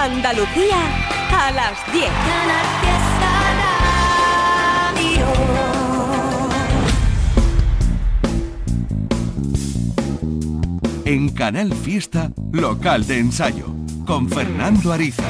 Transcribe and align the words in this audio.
Andalucía 0.00 0.76
a 1.32 1.50
las 1.50 1.92
10. 1.92 2.04
En 11.04 11.30
Canal 11.30 11.74
Fiesta, 11.74 12.30
local 12.52 13.08
de 13.08 13.18
ensayo, 13.18 13.66
con 14.06 14.28
Fernando 14.28 14.92
Ariza. 14.92 15.24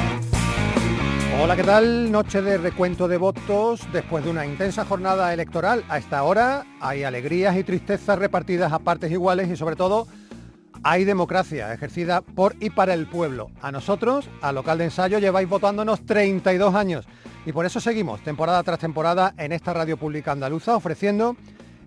Hola, 1.41 1.55
¿qué 1.55 1.63
tal? 1.63 2.11
Noche 2.11 2.43
de 2.43 2.59
recuento 2.59 3.07
de 3.07 3.17
votos 3.17 3.81
después 3.91 4.23
de 4.23 4.29
una 4.29 4.45
intensa 4.45 4.85
jornada 4.85 5.33
electoral. 5.33 5.83
A 5.89 5.97
esta 5.97 6.21
hora 6.21 6.67
hay 6.79 7.03
alegrías 7.03 7.57
y 7.57 7.63
tristezas 7.63 8.19
repartidas 8.19 8.71
a 8.71 8.77
partes 8.77 9.11
iguales 9.11 9.49
y 9.49 9.55
sobre 9.55 9.75
todo 9.75 10.07
hay 10.83 11.05
democracia 11.05 11.73
ejercida 11.73 12.21
por 12.21 12.55
y 12.59 12.69
para 12.69 12.93
el 12.93 13.07
pueblo. 13.07 13.51
A 13.61 13.71
nosotros, 13.71 14.29
al 14.41 14.55
local 14.55 14.77
de 14.77 14.85
ensayo, 14.85 15.19
lleváis 15.19 15.49
votándonos 15.49 16.05
32 16.05 16.75
años 16.75 17.05
y 17.45 17.51
por 17.51 17.65
eso 17.65 17.79
seguimos 17.79 18.21
temporada 18.21 18.63
tras 18.63 18.79
temporada 18.79 19.33
en 19.37 19.51
esta 19.51 19.73
radio 19.73 19.97
pública 19.97 20.31
andaluza 20.31 20.75
ofreciendo 20.75 21.35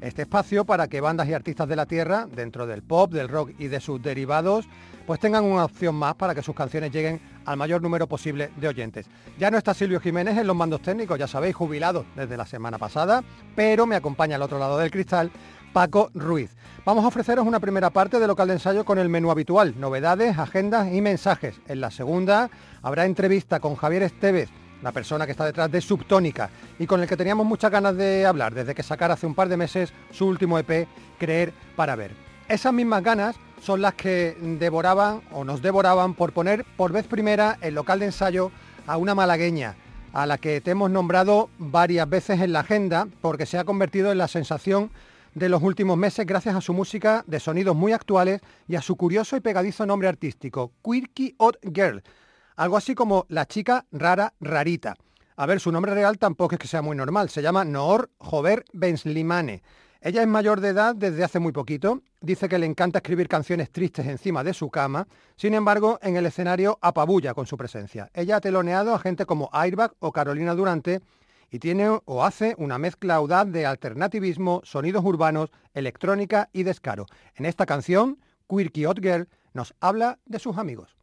este 0.02 0.22
espacio 0.22 0.64
para 0.64 0.88
que 0.88 1.00
bandas 1.00 1.28
y 1.28 1.32
artistas 1.32 1.68
de 1.68 1.76
la 1.76 1.86
tierra, 1.86 2.26
dentro 2.34 2.66
del 2.66 2.82
pop, 2.82 3.12
del 3.12 3.28
rock 3.28 3.52
y 3.58 3.68
de 3.68 3.80
sus 3.80 4.02
derivados, 4.02 4.66
pues 5.06 5.20
tengan 5.20 5.44
una 5.44 5.64
opción 5.64 5.94
más 5.94 6.16
para 6.16 6.34
que 6.34 6.42
sus 6.42 6.56
canciones 6.56 6.90
lleguen 6.90 7.20
al 7.44 7.56
mayor 7.56 7.82
número 7.82 8.08
posible 8.08 8.50
de 8.56 8.68
oyentes. 8.68 9.06
Ya 9.38 9.50
no 9.50 9.58
está 9.58 9.74
Silvio 9.74 10.00
Jiménez 10.00 10.36
en 10.36 10.46
los 10.48 10.56
mandos 10.56 10.82
técnicos, 10.82 11.18
ya 11.18 11.28
sabéis, 11.28 11.54
jubilado 11.54 12.04
desde 12.16 12.36
la 12.36 12.46
semana 12.46 12.78
pasada, 12.78 13.22
pero 13.54 13.86
me 13.86 13.94
acompaña 13.94 14.36
al 14.36 14.42
otro 14.42 14.58
lado 14.58 14.76
del 14.76 14.90
cristal 14.90 15.30
Paco 15.72 16.10
Ruiz. 16.14 16.50
Vamos 16.84 17.04
a 17.04 17.08
ofreceros 17.08 17.46
una 17.46 17.60
primera 17.60 17.90
parte 17.90 18.18
de 18.18 18.26
local 18.26 18.48
de 18.48 18.54
ensayo 18.54 18.84
con 18.84 18.98
el 18.98 19.08
menú 19.08 19.30
habitual, 19.30 19.74
novedades, 19.78 20.36
agendas 20.38 20.92
y 20.92 21.00
mensajes. 21.00 21.60
En 21.68 21.80
la 21.80 21.90
segunda 21.90 22.50
habrá 22.82 23.06
entrevista 23.06 23.60
con 23.60 23.76
Javier 23.76 24.02
Esteves, 24.02 24.50
la 24.82 24.92
persona 24.92 25.24
que 25.24 25.32
está 25.32 25.46
detrás 25.46 25.70
de 25.70 25.80
Subtónica 25.80 26.50
y 26.78 26.86
con 26.86 27.00
el 27.00 27.08
que 27.08 27.16
teníamos 27.16 27.46
muchas 27.46 27.70
ganas 27.70 27.96
de 27.96 28.26
hablar 28.26 28.52
desde 28.52 28.74
que 28.74 28.82
sacara 28.82 29.14
hace 29.14 29.26
un 29.26 29.34
par 29.34 29.48
de 29.48 29.56
meses 29.56 29.92
su 30.10 30.26
último 30.26 30.58
EP, 30.58 30.88
Creer 31.18 31.52
para 31.76 31.96
Ver. 31.96 32.12
Esas 32.48 32.72
mismas 32.72 33.02
ganas 33.02 33.36
son 33.62 33.80
las 33.80 33.94
que 33.94 34.36
devoraban 34.58 35.22
o 35.30 35.44
nos 35.44 35.62
devoraban 35.62 36.14
por 36.14 36.32
poner 36.32 36.66
por 36.76 36.92
vez 36.92 37.06
primera 37.06 37.58
el 37.60 37.74
local 37.74 38.00
de 38.00 38.06
ensayo 38.06 38.50
a 38.86 38.96
una 38.96 39.14
malagueña, 39.14 39.76
a 40.12 40.26
la 40.26 40.36
que 40.36 40.60
te 40.60 40.72
hemos 40.72 40.90
nombrado 40.90 41.48
varias 41.58 42.08
veces 42.08 42.40
en 42.40 42.52
la 42.52 42.60
agenda 42.60 43.06
porque 43.20 43.46
se 43.46 43.56
ha 43.56 43.64
convertido 43.64 44.10
en 44.10 44.18
la 44.18 44.28
sensación 44.28 44.90
de 45.34 45.48
los 45.48 45.62
últimos 45.62 45.96
meses 45.96 46.26
gracias 46.26 46.54
a 46.54 46.60
su 46.60 46.74
música 46.74 47.24
de 47.26 47.40
sonidos 47.40 47.74
muy 47.74 47.92
actuales 47.92 48.40
y 48.68 48.76
a 48.76 48.82
su 48.82 48.96
curioso 48.96 49.36
y 49.36 49.40
pegadizo 49.40 49.86
nombre 49.86 50.08
artístico, 50.08 50.72
Quirky 50.84 51.34
Odd 51.38 51.56
Girl, 51.72 52.02
algo 52.56 52.76
así 52.76 52.94
como 52.94 53.26
la 53.28 53.46
chica 53.46 53.86
rara 53.92 54.34
rarita. 54.40 54.94
A 55.36 55.46
ver, 55.46 55.60
su 55.60 55.72
nombre 55.72 55.94
real 55.94 56.18
tampoco 56.18 56.54
es 56.54 56.58
que 56.58 56.68
sea 56.68 56.82
muy 56.82 56.96
normal, 56.96 57.30
se 57.30 57.42
llama 57.42 57.64
Noor 57.64 58.10
Jover 58.18 58.64
Benslimane. 58.72 59.62
Ella 60.04 60.20
es 60.20 60.28
mayor 60.28 60.60
de 60.60 60.68
edad 60.68 60.96
desde 60.96 61.22
hace 61.22 61.38
muy 61.38 61.52
poquito, 61.52 62.02
dice 62.20 62.48
que 62.48 62.58
le 62.58 62.66
encanta 62.66 62.98
escribir 62.98 63.28
canciones 63.28 63.70
tristes 63.70 64.06
encima 64.06 64.42
de 64.42 64.52
su 64.52 64.68
cama, 64.68 65.06
sin 65.36 65.54
embargo, 65.54 65.98
en 66.02 66.16
el 66.16 66.26
escenario 66.26 66.78
apabulla 66.82 67.34
con 67.34 67.46
su 67.46 67.56
presencia. 67.56 68.10
Ella 68.12 68.36
ha 68.36 68.40
teloneado 68.40 68.94
a 68.94 68.98
gente 68.98 69.26
como 69.26 69.48
Airbag 69.52 69.92
o 70.00 70.10
Carolina 70.10 70.54
Durante 70.54 71.00
y 71.52 71.58
tiene 71.58 72.00
o 72.04 72.24
hace 72.24 72.54
una 72.58 72.78
mezcla 72.78 73.14
audaz 73.14 73.46
de 73.52 73.66
alternativismo, 73.66 74.62
sonidos 74.64 75.04
urbanos, 75.04 75.50
electrónica 75.74 76.48
y 76.52 76.64
descaro. 76.64 77.06
En 77.36 77.44
esta 77.44 77.66
canción, 77.66 78.18
Quirky 78.48 78.86
Odd 78.86 79.00
Girl 79.00 79.28
nos 79.52 79.74
habla 79.78 80.18
de 80.24 80.38
sus 80.38 80.56
amigos. 80.56 80.96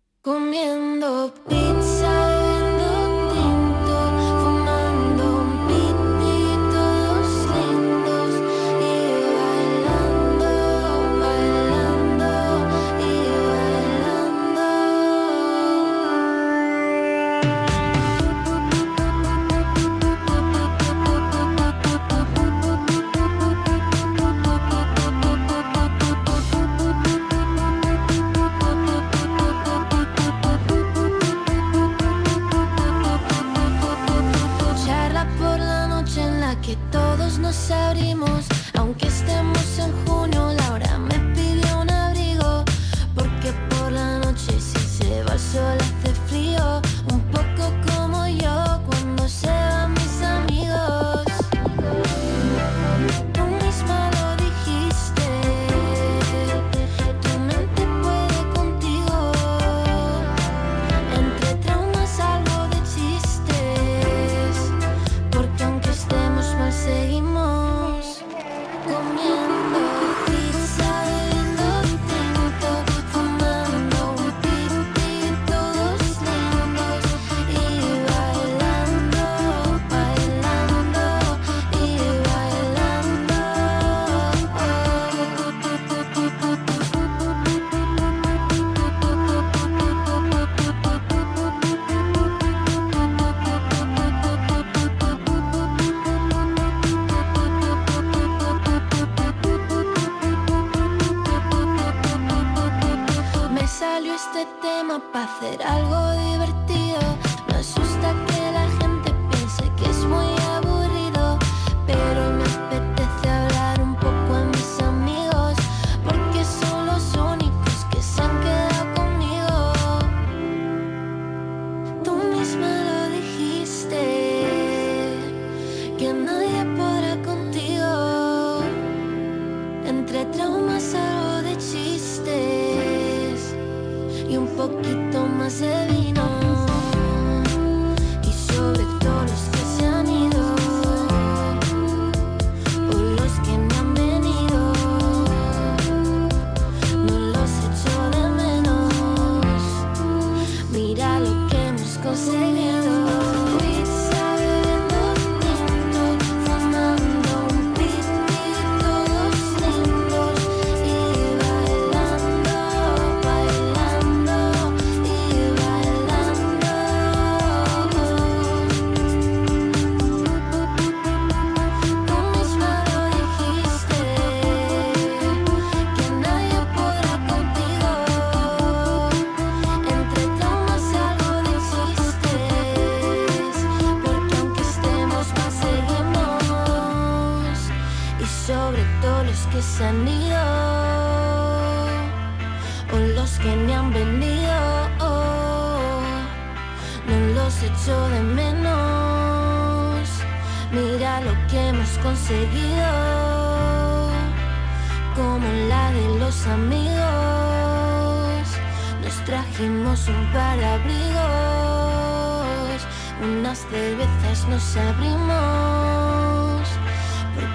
salió 104.00 104.14
este 104.14 104.46
tema 104.62 105.02
para 105.12 105.26
hacer 105.26 105.62
algo 105.62 106.12
divertido. 106.32 106.79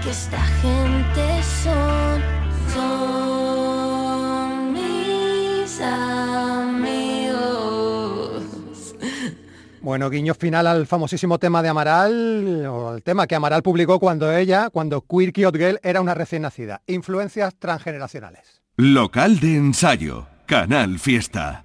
Porque 0.04 0.10
esta 0.10 0.40
gente 0.60 1.42
son, 1.62 2.20
son 2.74 4.72
mis 4.72 5.80
amigos. 5.80 7.32
Bueno, 9.80 10.10
guiño 10.10 10.34
final 10.34 10.66
al 10.66 10.86
famosísimo 10.86 11.38
tema 11.38 11.62
de 11.62 11.68
Amaral, 11.68 12.66
o 12.66 12.96
el 12.96 13.02
tema 13.02 13.26
que 13.26 13.34
Amaral 13.34 13.62
publicó 13.62 13.98
cuando 13.98 14.30
ella, 14.32 14.68
cuando 14.70 15.02
Queer 15.02 15.32
Kiot 15.32 15.56
Girl 15.56 15.80
era 15.82 16.00
una 16.00 16.14
recién 16.14 16.42
nacida. 16.42 16.82
Influencias 16.86 17.54
transgeneracionales. 17.58 18.62
Local 18.76 19.40
de 19.40 19.56
ensayo. 19.56 20.26
Canal 20.46 20.98
Fiesta. 20.98 21.64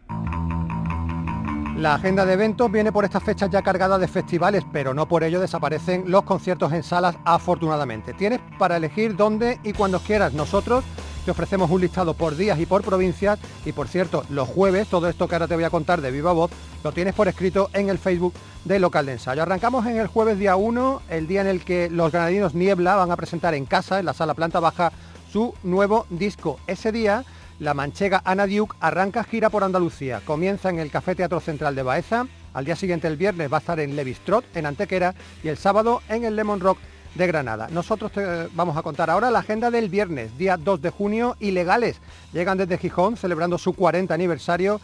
La 1.79 1.93
agenda 1.93 2.25
de 2.25 2.33
eventos 2.33 2.69
viene 2.69 2.91
por 2.91 3.05
estas 3.05 3.23
fechas 3.23 3.49
ya 3.49 3.61
cargada 3.61 3.97
de 3.97 4.09
festivales, 4.09 4.65
pero 4.69 4.93
no 4.93 5.07
por 5.07 5.23
ello 5.23 5.39
desaparecen 5.39 6.11
los 6.11 6.23
conciertos 6.23 6.73
en 6.73 6.83
salas 6.83 7.15
afortunadamente. 7.23 8.13
Tienes 8.13 8.41
para 8.57 8.75
elegir 8.75 9.15
dónde 9.15 9.61
y 9.63 9.71
cuando 9.71 10.01
quieras. 10.01 10.33
Nosotros 10.33 10.83
te 11.23 11.31
ofrecemos 11.31 11.71
un 11.71 11.79
listado 11.79 12.15
por 12.15 12.35
días 12.35 12.59
y 12.59 12.65
por 12.65 12.83
provincias 12.83 13.39
y 13.63 13.71
por 13.71 13.87
cierto, 13.87 14.25
los 14.29 14.49
jueves, 14.49 14.89
todo 14.89 15.07
esto 15.07 15.29
que 15.29 15.35
ahora 15.35 15.47
te 15.47 15.55
voy 15.55 15.63
a 15.63 15.69
contar 15.69 16.01
de 16.01 16.11
viva 16.11 16.33
voz, 16.33 16.51
lo 16.83 16.91
tienes 16.91 17.13
por 17.13 17.29
escrito 17.29 17.69
en 17.71 17.87
el 17.87 17.97
Facebook 17.97 18.33
de 18.65 18.77
Local 18.77 19.05
de 19.05 19.13
Ensayo. 19.13 19.41
Arrancamos 19.41 19.85
en 19.85 19.99
el 19.99 20.07
jueves 20.07 20.37
día 20.37 20.57
1, 20.57 21.03
el 21.07 21.27
día 21.27 21.39
en 21.39 21.47
el 21.47 21.63
que 21.63 21.89
los 21.89 22.11
granadinos 22.11 22.55
Niebla 22.55 22.95
van 22.95 23.11
a 23.11 23.15
presentar 23.15 23.53
en 23.53 23.65
casa, 23.65 23.99
en 23.99 24.05
la 24.05 24.13
sala 24.13 24.33
planta 24.33 24.59
baja, 24.59 24.91
su 25.31 25.53
nuevo 25.63 26.07
disco. 26.09 26.59
Ese 26.67 26.91
día 26.91 27.23
la 27.59 27.73
manchega 27.73 28.21
Ana 28.23 28.47
Duke 28.47 28.75
arranca 28.79 29.23
gira 29.23 29.49
por 29.49 29.65
Andalucía. 29.65 30.21
Comienza 30.23 30.69
en 30.69 30.79
el 30.79 30.89
Café 30.89 31.13
Teatro 31.13 31.41
Central 31.41 31.75
de 31.75 31.83
Baeza. 31.83 32.25
Al 32.53 32.63
día 32.63 32.77
siguiente, 32.77 33.07
el 33.07 33.17
viernes, 33.17 33.51
va 33.51 33.57
a 33.57 33.59
estar 33.59 33.79
en 33.81 33.95
Levistrot, 33.97 34.45
en 34.55 34.65
Antequera, 34.65 35.13
y 35.43 35.49
el 35.49 35.57
sábado 35.57 36.01
en 36.07 36.23
el 36.23 36.37
Lemon 36.37 36.61
Rock 36.61 36.79
de 37.15 37.27
Granada. 37.27 37.67
Nosotros 37.69 38.11
te 38.13 38.47
vamos 38.53 38.77
a 38.77 38.81
contar 38.81 39.09
ahora 39.09 39.29
la 39.29 39.39
agenda 39.39 39.71
del 39.71 39.89
viernes, 39.89 40.37
día 40.37 40.55
2 40.55 40.81
de 40.81 40.89
junio, 40.89 41.35
ilegales. 41.39 41.99
Llegan 42.31 42.57
desde 42.57 42.77
Gijón 42.77 43.17
celebrando 43.17 43.57
su 43.57 43.73
40 43.73 44.13
aniversario 44.13 44.79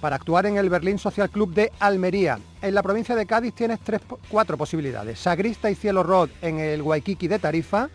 para 0.00 0.16
actuar 0.16 0.44
en 0.46 0.58
el 0.58 0.68
Berlín 0.68 0.98
Social 0.98 1.30
Club 1.30 1.54
de 1.54 1.72
Almería. 1.80 2.38
En 2.60 2.74
la 2.74 2.82
provincia 2.82 3.16
de 3.16 3.26
Cádiz 3.26 3.54
tienes 3.54 3.80
tres, 3.80 4.02
cuatro 4.28 4.58
posibilidades. 4.58 5.18
Sagrista 5.18 5.70
y 5.70 5.74
Cielo 5.74 6.02
Road 6.02 6.28
en 6.42 6.58
el 6.60 6.82
Waikiki 6.82 7.26
de 7.26 7.38
Tarifa. 7.38 7.88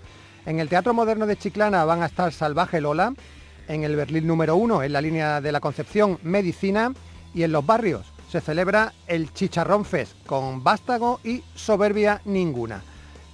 En 0.45 0.59
el 0.59 0.67
Teatro 0.67 0.93
Moderno 0.93 1.27
de 1.27 1.37
Chiclana 1.37 1.85
van 1.85 2.01
a 2.01 2.07
estar 2.07 2.33
Salvaje 2.33 2.81
Lola 2.81 3.13
en 3.67 3.83
el 3.83 3.95
Berlín 3.95 4.27
número 4.27 4.55
1, 4.55 4.83
en 4.83 4.93
la 4.93 5.01
línea 5.01 5.41
de 5.41 5.51
la 5.51 5.59
Concepción 5.59 6.19
Medicina, 6.23 6.93
y 7.33 7.43
en 7.43 7.51
los 7.51 7.65
barrios 7.65 8.13
se 8.29 8.41
celebra 8.41 8.93
el 9.07 9.31
Chicharrón 9.33 9.85
Fest 9.85 10.13
con 10.25 10.63
vástago 10.63 11.19
y 11.23 11.43
soberbia 11.55 12.21
ninguna. 12.25 12.81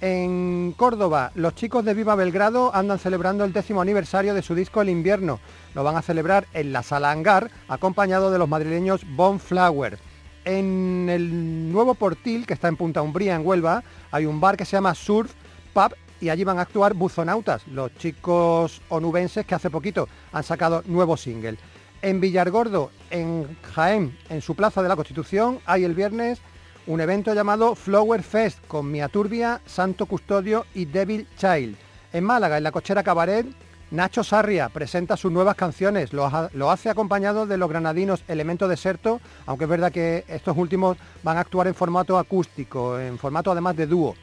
En 0.02 0.74
Córdoba, 0.76 1.30
los 1.34 1.54
chicos 1.54 1.84
de 1.84 1.92
Viva 1.92 2.14
Belgrado 2.14 2.74
andan 2.74 2.98
celebrando 2.98 3.44
el 3.44 3.52
décimo 3.52 3.82
aniversario 3.82 4.32
de 4.32 4.42
su 4.42 4.54
disco 4.54 4.80
El 4.80 4.88
Invierno. 4.88 5.40
Lo 5.74 5.84
van 5.84 5.96
a 5.96 6.02
celebrar 6.02 6.46
en 6.54 6.72
la 6.72 6.82
Sala 6.82 7.10
Hangar, 7.10 7.50
acompañado 7.68 8.30
de 8.30 8.38
los 8.38 8.48
madrileños 8.48 9.02
Bonflower. 9.14 9.98
En 10.46 11.08
el 11.10 11.70
nuevo 11.70 11.94
Portil, 11.94 12.46
que 12.46 12.54
está 12.54 12.68
en 12.68 12.76
Punta 12.76 13.02
Umbría, 13.02 13.36
en 13.36 13.46
Huelva, 13.46 13.84
hay 14.10 14.24
un 14.24 14.40
bar 14.40 14.56
que 14.56 14.64
se 14.64 14.72
llama 14.72 14.94
Surf 14.94 15.32
Pub 15.74 15.94
y 16.20 16.28
allí 16.28 16.44
van 16.44 16.58
a 16.58 16.62
actuar 16.62 16.94
Buzonautas, 16.94 17.66
los 17.68 17.94
chicos 17.96 18.82
onubenses 18.88 19.46
que 19.46 19.54
hace 19.54 19.70
poquito 19.70 20.08
han 20.32 20.44
sacado 20.44 20.82
nuevo 20.86 21.16
single. 21.16 21.58
En 22.02 22.20
Villargordo, 22.20 22.90
en 23.10 23.56
Jaén, 23.74 24.16
en 24.28 24.40
su 24.40 24.54
Plaza 24.54 24.82
de 24.82 24.88
la 24.88 24.96
Constitución, 24.96 25.60
hay 25.66 25.84
el 25.84 25.94
viernes 25.94 26.40
un 26.86 27.00
evento 27.00 27.34
llamado 27.34 27.74
Flower 27.74 28.22
Fest 28.22 28.58
con 28.66 28.90
Mia 28.90 29.08
Turbia, 29.08 29.60
Santo 29.66 30.06
Custodio 30.06 30.64
y 30.74 30.86
Devil 30.86 31.26
Child. 31.36 31.76
En 32.12 32.24
Málaga, 32.24 32.56
en 32.56 32.64
la 32.64 32.72
cochera 32.72 33.02
Cabaret, 33.02 33.46
Nacho 33.90 34.24
Sarria 34.24 34.68
presenta 34.68 35.16
sus 35.16 35.32
nuevas 35.32 35.56
canciones, 35.56 36.12
lo, 36.12 36.30
lo 36.52 36.70
hace 36.70 36.90
acompañado 36.90 37.46
de 37.46 37.56
los 37.58 37.68
granadinos 37.68 38.22
Elemento 38.28 38.68
Deserto, 38.68 39.20
aunque 39.46 39.64
es 39.64 39.70
verdad 39.70 39.92
que 39.92 40.24
estos 40.28 40.56
últimos 40.56 40.96
van 41.22 41.36
a 41.36 41.40
actuar 41.40 41.66
en 41.66 41.74
formato 41.74 42.18
acústico, 42.18 42.98
en 42.98 43.18
formato 43.18 43.50
además 43.50 43.76
de 43.76 43.86
dúo. 43.86 44.14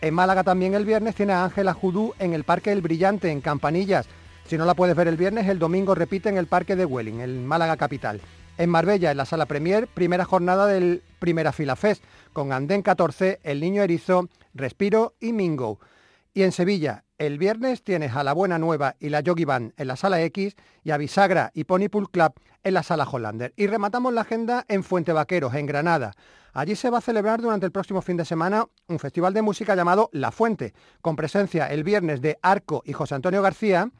En 0.00 0.14
Málaga 0.14 0.44
también 0.44 0.74
el 0.74 0.84
viernes 0.84 1.16
tiene 1.16 1.32
a 1.32 1.44
Ángela 1.44 1.74
Judú 1.74 2.14
en 2.20 2.32
el 2.32 2.44
Parque 2.44 2.70
El 2.70 2.82
Brillante, 2.82 3.32
en 3.32 3.40
Campanillas. 3.40 4.06
Si 4.46 4.56
no 4.56 4.64
la 4.64 4.74
puedes 4.74 4.94
ver 4.94 5.08
el 5.08 5.16
viernes, 5.16 5.48
el 5.48 5.58
domingo 5.58 5.96
repite 5.96 6.28
en 6.28 6.38
el 6.38 6.46
Parque 6.46 6.76
de 6.76 6.84
Welling, 6.84 7.20
en 7.20 7.44
Málaga 7.44 7.76
capital. 7.76 8.20
En 8.58 8.70
Marbella, 8.70 9.10
en 9.10 9.16
la 9.16 9.24
Sala 9.24 9.46
Premier, 9.46 9.88
primera 9.88 10.24
jornada 10.24 10.66
del 10.66 11.02
Primera 11.18 11.52
Fila 11.52 11.74
Fest, 11.74 12.04
con 12.32 12.52
Andén 12.52 12.82
14, 12.82 13.40
El 13.42 13.60
Niño 13.60 13.82
Erizo, 13.82 14.28
Respiro 14.54 15.14
y 15.18 15.32
Mingo. 15.32 15.80
Y 16.38 16.44
en 16.44 16.52
Sevilla, 16.52 17.02
el 17.18 17.36
viernes 17.36 17.82
tienes 17.82 18.14
a 18.14 18.22
La 18.22 18.32
Buena 18.32 18.60
Nueva 18.60 18.94
y 19.00 19.08
la 19.08 19.18
Yogi 19.18 19.44
Band 19.44 19.72
en 19.76 19.88
la 19.88 19.96
Sala 19.96 20.22
X 20.22 20.54
y 20.84 20.92
a 20.92 20.96
Bisagra 20.96 21.50
y 21.52 21.64
Pony 21.64 21.88
Pool 21.90 22.12
Club 22.12 22.34
en 22.62 22.74
la 22.74 22.84
Sala 22.84 23.08
Hollander. 23.10 23.52
Y 23.56 23.66
rematamos 23.66 24.12
la 24.12 24.20
agenda 24.20 24.64
en 24.68 24.84
Fuente 24.84 25.12
Vaqueros, 25.12 25.52
en 25.54 25.66
Granada. 25.66 26.12
Allí 26.52 26.76
se 26.76 26.90
va 26.90 26.98
a 26.98 27.00
celebrar 27.00 27.42
durante 27.42 27.66
el 27.66 27.72
próximo 27.72 28.02
fin 28.02 28.16
de 28.16 28.24
semana 28.24 28.66
un 28.86 29.00
festival 29.00 29.34
de 29.34 29.42
música 29.42 29.74
llamado 29.74 30.10
La 30.12 30.30
Fuente, 30.30 30.74
con 31.02 31.16
presencia 31.16 31.66
el 31.66 31.82
viernes 31.82 32.20
de 32.20 32.38
Arco 32.40 32.84
y 32.86 32.92
José 32.92 33.16
Antonio 33.16 33.42
García. 33.42 33.90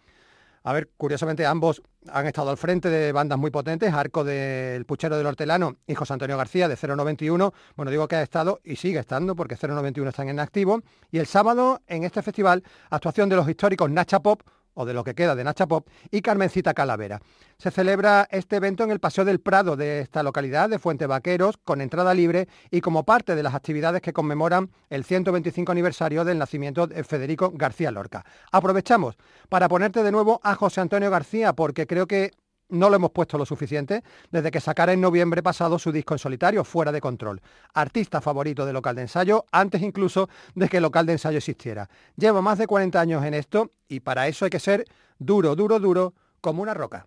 A 0.69 0.73
ver, 0.75 0.91
curiosamente 0.99 1.47
ambos 1.47 1.81
han 2.13 2.27
estado 2.27 2.51
al 2.51 2.59
frente 2.59 2.91
de 2.91 3.11
bandas 3.11 3.39
muy 3.39 3.51
potentes, 3.51 3.91
Arco 3.91 4.23
del 4.23 4.85
Puchero 4.85 5.17
del 5.17 5.25
Hortelano 5.25 5.77
y 5.87 5.95
José 5.95 6.13
Antonio 6.13 6.37
García 6.37 6.69
de 6.69 6.77
091. 6.77 7.55
Bueno, 7.75 7.91
digo 7.91 8.07
que 8.07 8.17
ha 8.17 8.23
estado 8.23 8.61
y 8.63 8.77
sigue 8.77 8.99
estando 8.99 9.35
porque 9.35 9.57
091 9.57 10.11
están 10.11 10.29
en 10.29 10.39
activo. 10.41 10.83
Y 11.11 11.21
el 11.21 11.27
sábado 11.27 11.81
en 11.87 12.05
este 12.05 12.21
festival, 12.21 12.63
actuación 12.91 13.31
de 13.31 13.37
los 13.37 13.49
históricos 13.49 13.91
Nacha 13.91 14.21
Pop 14.21 14.43
o 14.79 14.87
de 14.87 14.95
lo 14.95 15.03
que 15.03 15.15
queda 15.15 15.35
de 15.35 15.43
Nacha 15.43 15.67
Pop, 15.67 15.89
y 16.11 16.23
Carmencita 16.23 16.73
Calavera. 16.73 17.21
Se 17.59 17.73
celebra 17.73 18.29
este 18.31 18.57
evento 18.57 18.85
en 18.85 18.93
el 18.93 19.01
Paseo 19.01 19.25
del 19.25 19.41
Prado 19.41 19.77
de 19.77 20.01
esta 20.01 20.23
localidad 20.23 20.69
de 20.69 20.79
Fuente 20.79 21.07
Vaqueros, 21.07 21.57
con 21.65 21.81
entrada 21.81 22.15
libre 22.15 22.47
y 22.71 22.81
como 22.81 23.05
parte 23.05 23.35
de 23.35 23.43
las 23.43 23.55
actividades 23.55 24.01
que 24.01 24.13
conmemoran 24.13 24.71
el 24.89 25.03
125 25.03 25.73
aniversario 25.73 26.25
del 26.25 26.39
nacimiento 26.39 26.87
de 26.87 27.03
Federico 27.03 27.51
García 27.53 27.91
Lorca. 27.91 28.25
Aprovechamos 28.53 29.17
para 29.49 29.69
ponerte 29.69 30.05
de 30.05 30.13
nuevo 30.13 30.41
a 30.45 30.55
José 30.55 30.81
Antonio 30.81 31.11
García, 31.11 31.55
porque 31.55 31.89
creo 31.89 32.07
que 32.07 32.31
no 32.69 32.91
lo 32.91 32.97
hemos 32.97 33.11
puesto 33.11 33.39
lo 33.39 33.47
suficiente 33.47 34.03
desde 34.31 34.51
que 34.51 34.61
sacara 34.61 34.93
en 34.93 35.01
noviembre 35.01 35.43
pasado 35.43 35.79
su 35.79 35.93
disco 35.93 36.15
en 36.15 36.19
solitario, 36.19 36.65
Fuera 36.65 36.93
de 36.93 37.01
Control. 37.01 37.41
Artista 37.75 38.21
favorito 38.21 38.67
de 38.67 38.73
Local 38.73 38.97
de 38.97 39.03
Ensayo, 39.03 39.45
antes 39.53 39.83
incluso 39.83 40.29
de 40.55 40.69
que 40.69 40.81
Local 40.81 41.07
de 41.07 41.13
Ensayo 41.13 41.39
existiera. 41.39 41.89
Lleva 42.17 42.43
más 42.43 42.59
de 42.59 42.67
40 42.67 43.01
años 43.01 43.25
en 43.25 43.35
esto 43.35 43.73
y 43.89 44.01
para 44.01 44.29
eso 44.29 44.45
hay 44.45 44.51
que 44.51 44.61
ser 44.61 44.85
duro, 45.19 45.57
duro, 45.57 45.79
duro 45.79 46.15
como 46.41 46.63
una 46.63 46.75
roca. 46.75 47.07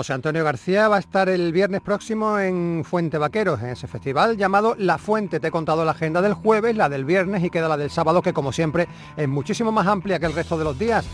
José 0.00 0.14
Antonio 0.14 0.42
García 0.44 0.88
va 0.88 0.96
a 0.96 1.00
estar 1.00 1.28
el 1.28 1.52
viernes 1.52 1.82
próximo 1.82 2.38
en 2.38 2.84
Fuente 2.88 3.18
Vaqueros, 3.18 3.60
en 3.60 3.68
ese 3.68 3.86
festival 3.86 4.38
llamado 4.38 4.74
La 4.78 4.96
Fuente. 4.96 5.40
Te 5.40 5.48
he 5.48 5.50
contado 5.50 5.84
la 5.84 5.90
agenda 5.90 6.22
del 6.22 6.32
jueves, 6.32 6.74
la 6.74 6.88
del 6.88 7.04
viernes 7.04 7.44
y 7.44 7.50
queda 7.50 7.68
la 7.68 7.76
del 7.76 7.90
sábado, 7.90 8.22
que 8.22 8.32
como 8.32 8.50
siempre 8.50 8.88
es 9.14 9.28
muchísimo 9.28 9.72
más 9.72 9.86
amplia 9.86 10.18
que 10.18 10.24
el 10.24 10.32
resto 10.32 10.56
de 10.56 10.64
los 10.64 10.78
días. 10.78 11.04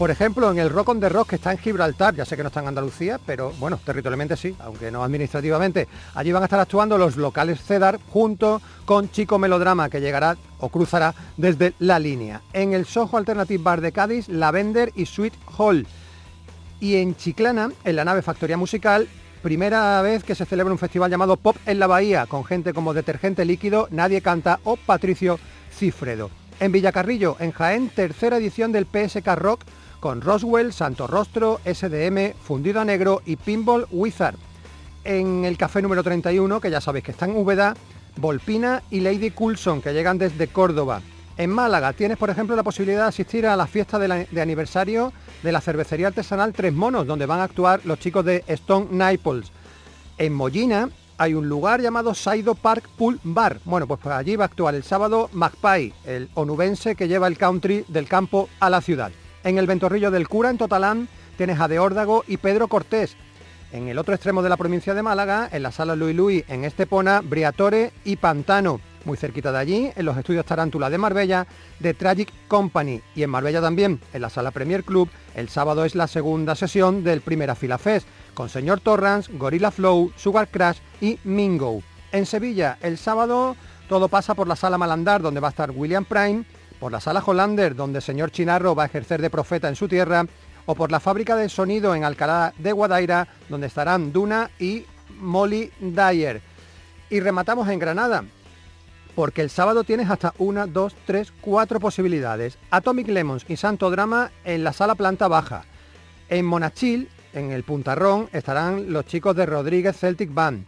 Por 0.00 0.10
ejemplo, 0.10 0.50
en 0.50 0.58
el 0.58 0.70
Rock 0.70 0.88
on 0.88 0.98
the 0.98 1.08
Rock, 1.08 1.28
que 1.28 1.36
está 1.36 1.52
en 1.52 1.58
Gibraltar, 1.58 2.16
ya 2.16 2.24
sé 2.24 2.36
que 2.36 2.42
no 2.42 2.48
está 2.48 2.58
en 2.58 2.66
Andalucía, 2.66 3.20
pero 3.24 3.52
bueno, 3.60 3.78
territorialmente 3.84 4.36
sí, 4.36 4.56
aunque 4.58 4.90
no 4.90 5.04
administrativamente. 5.04 5.86
Allí 6.16 6.32
van 6.32 6.42
a 6.42 6.46
estar 6.46 6.58
actuando 6.58 6.98
los 6.98 7.16
locales 7.16 7.62
CEDAR 7.62 8.00
junto 8.10 8.60
con 8.84 9.12
Chico 9.12 9.38
Melodrama, 9.38 9.88
que 9.88 10.00
llegará 10.00 10.36
o 10.58 10.70
cruzará 10.70 11.14
desde 11.36 11.74
la 11.78 12.00
línea. 12.00 12.40
En 12.52 12.72
el 12.72 12.84
Soho 12.84 13.16
Alternative 13.16 13.62
Bar 13.62 13.80
de 13.80 13.92
Cádiz, 13.92 14.28
Lavender 14.28 14.90
y 14.96 15.06
Sweet 15.06 15.34
Hall. 15.56 15.86
Y 16.84 16.96
en 16.96 17.16
Chiclana, 17.16 17.70
en 17.82 17.96
la 17.96 18.04
nave 18.04 18.20
Factoría 18.20 18.58
Musical, 18.58 19.08
primera 19.42 20.02
vez 20.02 20.22
que 20.22 20.34
se 20.34 20.44
celebra 20.44 20.70
un 20.70 20.78
festival 20.78 21.10
llamado 21.10 21.38
Pop 21.38 21.56
en 21.64 21.78
la 21.78 21.86
Bahía, 21.86 22.26
con 22.26 22.44
gente 22.44 22.74
como 22.74 22.92
Detergente 22.92 23.46
Líquido, 23.46 23.88
Nadie 23.90 24.20
Canta 24.20 24.60
o 24.64 24.76
Patricio 24.76 25.38
Cifredo. 25.72 26.28
En 26.60 26.72
Villacarrillo, 26.72 27.38
en 27.40 27.52
Jaén, 27.52 27.88
tercera 27.88 28.36
edición 28.36 28.70
del 28.70 28.84
PSK 28.84 29.26
Rock, 29.34 29.62
con 29.98 30.20
Roswell, 30.20 30.74
Santo 30.74 31.06
Rostro, 31.06 31.58
SDM, 31.64 32.34
Fundido 32.34 32.82
a 32.82 32.84
Negro 32.84 33.22
y 33.24 33.36
Pinball 33.36 33.86
Wizard. 33.90 34.36
En 35.04 35.46
el 35.46 35.56
café 35.56 35.80
número 35.80 36.02
31, 36.02 36.60
que 36.60 36.70
ya 36.70 36.82
sabéis 36.82 37.06
que 37.06 37.12
está 37.12 37.24
en 37.24 37.34
Úbeda, 37.34 37.72
Volpina 38.18 38.82
y 38.90 39.00
Lady 39.00 39.30
Coulson, 39.30 39.80
que 39.80 39.94
llegan 39.94 40.18
desde 40.18 40.48
Córdoba. 40.48 41.00
En 41.36 41.50
Málaga 41.50 41.92
tienes, 41.92 42.16
por 42.16 42.30
ejemplo, 42.30 42.54
la 42.54 42.62
posibilidad 42.62 43.02
de 43.02 43.08
asistir 43.08 43.46
a 43.46 43.56
la 43.56 43.66
fiesta 43.66 43.98
de, 43.98 44.40
aniversario 44.40 45.12
de 45.42 45.50
la 45.50 45.60
cervecería 45.60 46.06
artesanal 46.06 46.52
Tres 46.52 46.72
Monos, 46.72 47.08
donde 47.08 47.26
van 47.26 47.40
a 47.40 47.44
actuar 47.44 47.80
los 47.84 47.98
chicos 47.98 48.24
de 48.24 48.44
Stone 48.46 48.86
Naples. 48.92 49.50
En 50.16 50.32
Mollina 50.32 50.90
hay 51.18 51.34
un 51.34 51.48
lugar 51.48 51.80
llamado 51.80 52.14
Saido 52.14 52.54
Park 52.54 52.88
Pool 52.96 53.18
Bar. 53.24 53.58
Bueno, 53.64 53.88
pues 53.88 54.06
allí 54.06 54.36
va 54.36 54.44
a 54.44 54.46
actuar 54.46 54.76
el 54.76 54.84
sábado 54.84 55.28
Magpie, 55.32 55.92
el 56.04 56.28
onubense 56.34 56.94
que 56.94 57.08
lleva 57.08 57.26
el 57.26 57.36
country 57.36 57.84
del 57.88 58.06
campo 58.06 58.48
a 58.60 58.70
la 58.70 58.80
ciudad. 58.80 59.10
En 59.42 59.58
el 59.58 59.66
Ventorrillo 59.66 60.12
del 60.12 60.28
Cura, 60.28 60.50
en 60.50 60.58
Totalán, 60.58 61.08
tienes 61.36 61.58
a 61.58 61.66
De 61.66 61.80
Órdago 61.80 62.22
y 62.28 62.36
Pedro 62.36 62.68
Cortés. 62.68 63.16
En 63.72 63.88
el 63.88 63.98
otro 63.98 64.14
extremo 64.14 64.40
de 64.40 64.50
la 64.50 64.56
provincia 64.56 64.94
de 64.94 65.02
Málaga, 65.02 65.48
en 65.50 65.64
la 65.64 65.72
sala 65.72 65.96
Luis 65.96 66.14
Luis, 66.14 66.44
en 66.46 66.64
Estepona, 66.64 67.22
Briatore 67.22 67.92
y 68.04 68.14
Pantano. 68.14 68.80
Muy 69.04 69.18
cerquita 69.18 69.52
de 69.52 69.58
allí, 69.58 69.92
en 69.94 70.06
los 70.06 70.16
estudios 70.16 70.46
Tarántula 70.46 70.88
de 70.88 70.96
Marbella, 70.96 71.46
de 71.78 71.92
Tragic 71.92 72.32
Company. 72.48 73.02
Y 73.14 73.22
en 73.22 73.30
Marbella 73.30 73.60
también, 73.60 74.00
en 74.12 74.22
la 74.22 74.30
sala 74.30 74.50
Premier 74.50 74.82
Club, 74.82 75.10
el 75.34 75.50
sábado 75.50 75.84
es 75.84 75.94
la 75.94 76.06
segunda 76.06 76.54
sesión 76.54 77.04
del 77.04 77.20
Primera 77.20 77.54
Fila 77.54 77.76
Fest, 77.76 78.06
con 78.32 78.48
Señor 78.48 78.80
Torrance, 78.80 79.30
Gorilla 79.32 79.70
Flow, 79.70 80.10
Sugar 80.16 80.48
Crash 80.48 80.78
y 81.00 81.18
Mingo. 81.24 81.82
En 82.12 82.24
Sevilla, 82.24 82.78
el 82.80 82.96
sábado, 82.96 83.56
todo 83.88 84.08
pasa 84.08 84.34
por 84.34 84.48
la 84.48 84.56
sala 84.56 84.78
Malandar, 84.78 85.20
donde 85.20 85.40
va 85.40 85.48
a 85.48 85.50
estar 85.50 85.70
William 85.70 86.04
Prime, 86.06 86.44
por 86.80 86.90
la 86.90 87.00
sala 87.00 87.22
Hollander, 87.24 87.74
donde 87.74 88.00
Señor 88.00 88.30
Chinarro 88.30 88.74
va 88.74 88.84
a 88.84 88.86
ejercer 88.86 89.20
de 89.20 89.30
profeta 89.30 89.68
en 89.68 89.76
su 89.76 89.86
tierra, 89.86 90.26
o 90.66 90.74
por 90.74 90.90
la 90.90 91.00
fábrica 91.00 91.36
de 91.36 91.50
sonido 91.50 91.94
en 91.94 92.04
Alcalá 92.04 92.54
de 92.58 92.72
Guadaira, 92.72 93.28
donde 93.50 93.66
estarán 93.66 94.12
Duna 94.12 94.50
y 94.58 94.86
Molly 95.18 95.70
Dyer. 95.78 96.40
Y 97.10 97.20
rematamos 97.20 97.68
en 97.68 97.78
Granada, 97.78 98.24
porque 99.14 99.42
el 99.42 99.50
sábado 99.50 99.84
tienes 99.84 100.10
hasta 100.10 100.34
una, 100.38 100.66
dos, 100.66 100.94
tres, 101.06 101.32
cuatro 101.40 101.80
posibilidades. 101.80 102.58
Atomic 102.70 103.08
Lemons 103.08 103.44
y 103.48 103.56
Santo 103.56 103.90
Drama 103.90 104.30
en 104.44 104.64
la 104.64 104.72
sala 104.72 104.94
planta 104.94 105.28
baja. 105.28 105.64
En 106.28 106.44
Monachil, 106.44 107.08
en 107.32 107.52
el 107.52 107.64
Puntarrón, 107.64 108.28
estarán 108.32 108.92
los 108.92 109.06
chicos 109.06 109.36
de 109.36 109.46
Rodríguez 109.46 109.96
Celtic 109.96 110.32
Band. 110.32 110.66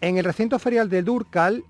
En 0.00 0.18
el 0.18 0.24
recinto 0.24 0.58
ferial 0.58 0.88
de 0.88 1.02
Durcal, 1.02 1.64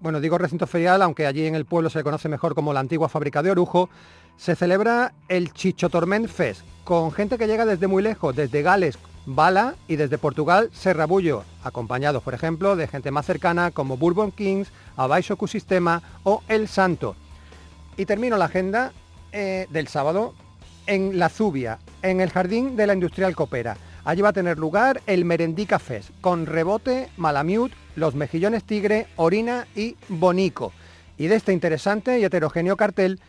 bueno, 0.00 0.20
digo 0.20 0.38
recinto 0.38 0.66
ferial, 0.66 1.02
aunque 1.02 1.26
allí 1.26 1.46
en 1.46 1.54
el 1.54 1.66
pueblo 1.66 1.90
se 1.90 1.98
le 1.98 2.04
conoce 2.04 2.28
mejor 2.28 2.54
como 2.54 2.72
la 2.72 2.80
antigua 2.80 3.08
fábrica 3.08 3.42
de 3.42 3.50
Orujo, 3.50 3.90
se 4.36 4.56
celebra 4.56 5.12
el 5.28 5.52
Chicho 5.52 5.90
Torment 5.90 6.26
Fest, 6.26 6.62
con 6.84 7.12
gente 7.12 7.36
que 7.36 7.46
llega 7.46 7.66
desde 7.66 7.86
muy 7.86 8.02
lejos, 8.02 8.34
desde 8.34 8.62
Gales, 8.62 8.98
Bala 9.26 9.74
y 9.86 9.96
desde 9.96 10.16
Portugal, 10.16 10.70
Serrabullo, 10.72 11.44
acompañados, 11.62 12.22
por 12.22 12.32
ejemplo, 12.32 12.74
de 12.74 12.88
gente 12.88 13.10
más 13.10 13.26
cercana 13.26 13.70
como 13.70 13.98
Bourbon 13.98 14.32
Kings, 14.32 14.72
Abaixo 15.04 15.34
Ecosistema 15.34 16.02
o 16.24 16.42
El 16.48 16.68
Santo. 16.68 17.16
Y 17.96 18.04
termino 18.04 18.36
la 18.36 18.46
agenda 18.46 18.92
eh, 19.32 19.66
del 19.70 19.88
sábado 19.88 20.34
en 20.86 21.18
La 21.18 21.28
Zubia, 21.28 21.78
en 22.02 22.20
el 22.20 22.30
Jardín 22.30 22.76
de 22.76 22.86
la 22.86 22.94
Industrial 22.94 23.34
Copera. 23.34 23.76
Allí 24.04 24.22
va 24.22 24.30
a 24.30 24.34
tener 24.34 24.58
lugar 24.58 25.00
el 25.06 25.24
Merendica 25.24 25.78
Fest, 25.78 26.10
con 26.20 26.46
Rebote, 26.46 27.08
Malamute, 27.16 27.74
Los 27.96 28.14
Mejillones 28.14 28.64
Tigre, 28.64 29.06
Orina 29.16 29.66
y 29.74 29.96
Bonico. 30.08 30.72
Y 31.16 31.28
de 31.28 31.36
este 31.36 31.52
interesante 31.52 32.18
y 32.18 32.24
heterogéneo 32.24 32.76
cartel, 32.76 33.20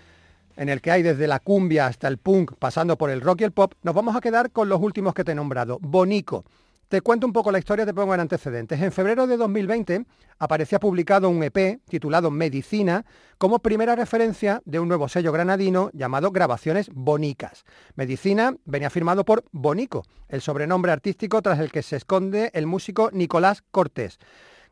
en 0.58 0.70
el 0.70 0.82
que 0.82 0.92
hay 0.92 1.04
desde 1.04 1.28
la 1.28 1.40
cumbia 1.40 1.88
hasta 1.88 2.08
el 2.08 2.18
punk, 2.18 2.54
pasando 2.58 2.98
por 2.98 3.10
el 3.10 3.22
rock 3.22 3.42
y 3.42 3.44
el 3.46 3.52
pop, 3.52 3.74
nos 3.84 3.96
vamos 3.96 4.16
a 4.16 4.22
quedar 4.22 4.52
con 4.52 4.70
los 4.70 4.82
últimos 4.82 5.14
que 5.14 5.24
te 5.24 5.32
he 5.32 5.36
nombrado. 5.36 5.78
Bonico. 5.82 6.46
Te 6.92 7.00
cuento 7.00 7.26
un 7.26 7.32
poco 7.32 7.54
la 7.54 7.60
historia, 7.60 7.86
te 7.86 7.94
pongo 7.94 8.14
en 8.14 8.20
antecedentes. 8.20 8.82
En 8.82 8.92
febrero 8.92 9.26
de 9.26 9.38
2020 9.38 10.06
aparecía 10.40 10.78
publicado 10.78 11.30
un 11.30 11.42
EP 11.42 11.80
titulado 11.88 12.32
Medicina 12.32 13.06
como 13.38 13.60
primera 13.60 13.96
referencia 13.96 14.62
de 14.66 14.78
un 14.78 14.90
nuevo 14.90 15.08
sello 15.08 15.32
granadino 15.32 15.90
llamado 15.94 16.32
Grabaciones 16.32 16.90
Bonicas. 16.94 17.64
Medicina 17.96 18.58
venía 18.66 18.90
firmado 18.90 19.24
por 19.24 19.46
Bonico, 19.54 20.04
el 20.28 20.42
sobrenombre 20.42 20.92
artístico 20.92 21.42
tras 21.42 21.60
el 21.60 21.72
que 21.72 21.82
se 21.82 21.96
esconde 21.96 22.52
el 22.54 22.68
músico 22.68 23.10
Nicolás 23.14 23.64
Cortés. 23.72 24.20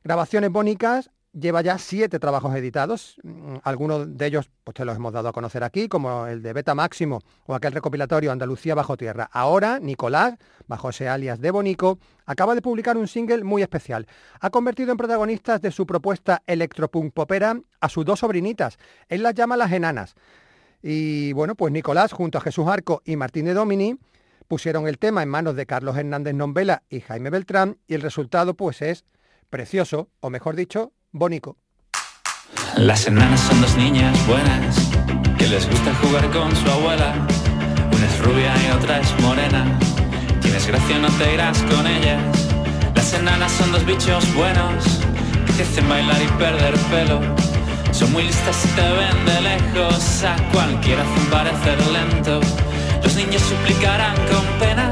Grabaciones 0.04 0.52
Bonicas 0.52 1.12
lleva 1.34 1.62
ya 1.62 1.78
siete 1.78 2.20
trabajos 2.20 2.56
editados, 2.56 3.18
mm, 3.24 3.58
algunos 3.64 4.18
de 4.18 4.26
ellos 4.26 4.50
pues 4.64 4.76
te 4.76 4.86
los 4.86 4.96
hemos 4.96 5.14
dado 5.14 5.30
a 5.30 5.32
conocer 5.32 5.64
aquí, 5.64 5.88
como 5.88 6.28
el 6.28 6.42
de 6.42 6.54
Beta 6.54 6.76
Máximo 6.76 7.22
o 7.46 7.54
aquel 7.54 7.74
recopilatorio 7.74 8.32
Andalucía 8.32 8.76
bajo 8.76 8.98
tierra. 8.98 9.30
Ahora, 9.32 9.80
Nicolás, 9.80 10.36
bajo 10.68 10.90
ese 10.90 11.08
alias 11.08 11.40
de 11.40 11.52
Bonico, 11.52 12.00
acaba 12.26 12.56
de 12.56 12.62
publicar 12.62 12.98
un 12.98 13.08
single 13.08 13.44
muy 13.44 13.62
especial. 13.62 14.08
Ha 14.40 14.50
convertido 14.50 14.92
en 14.92 14.98
protagonistas 14.98 15.62
de 15.62 15.72
su 15.72 15.86
propuesta 15.86 16.42
electropunk 16.48 17.14
popera 17.14 17.60
a 17.80 17.90
sus 17.90 18.06
dos 18.06 18.20
sobrinitas. 18.20 18.78
Él 19.08 19.24
las 19.24 19.36
llama 19.36 19.58
las 19.58 19.72
enanas. 19.72 20.16
Y 20.82 21.34
bueno, 21.34 21.56
pues 21.56 21.74
Nicolás, 21.74 22.14
junto 22.14 22.38
a 22.38 22.42
Jesús 22.42 22.68
Arco 22.68 23.02
y 23.06 23.16
Martín 23.16 23.46
de 23.46 23.54
Domini, 23.54 24.00
pusieron 24.48 24.88
el 24.88 24.98
tema 24.98 25.22
en 25.22 25.30
manos 25.30 25.56
de 25.56 25.66
Carlos 25.66 25.98
Hernández 25.98 26.34
Nombela 26.34 26.84
y 26.90 27.02
Jaime 27.02 27.30
Beltrán, 27.30 27.78
y 27.88 27.94
el 27.94 28.02
resultado 28.02 28.56
pues 28.56 28.82
es 28.82 29.06
precioso, 29.50 30.10
o 30.22 30.30
mejor 30.30 30.56
dicho, 30.56 30.94
bonico. 31.12 31.58
Las 32.76 33.08
enanas 33.08 33.40
son 33.42 33.62
dos 33.62 33.76
niñas 33.76 34.16
buenas 34.28 34.76
que 35.38 35.48
les 35.48 35.70
gusta 35.70 35.94
jugar 35.96 36.30
con 36.32 36.56
su 36.56 36.70
abuela. 36.70 37.14
Una 37.92 38.06
es 38.06 38.20
rubia 38.20 38.54
y 38.66 38.72
otra 38.72 39.00
es 39.00 39.20
morena. 39.22 39.66
Tienes 40.42 40.68
gracia, 40.68 41.00
no 41.00 41.10
te 41.10 41.34
irás 41.34 41.62
con 41.64 41.88
ellas. 41.88 42.22
Las 42.96 43.14
enanas 43.14 43.52
son 43.52 43.72
dos 43.72 43.86
bichos 43.86 44.34
buenos 44.36 44.84
que 45.46 45.54
te 45.54 45.64
hacen 45.64 45.90
bailar 45.90 46.22
y 46.22 46.28
perder 46.38 46.76
pelo. 46.92 47.22
Son 47.92 48.12
muy 48.12 48.24
listas 48.24 48.66
y 48.66 48.68
te 48.70 48.82
ven 48.82 49.26
de 49.26 49.42
lejos, 49.42 50.24
a 50.24 50.36
cualquiera 50.52 51.02
hacen 51.04 51.26
parecer 51.30 51.88
lento. 51.88 52.40
Los 53.04 53.16
niños 53.16 53.42
suplicarán 53.42 54.16
con 54.28 54.46
pena 54.60 54.92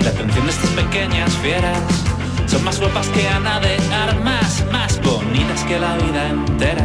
la 0.00 0.10
atención 0.10 0.46
de 0.46 0.52
estas 0.52 0.70
pequeñas 0.70 1.32
fieras. 1.38 2.11
Son 2.52 2.62
más 2.64 2.78
guapas 2.78 3.08
que 3.08 3.26
Ana 3.26 3.60
de 3.60 3.78
Armas, 3.94 4.62
más 4.70 5.00
bonitas 5.00 5.64
que 5.64 5.80
la 5.80 5.96
vida 5.96 6.28
entera. 6.28 6.84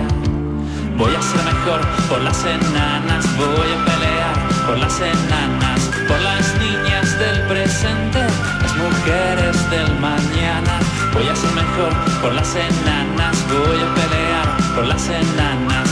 Voy 0.96 1.14
a 1.14 1.22
ser 1.22 1.44
mejor 1.44 1.82
por 2.08 2.22
las 2.22 2.42
enanas, 2.46 3.26
voy 3.36 3.68
a 3.76 3.80
pelear 3.84 4.66
por 4.66 4.78
las 4.78 4.98
enanas, 5.02 5.82
por 6.08 6.22
las 6.22 6.56
niñas 6.62 7.20
del 7.20 7.42
presente, 7.50 8.22
las 8.62 8.76
mujeres 8.78 9.70
del 9.70 9.94
mañana. 10.00 10.80
Voy 11.14 11.28
a 11.28 11.36
ser 11.36 11.52
mejor 11.52 11.92
por 12.22 12.34
las 12.34 12.56
enanas, 12.56 13.36
voy 13.50 13.80
a 13.82 13.94
pelear 13.94 14.48
por 14.74 14.88
las 14.88 15.06
enanas, 15.10 15.87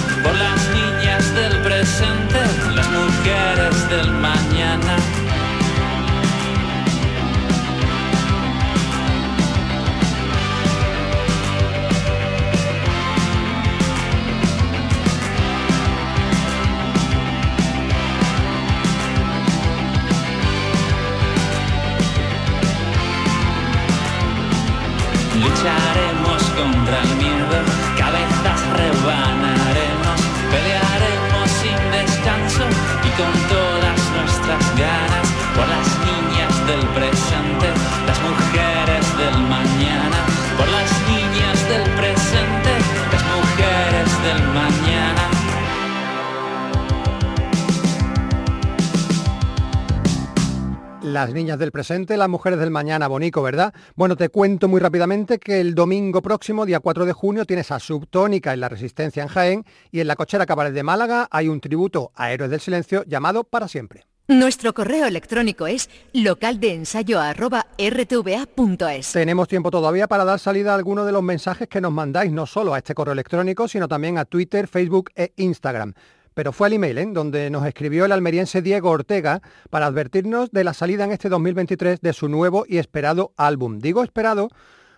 niñas 51.35 51.59
del 51.59 51.71
presente, 51.71 52.17
las 52.17 52.29
mujeres 52.29 52.57
del 52.57 52.71
mañana, 52.71 53.07
bonito, 53.07 53.43
¿verdad? 53.43 53.75
Bueno, 53.95 54.15
te 54.15 54.29
cuento 54.29 54.67
muy 54.67 54.79
rápidamente 54.79 55.37
que 55.37 55.61
el 55.61 55.75
domingo 55.75 56.21
próximo, 56.21 56.65
día 56.65 56.79
4 56.79 57.05
de 57.05 57.13
junio, 57.13 57.45
tienes 57.45 57.71
a 57.71 57.79
Subtónica 57.79 58.53
en 58.53 58.61
la 58.61 58.69
Resistencia 58.69 59.21
en 59.21 59.29
Jaén 59.29 59.65
y 59.91 59.99
en 59.99 60.07
la 60.07 60.15
Cochera 60.15 60.47
Cabaret 60.47 60.73
de 60.73 60.81
Málaga 60.81 61.27
hay 61.29 61.47
un 61.47 61.61
tributo 61.61 62.11
a 62.15 62.31
Héroes 62.31 62.49
del 62.49 62.61
Silencio 62.61 63.03
llamado 63.05 63.43
Para 63.43 63.67
Siempre. 63.67 64.07
Nuestro 64.27 64.73
correo 64.73 65.05
electrónico 65.05 65.67
es 65.67 65.87
localdeensayo@rtva.es. 66.13 69.11
Tenemos 69.11 69.47
tiempo 69.47 69.69
todavía 69.69 70.07
para 70.07 70.25
dar 70.25 70.39
salida 70.39 70.71
a 70.71 70.75
algunos 70.75 71.05
de 71.05 71.11
los 71.11 71.21
mensajes 71.21 71.67
que 71.67 71.79
nos 71.79 71.91
mandáis, 71.91 72.31
no 72.31 72.47
solo 72.47 72.73
a 72.73 72.79
este 72.79 72.95
correo 72.95 73.13
electrónico, 73.13 73.67
sino 73.67 73.87
también 73.87 74.17
a 74.17 74.25
Twitter, 74.25 74.67
Facebook 74.67 75.11
e 75.15 75.31
Instagram. 75.35 75.93
Pero 76.35 76.51
fue 76.51 76.67
al 76.67 76.73
email, 76.73 76.97
¿eh? 76.97 77.07
donde 77.11 77.49
nos 77.49 77.65
escribió 77.65 78.03
el 78.03 78.11
almeriense 78.11 78.61
Diego 78.61 78.89
Ortega 78.89 79.41
para 79.69 79.85
advertirnos 79.85 80.51
de 80.51 80.65
la 80.65 80.73
salida 80.73 81.05
en 81.05 81.13
este 81.13 81.29
2023 81.29 82.01
de 82.01 82.13
su 82.13 82.27
nuevo 82.27 82.65
y 82.67 82.77
esperado 82.77 83.31
álbum. 83.37 83.79
Digo 83.79 84.03
esperado 84.03 84.49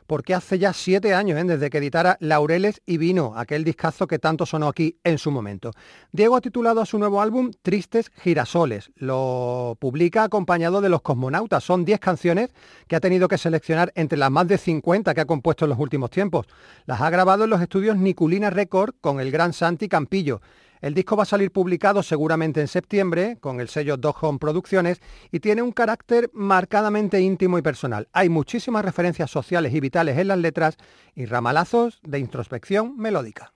porque 0.08 0.34
hace 0.34 0.58
ya 0.58 0.74
siete 0.74 1.14
años 1.14 1.38
¿eh? 1.38 1.44
desde 1.44 1.70
que 1.70 1.78
editara 1.78 2.18
Laureles 2.22 2.82
y 2.88 2.98
Vino, 2.98 3.34
aquel 3.36 3.64
discazo 3.64 4.08
que 4.08 4.18
tanto 4.18 4.48
sonó 4.48 4.68
aquí 4.68 4.98
en 5.04 5.20
su 5.20 5.30
momento. 5.30 5.74
Diego 6.12 6.36
ha 6.36 6.42
titulado 6.42 6.82
a 6.82 6.88
su 6.88 6.98
nuevo 6.98 7.22
álbum 7.22 7.52
Tristes 7.62 8.10
Girasoles. 8.16 8.90
Lo 8.96 9.78
publica 9.80 10.24
acompañado 10.24 10.82
de 10.82 10.90
Los 10.90 11.04
Cosmonautas. 11.04 11.64
Son 11.64 11.86
10 11.86 12.00
canciones 12.00 12.50
que 12.88 12.96
ha 12.96 13.00
tenido 13.00 13.28
que 13.28 13.38
seleccionar 13.38 13.92
entre 13.94 14.18
las 14.18 14.32
más 14.32 14.48
de 14.48 14.58
50 14.58 15.14
que 15.14 15.22
ha 15.22 15.26
compuesto 15.26 15.66
en 15.66 15.70
los 15.70 15.80
últimos 15.80 16.10
tiempos. 16.10 16.48
Las 16.88 17.02
ha 17.02 17.12
grabado 17.12 17.44
en 17.44 17.52
los 17.52 17.62
estudios 17.62 17.96
Niculina 17.98 18.50
Record 18.50 18.96
con 19.02 19.20
el 19.20 19.30
gran 19.30 19.54
Santi 19.54 19.88
Campillo. 19.88 20.42
El 20.82 20.94
disco 20.94 21.16
va 21.16 21.24
a 21.24 21.28
salir 21.28 21.52
publicado 21.52 22.04
seguramente 22.04 22.62
en 22.62 22.68
septiembre 22.68 23.38
con 23.40 23.60
el 23.60 23.70
sello 23.70 23.98
Dog 23.98 24.18
Home 24.22 24.40
Producciones 24.40 25.02
y 25.32 25.40
tiene 25.40 25.62
un 25.62 25.72
carácter 25.72 26.30
marcadamente 26.34 27.20
íntimo 27.22 27.58
y 27.58 27.62
personal. 27.62 28.08
Hay 28.14 28.30
muchísimas 28.30 28.86
referencias 28.86 29.32
sociales 29.32 29.74
y 29.74 29.80
vitales 29.80 30.18
en 30.18 30.28
las 30.28 30.38
letras 30.38 30.78
y 31.16 31.26
ramalazos 31.26 32.00
de 32.04 32.20
introspección 32.20 32.98
melódica. 32.98 33.54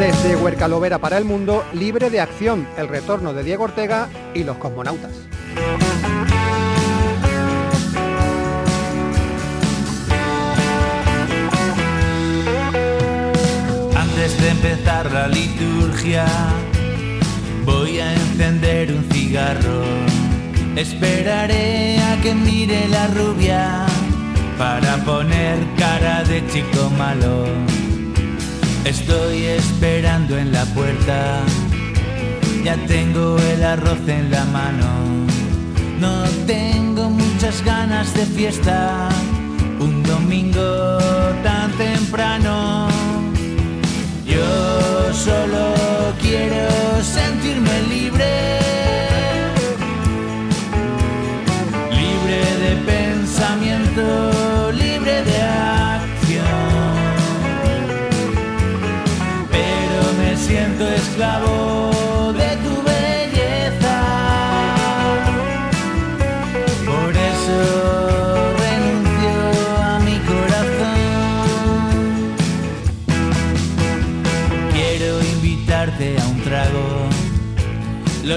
Desde 0.00 0.36
Huercalovera 0.36 0.98
para 0.98 1.18
el 1.18 1.24
mundo, 1.24 1.64
libre 1.72 2.10
de 2.10 2.20
acción, 2.20 2.66
el 2.76 2.88
retorno 2.88 3.32
de 3.32 3.42
Diego 3.42 3.64
Ortega 3.64 4.08
y 4.34 4.44
los 4.44 4.56
cosmonautas. 4.58 5.12
De 14.40 14.50
empezar 14.50 15.10
la 15.12 15.28
liturgia, 15.28 16.26
voy 17.64 17.98
a 17.98 18.12
encender 18.14 18.92
un 18.92 19.04
cigarro. 19.10 19.82
Esperaré 20.76 21.98
a 22.00 22.20
que 22.22 22.34
mire 22.34 22.88
la 22.88 23.06
rubia 23.08 23.86
para 24.56 24.96
poner 25.04 25.58
cara 25.76 26.22
de 26.24 26.46
chico 26.48 26.90
malo. 26.96 27.46
Estoy 28.84 29.44
esperando 29.44 30.38
en 30.38 30.52
la 30.52 30.64
puerta, 30.66 31.40
ya 32.64 32.76
tengo 32.86 33.36
el 33.38 33.64
arroz 33.64 34.06
en 34.08 34.30
la 34.30 34.44
mano. 34.46 34.88
No 36.00 36.24
tengo 36.46 37.10
muchas 37.10 37.64
ganas 37.64 38.14
de 38.14 38.24
fiesta, 38.24 39.08
un 39.80 40.02
domingo 40.02 40.98
tan 41.42 41.72
temprano. 41.72 42.67
Yo 44.28 45.14
solo 45.14 45.74
quiero 46.20 46.68
sentirme 47.02 47.82
libre, 47.88 48.17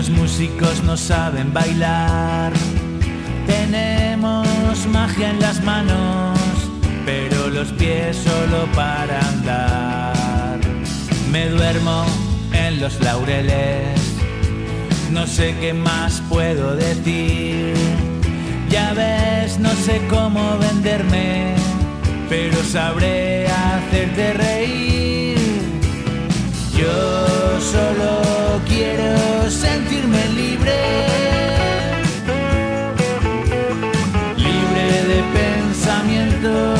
Los 0.02 0.10
músicos 0.10 0.84
no 0.84 0.98
saben 0.98 1.54
bailar. 1.54 2.52
Tenemos 3.46 4.48
magia 4.88 5.30
en 5.30 5.40
las 5.40 5.64
manos, 5.64 6.40
pero 7.06 7.50
los 7.50 7.68
pies 7.74 8.18
solo 8.18 8.66
para 8.74 9.20
andar. 9.20 10.60
Me 11.32 11.50
duermo 11.50 12.04
en 12.52 12.82
los 12.82 13.00
laureles. 13.00 14.02
No 15.12 15.28
sé 15.28 15.56
qué 15.62 15.72
más 15.72 16.20
puedo 16.28 16.76
decir. 16.76 17.76
Ya 18.72 18.94
ves, 18.94 19.60
no 19.60 19.70
sé 19.86 20.02
cómo 20.10 20.58
venderme, 20.58 21.54
pero 22.28 22.58
sabré 22.64 23.46
hacerte 23.46 24.34
reír. 24.34 25.31
Yo 26.82 27.62
solo 27.62 28.60
quiero 28.67 29.52
sentirme 29.52 30.17
libre, 30.30 30.80
libre 34.36 34.88
de 35.10 35.20
pensamiento, 35.39 36.76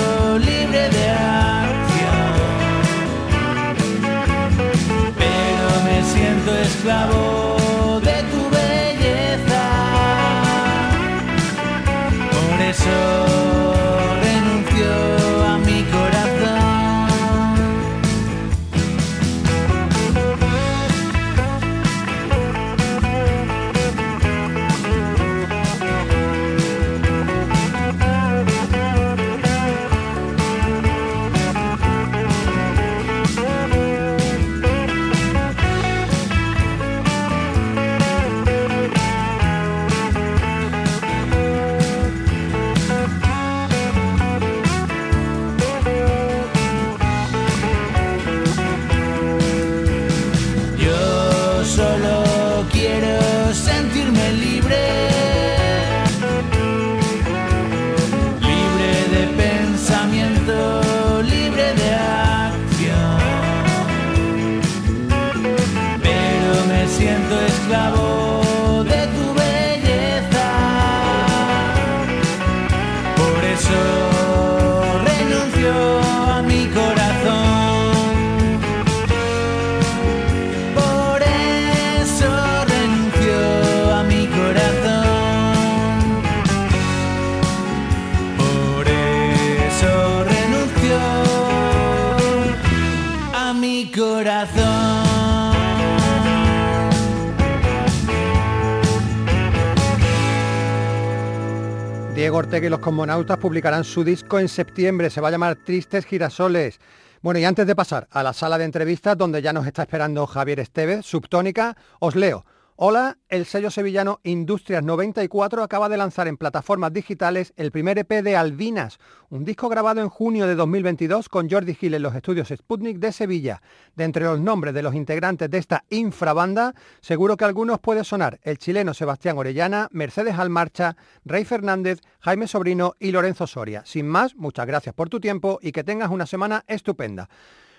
Y 102.62 102.70
los 102.70 102.80
cosmonautas 102.80 103.40
publicarán 103.40 103.84
su 103.84 104.04
disco 104.04 104.38
en 104.38 104.48
septiembre, 104.48 105.10
se 105.10 105.20
va 105.20 105.30
a 105.30 105.32
llamar 105.32 105.56
Tristes 105.56 106.06
Girasoles. 106.06 106.80
Bueno, 107.24 107.40
y 107.40 107.46
antes 107.46 107.66
de 107.66 107.76
pasar 107.76 108.08
a 108.12 108.22
la 108.22 108.34
sala 108.34 108.60
de 108.60 108.66
entrevistas 108.66 109.18
donde 109.18 109.42
ya 109.42 109.52
nos 109.52 109.66
está 109.66 109.82
esperando 109.82 110.28
Javier 110.28 110.60
Estevez, 110.60 111.04
subtónica, 111.04 111.76
os 111.98 112.16
leo. 112.16 112.46
Hola, 112.84 113.20
el 113.30 113.46
sello 113.46 113.70
sevillano 113.70 114.22
Industrias 114.24 114.84
94 114.84 115.62
acaba 115.62 115.88
de 115.88 115.98
lanzar 115.98 116.28
en 116.28 116.36
plataformas 116.36 116.92
digitales 116.92 117.54
el 117.56 117.72
primer 117.72 118.00
EP 118.00 118.24
de 118.24 118.36
Albinas, 118.36 118.98
un 119.30 119.46
disco 119.46 119.70
grabado 119.70 120.02
en 120.02 120.10
junio 120.10 120.48
de 120.48 120.56
2022 120.56 121.30
con 121.30 121.48
Jordi 121.48 121.76
Gil 121.76 121.94
en 121.94 122.02
los 122.02 122.16
estudios 122.16 122.48
Sputnik 122.48 122.98
de 122.98 123.12
Sevilla. 123.12 123.62
De 123.96 124.04
entre 124.04 124.26
los 124.26 124.40
nombres 124.40 124.74
de 124.74 124.82
los 124.82 124.96
integrantes 124.96 125.48
de 125.52 125.60
esta 125.60 125.84
infrabanda, 125.92 126.74
seguro 127.02 127.38
que 127.38 127.46
algunos 127.46 127.78
puede 127.78 128.04
sonar 128.04 128.40
el 128.42 128.58
chileno 128.58 128.96
Sebastián 128.96 129.38
Orellana, 129.38 129.88
Mercedes 129.92 130.40
Almarcha, 130.40 130.98
Rey 131.24 131.46
Fernández, 131.46 132.00
Jaime 132.22 132.48
Sobrino 132.48 132.96
y 132.98 133.12
Lorenzo 133.12 133.46
Soria. 133.46 133.84
Sin 133.86 134.08
más, 134.08 134.36
muchas 134.36 134.66
gracias 134.66 134.96
por 134.96 135.08
tu 135.08 135.20
tiempo 135.20 135.60
y 135.62 135.72
que 135.72 135.84
tengas 135.84 136.10
una 136.10 136.26
semana 136.26 136.64
estupenda. 136.66 137.30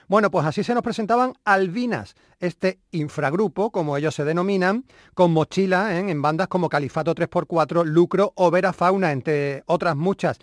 Bueno, 0.09 0.31
pues 0.31 0.47
así 0.47 0.65
se 0.65 0.75
nos 0.75 0.83
presentaban 0.83 1.35
Albinas, 1.45 2.15
este 2.41 2.81
infragrupo, 2.91 3.71
como 3.71 3.97
ellos 3.97 4.15
se 4.15 4.25
denominan, 4.25 4.85
con 5.15 5.33
mochila 5.33 5.95
¿eh? 5.97 6.11
en 6.11 6.23
bandas 6.23 6.49
como 6.49 6.69
Califato 6.69 7.15
3x4, 7.15 7.85
Lucro 7.85 8.33
o 8.37 8.51
Vera 8.51 8.73
Fauna, 8.73 9.13
entre 9.13 9.63
otras 9.67 9.97
muchas 9.97 10.39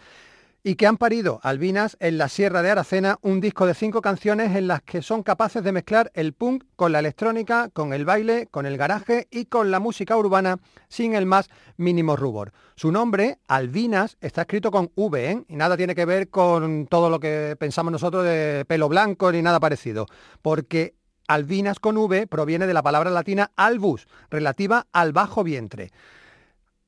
y 0.64 0.76
que 0.76 0.88
han 0.88 0.98
parido 0.98 1.40
Albinas 1.44 1.96
en 2.00 2.18
la 2.18 2.28
Sierra 2.28 2.62
de 2.62 2.72
Aracena 2.72 3.18
un 3.22 3.40
disco 3.40 3.66
de 3.66 3.74
cinco 3.74 4.02
canciones 4.02 4.56
en 4.56 4.68
las 4.68 4.82
que 4.82 5.02
son 5.02 5.24
capaces 5.24 5.64
de 5.64 5.72
mezclar 5.72 6.12
el 6.14 6.34
punk 6.34 6.66
con 6.76 6.92
la 6.92 7.00
electrónica, 7.00 7.70
con 7.70 7.94
el 7.94 8.06
baile, 8.06 8.48
con 8.52 8.66
el 8.66 8.78
garaje 8.78 9.28
y 9.32 9.46
con 9.46 9.72
la 9.72 9.80
música 9.80 10.18
urbana 10.18 10.58
sin 10.90 11.14
el 11.14 11.26
más 11.26 11.50
mínimo 11.78 12.16
rubor. 12.16 12.52
Su 12.76 12.92
nombre, 12.92 13.40
Albinas, 13.48 14.18
está 14.20 14.42
escrito 14.42 14.72
con 14.72 14.92
V 14.96 15.32
¿eh? 15.32 15.44
y 15.48 15.56
nada 15.56 15.78
tiene 15.78 15.96
que 15.96 16.06
ver 16.06 16.30
con 16.30 16.88
todo 16.88 17.10
lo 17.10 17.20
que 17.20 17.56
pensamos 17.58 17.92
nosotros 17.92 18.26
de 18.26 18.66
pelo 18.68 18.90
blanco 18.90 19.32
ni 19.32 19.42
nada 19.42 19.60
parecido, 19.60 20.08
porque 20.42 20.96
Albinas 21.28 21.80
con 21.80 21.96
V 21.96 22.28
proviene 22.28 22.68
de 22.68 22.74
la 22.74 22.84
palabra 22.84 23.12
latina 23.12 23.52
albus, 23.56 24.08
relativa 24.30 24.88
al 24.92 25.14
bajo 25.14 25.44
vientre. 25.44 25.92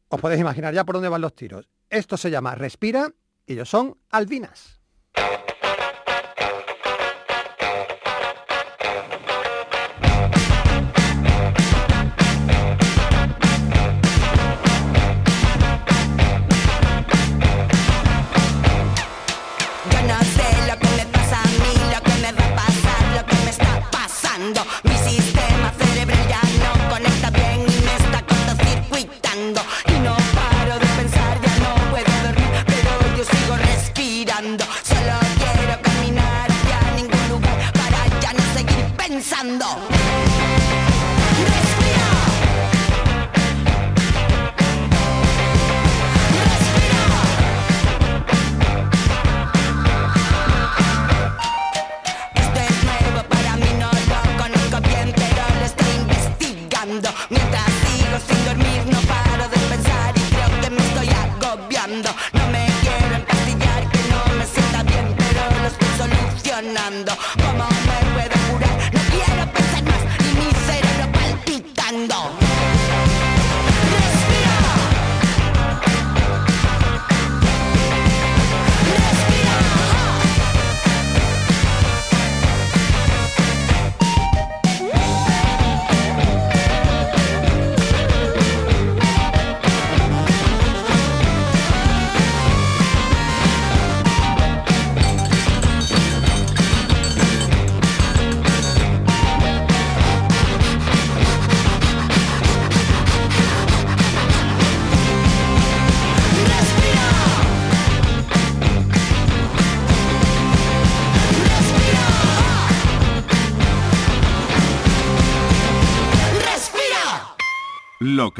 Os 0.09 0.19
podéis 0.19 0.41
imaginar 0.41 0.73
ya 0.73 0.83
por 0.83 0.95
dónde 0.95 1.09
van 1.09 1.21
los 1.21 1.35
tiros. 1.35 1.69
Esto 1.89 2.17
se 2.17 2.31
llama 2.31 2.55
Respira 2.55 3.13
ellos 3.51 3.69
son 3.69 3.97
albinas. 4.09 4.79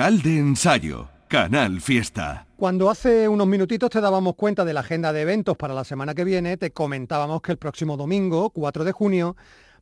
Local 0.02 0.22
de 0.24 0.40
ensayo, 0.40 1.10
Canal 1.28 1.80
Fiesta. 1.80 2.48
Cuando 2.58 2.90
hace 2.90 3.30
unos 3.30 3.46
minutitos 3.46 3.92
te 3.92 4.02
dábamos 4.02 4.34
cuenta 4.34 4.66
de 4.66 4.74
la 4.74 4.80
agenda 4.80 5.14
de 5.14 5.22
eventos 5.22 5.56
para 5.56 5.76
la 5.76 5.84
semana 5.84 6.16
que 6.16 6.24
viene, 6.24 6.58
te 6.58 6.72
comentábamos 6.72 7.44
que 7.44 7.52
el 7.52 7.60
próximo 7.60 7.98
domingo, 7.98 8.50
4 8.50 8.84
de 8.84 8.94
junio, 8.94 9.36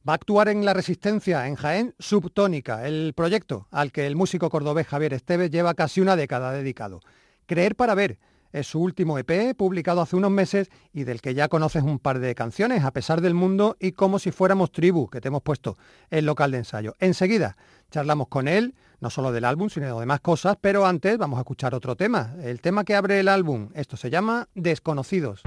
va 0.06 0.12
a 0.12 0.16
actuar 0.16 0.50
en 0.50 0.66
La 0.66 0.74
Resistencia, 0.74 1.48
en 1.48 1.56
Jaén, 1.56 1.96
Subtónica, 2.00 2.86
el 2.86 3.14
proyecto 3.16 3.70
al 3.72 3.94
que 3.94 4.08
el 4.08 4.18
músico 4.18 4.50
cordobés 4.50 4.88
Javier 4.88 5.14
Esteves 5.14 5.52
lleva 5.52 5.74
casi 5.74 6.02
una 6.02 6.18
década 6.18 6.52
dedicado. 6.52 7.00
Creer 7.46 7.78
para 7.78 7.96
ver 7.96 8.20
es 8.52 8.68
su 8.68 8.80
último 8.82 9.18
EP, 9.18 9.56
publicado 9.56 10.02
hace 10.02 10.16
unos 10.16 10.32
meses 10.32 10.70
y 10.94 11.04
del 11.04 11.22
que 11.22 11.34
ya 11.34 11.48
conoces 11.48 11.84
un 11.84 12.00
par 12.00 12.20
de 12.20 12.36
canciones, 12.36 12.84
A 12.84 12.92
pesar 12.92 13.22
del 13.22 13.34
mundo 13.34 13.78
y 13.80 13.92
Como 13.94 14.20
si 14.20 14.32
fuéramos 14.32 14.72
tribu, 14.72 15.10
que 15.10 15.22
te 15.22 15.28
hemos 15.28 15.42
puesto 15.42 15.78
en 16.10 16.26
local 16.26 16.52
de 16.52 16.60
ensayo. 16.60 16.96
Enseguida 17.00 17.58
charlamos 17.92 18.28
con 18.28 18.48
él, 18.48 18.76
no 19.00 19.10
solo 19.10 19.32
del 19.32 19.46
álbum, 19.46 19.70
sino 19.70 19.94
de 19.94 20.00
demás 20.00 20.20
cosas, 20.20 20.58
pero 20.60 20.86
antes 20.86 21.18
vamos 21.18 21.38
a 21.38 21.42
escuchar 21.42 21.74
otro 21.74 21.96
tema, 21.96 22.36
el 22.44 22.62
tema 22.62 22.84
que 22.84 22.96
abre 22.96 23.20
el 23.20 23.28
álbum. 23.28 23.70
Esto 23.74 23.98
se 23.98 24.10
llama 24.10 24.48
Desconocidos. 24.56 25.42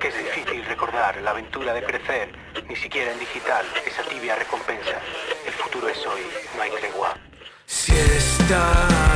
Que 0.00 0.08
es 0.08 0.18
difícil 0.18 0.64
recordar 0.64 1.16
la 1.22 1.30
aventura 1.30 1.72
de 1.74 1.84
crecer, 1.84 2.28
ni 2.68 2.74
siquiera 2.74 3.12
en 3.12 3.20
digital, 3.20 3.64
esa 3.86 4.02
tibia 4.02 4.34
recompensa. 4.34 4.98
El 5.46 5.52
futuro 5.52 5.88
es 5.88 6.04
hoy, 6.06 6.22
no 6.56 6.62
hay 6.62 6.72
tregua. 6.72 7.16
Si 7.64 7.92
esta 7.92 8.72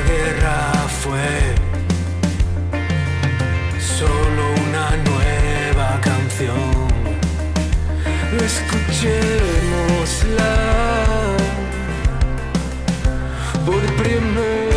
guerra 0.07 0.73
fue 1.03 1.57
solo 3.81 4.55
una 4.69 4.97
nueva 5.11 6.01
canción, 6.03 6.87
escuchémosla 8.41 10.55
por 13.67 13.83
primera 13.97 14.68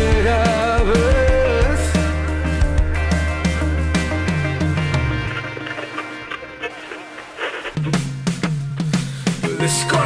Desconocidos 9.62 10.01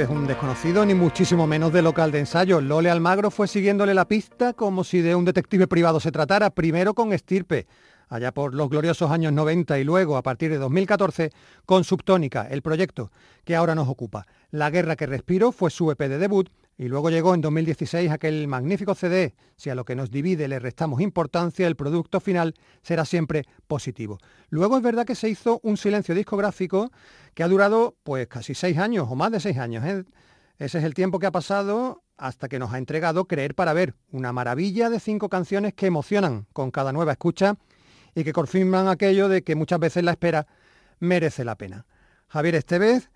es 0.00 0.08
un 0.08 0.26
desconocido, 0.26 0.86
ni 0.86 0.94
muchísimo 0.94 1.46
menos 1.46 1.70
de 1.72 1.82
local 1.82 2.10
de 2.10 2.20
ensayo. 2.20 2.62
Lole 2.62 2.90
Almagro 2.90 3.30
fue 3.30 3.46
siguiéndole 3.46 3.92
la 3.92 4.08
pista 4.08 4.54
como 4.54 4.84
si 4.84 5.02
de 5.02 5.14
un 5.14 5.26
detective 5.26 5.66
privado 5.66 6.00
se 6.00 6.10
tratara, 6.10 6.48
primero 6.50 6.94
con 6.94 7.12
Estirpe, 7.12 7.66
allá 8.08 8.32
por 8.32 8.54
los 8.54 8.70
gloriosos 8.70 9.10
años 9.10 9.34
90 9.34 9.78
y 9.78 9.84
luego, 9.84 10.16
a 10.16 10.22
partir 10.22 10.50
de 10.50 10.56
2014, 10.56 11.30
con 11.66 11.84
Subtónica, 11.84 12.46
el 12.50 12.62
proyecto 12.62 13.10
que 13.44 13.54
ahora 13.54 13.74
nos 13.74 13.88
ocupa. 13.88 14.26
La 14.50 14.70
guerra 14.70 14.96
que 14.96 15.06
respiro 15.06 15.52
fue 15.52 15.70
su 15.70 15.90
EP 15.90 15.98
de 15.98 16.16
debut 16.18 16.48
y 16.78 16.88
luego 16.88 17.10
llegó 17.10 17.34
en 17.34 17.40
2016 17.40 18.10
aquel 18.10 18.48
magnífico 18.48 18.94
CD. 18.94 19.34
Si 19.56 19.70
a 19.70 19.74
lo 19.74 19.84
que 19.84 19.94
nos 19.94 20.10
divide 20.10 20.48
le 20.48 20.58
restamos 20.58 21.00
importancia, 21.00 21.66
el 21.66 21.76
producto 21.76 22.20
final 22.20 22.54
será 22.82 23.04
siempre 23.04 23.44
positivo. 23.66 24.18
Luego 24.48 24.76
es 24.76 24.82
verdad 24.82 25.06
que 25.06 25.14
se 25.14 25.28
hizo 25.28 25.60
un 25.62 25.76
silencio 25.76 26.14
discográfico 26.14 26.90
que 27.34 27.42
ha 27.42 27.48
durado 27.48 27.96
pues 28.02 28.26
casi 28.26 28.54
seis 28.54 28.78
años 28.78 29.06
o 29.10 29.14
más 29.14 29.30
de 29.30 29.40
seis 29.40 29.58
años. 29.58 29.84
¿eh? 29.84 30.04
Ese 30.58 30.78
es 30.78 30.84
el 30.84 30.94
tiempo 30.94 31.18
que 31.18 31.26
ha 31.26 31.32
pasado 31.32 32.02
hasta 32.16 32.48
que 32.48 32.58
nos 32.58 32.72
ha 32.72 32.78
entregado 32.78 33.26
Creer 33.26 33.54
para 33.54 33.72
Ver, 33.72 33.94
una 34.10 34.32
maravilla 34.32 34.90
de 34.90 35.00
cinco 35.00 35.28
canciones 35.28 35.74
que 35.74 35.86
emocionan 35.86 36.46
con 36.52 36.70
cada 36.70 36.92
nueva 36.92 37.12
escucha 37.12 37.56
y 38.14 38.24
que 38.24 38.32
confirman 38.32 38.88
aquello 38.88 39.28
de 39.28 39.42
que 39.42 39.56
muchas 39.56 39.78
veces 39.78 40.04
la 40.04 40.12
espera 40.12 40.46
merece 41.00 41.44
la 41.44 41.56
pena. 41.56 41.86
Javier 42.28 42.54
Estevez, 42.54 43.10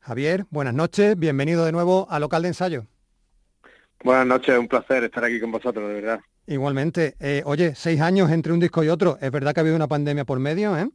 Javier, 0.00 0.46
buenas 0.50 0.74
noches, 0.74 1.18
bienvenido 1.18 1.64
de 1.64 1.72
nuevo 1.72 2.06
a 2.10 2.18
Local 2.18 2.42
de 2.42 2.48
Ensayo. 2.48 2.86
Buenas 4.02 4.26
noches, 4.26 4.58
un 4.58 4.68
placer 4.68 5.04
estar 5.04 5.22
aquí 5.24 5.38
con 5.40 5.50
vosotros, 5.52 5.86
de 5.88 5.94
verdad. 5.94 6.20
Igualmente, 6.48 7.16
eh, 7.18 7.42
oye, 7.44 7.74
seis 7.74 8.00
años 8.00 8.30
entre 8.30 8.52
un 8.52 8.60
disco 8.60 8.84
y 8.84 8.88
otro, 8.88 9.18
es 9.20 9.30
verdad 9.32 9.52
que 9.52 9.60
ha 9.60 9.62
habido 9.62 9.74
una 9.76 9.88
pandemia 9.88 10.24
por 10.24 10.38
medio, 10.38 10.78
¿eh? 10.78 10.88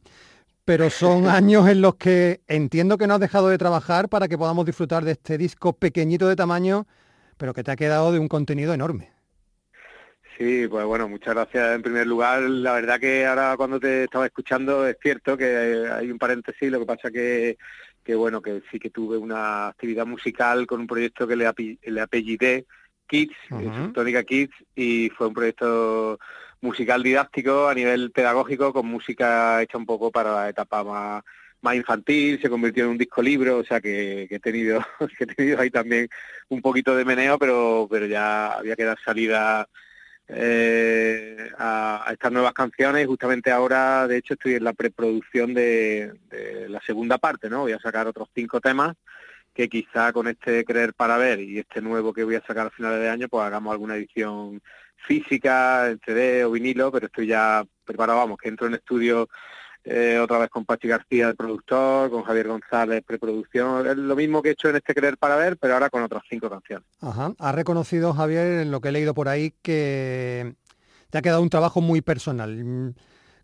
pero 0.64 0.90
son 0.90 1.26
años 1.28 1.68
en 1.68 1.82
los 1.82 1.96
que 1.96 2.42
entiendo 2.48 2.98
que 2.98 3.06
no 3.06 3.14
has 3.14 3.20
dejado 3.20 3.48
de 3.48 3.58
trabajar 3.58 4.08
para 4.08 4.28
que 4.28 4.38
podamos 4.38 4.66
disfrutar 4.66 5.04
de 5.04 5.12
este 5.12 5.38
disco 5.38 5.74
pequeñito 5.74 6.28
de 6.28 6.36
tamaño, 6.36 6.86
pero 7.38 7.54
que 7.54 7.64
te 7.64 7.72
ha 7.72 7.76
quedado 7.76 8.12
de 8.12 8.20
un 8.20 8.28
contenido 8.28 8.74
enorme. 8.74 9.12
Sí, 10.38 10.66
pues 10.68 10.84
bueno, 10.86 11.08
muchas 11.08 11.34
gracias 11.34 11.74
en 11.74 11.82
primer 11.82 12.06
lugar. 12.06 12.42
La 12.42 12.72
verdad 12.72 12.98
que 12.98 13.26
ahora 13.26 13.54
cuando 13.56 13.78
te 13.78 14.04
estaba 14.04 14.26
escuchando 14.26 14.86
es 14.86 14.96
cierto 15.00 15.36
que 15.36 15.86
hay 15.92 16.10
un 16.10 16.18
paréntesis, 16.18 16.70
lo 16.70 16.80
que 16.80 16.86
pasa 16.86 17.10
que, 17.10 17.58
que 18.02 18.14
bueno, 18.14 18.40
que 18.42 18.62
sí 18.70 18.78
que 18.78 18.90
tuve 18.90 19.18
una 19.18 19.68
actividad 19.68 20.06
musical 20.06 20.66
con 20.66 20.80
un 20.80 20.86
proyecto 20.86 21.26
que 21.28 21.36
le, 21.36 21.46
api- 21.48 21.78
le 21.82 22.00
apellidé 22.00 22.66
Kids, 23.12 23.36
uh 23.50 23.60
Subtónica 23.60 24.24
Kids, 24.24 24.54
y 24.74 25.10
fue 25.10 25.26
un 25.26 25.34
proyecto 25.34 26.18
musical 26.62 27.02
didáctico 27.02 27.68
a 27.68 27.74
nivel 27.74 28.10
pedagógico 28.10 28.72
con 28.72 28.86
música 28.86 29.60
hecha 29.60 29.76
un 29.76 29.84
poco 29.84 30.10
para 30.10 30.32
la 30.32 30.48
etapa 30.48 30.82
más, 30.82 31.22
más 31.60 31.74
infantil, 31.74 32.40
se 32.40 32.48
convirtió 32.48 32.84
en 32.84 32.90
un 32.90 32.98
disco 32.98 33.20
libro, 33.20 33.58
o 33.58 33.64
sea 33.64 33.82
que, 33.82 34.24
que 34.30 34.36
he 34.36 34.40
tenido 34.40 34.80
que 35.18 35.24
he 35.24 35.26
tenido 35.26 35.60
ahí 35.60 35.70
también 35.70 36.08
un 36.48 36.62
poquito 36.62 36.96
de 36.96 37.04
meneo, 37.04 37.38
pero 37.38 37.86
pero 37.90 38.06
ya 38.06 38.54
había 38.54 38.76
que 38.76 38.84
dar 38.84 38.98
salida 39.04 39.68
eh, 40.28 41.50
a, 41.58 42.08
a 42.08 42.12
estas 42.14 42.32
nuevas 42.32 42.54
canciones 42.54 43.04
y 43.04 43.06
justamente 43.06 43.50
ahora 43.50 44.08
de 44.08 44.16
hecho 44.16 44.34
estoy 44.34 44.54
en 44.54 44.64
la 44.64 44.72
preproducción 44.72 45.52
de, 45.52 46.14
de 46.30 46.66
la 46.70 46.80
segunda 46.80 47.18
parte, 47.18 47.50
¿no? 47.50 47.60
Voy 47.60 47.72
a 47.72 47.78
sacar 47.78 48.06
otros 48.06 48.30
cinco 48.34 48.58
temas 48.58 48.96
que 49.54 49.68
quizá 49.68 50.12
con 50.12 50.28
este 50.28 50.64
Creer 50.64 50.94
para 50.94 51.16
Ver 51.16 51.40
y 51.40 51.58
este 51.58 51.80
nuevo 51.80 52.12
que 52.12 52.24
voy 52.24 52.36
a 52.36 52.46
sacar 52.46 52.66
a 52.66 52.70
finales 52.70 53.00
de 53.00 53.08
año, 53.08 53.28
pues 53.28 53.44
hagamos 53.44 53.72
alguna 53.72 53.96
edición 53.96 54.62
física, 54.96 55.90
en 55.90 56.00
CD 56.04 56.44
o 56.44 56.52
vinilo, 56.52 56.90
pero 56.92 57.06
estoy 57.06 57.26
ya 57.26 57.64
preparado, 57.84 58.18
vamos, 58.18 58.38
que 58.38 58.48
entro 58.48 58.66
en 58.66 58.74
estudio 58.74 59.28
eh, 59.84 60.18
otra 60.22 60.38
vez 60.38 60.48
con 60.48 60.64
Pachi 60.64 60.86
García, 60.86 61.28
el 61.28 61.36
productor, 61.36 62.10
con 62.10 62.22
Javier 62.22 62.48
González, 62.48 63.02
preproducción. 63.04 63.86
Es 63.86 63.96
lo 63.96 64.14
mismo 64.14 64.40
que 64.40 64.50
he 64.50 64.52
hecho 64.52 64.68
en 64.68 64.76
este 64.76 64.94
Querer 64.94 65.18
para 65.18 65.36
Ver, 65.36 65.56
pero 65.56 65.74
ahora 65.74 65.90
con 65.90 66.02
otras 66.02 66.22
cinco 66.30 66.48
canciones. 66.48 66.86
Ajá. 67.00 67.32
Ha 67.38 67.52
reconocido, 67.52 68.14
Javier, 68.14 68.60
en 68.60 68.70
lo 68.70 68.80
que 68.80 68.88
he 68.88 68.92
leído 68.92 69.12
por 69.12 69.28
ahí, 69.28 69.54
que 69.60 70.54
te 71.10 71.18
ha 71.18 71.22
quedado 71.22 71.42
un 71.42 71.50
trabajo 71.50 71.80
muy 71.80 72.00
personal, 72.00 72.64
mm, 72.64 72.94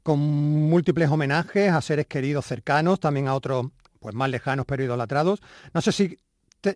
con 0.05 0.21
múltiples 0.21 1.11
homenajes 1.11 1.73
a 1.73 1.81
seres 1.83 2.07
queridos 2.07 2.47
cercanos, 2.47 3.01
también 3.01 3.27
a 3.27 3.35
otros 3.35 3.67
pues 3.99 4.15
más 4.15 4.31
lejanos 4.31 4.67
pero 4.67 4.83
idolatrados. 4.83 5.41
No 5.75 5.81
sé 5.81 5.93
si 5.93 6.19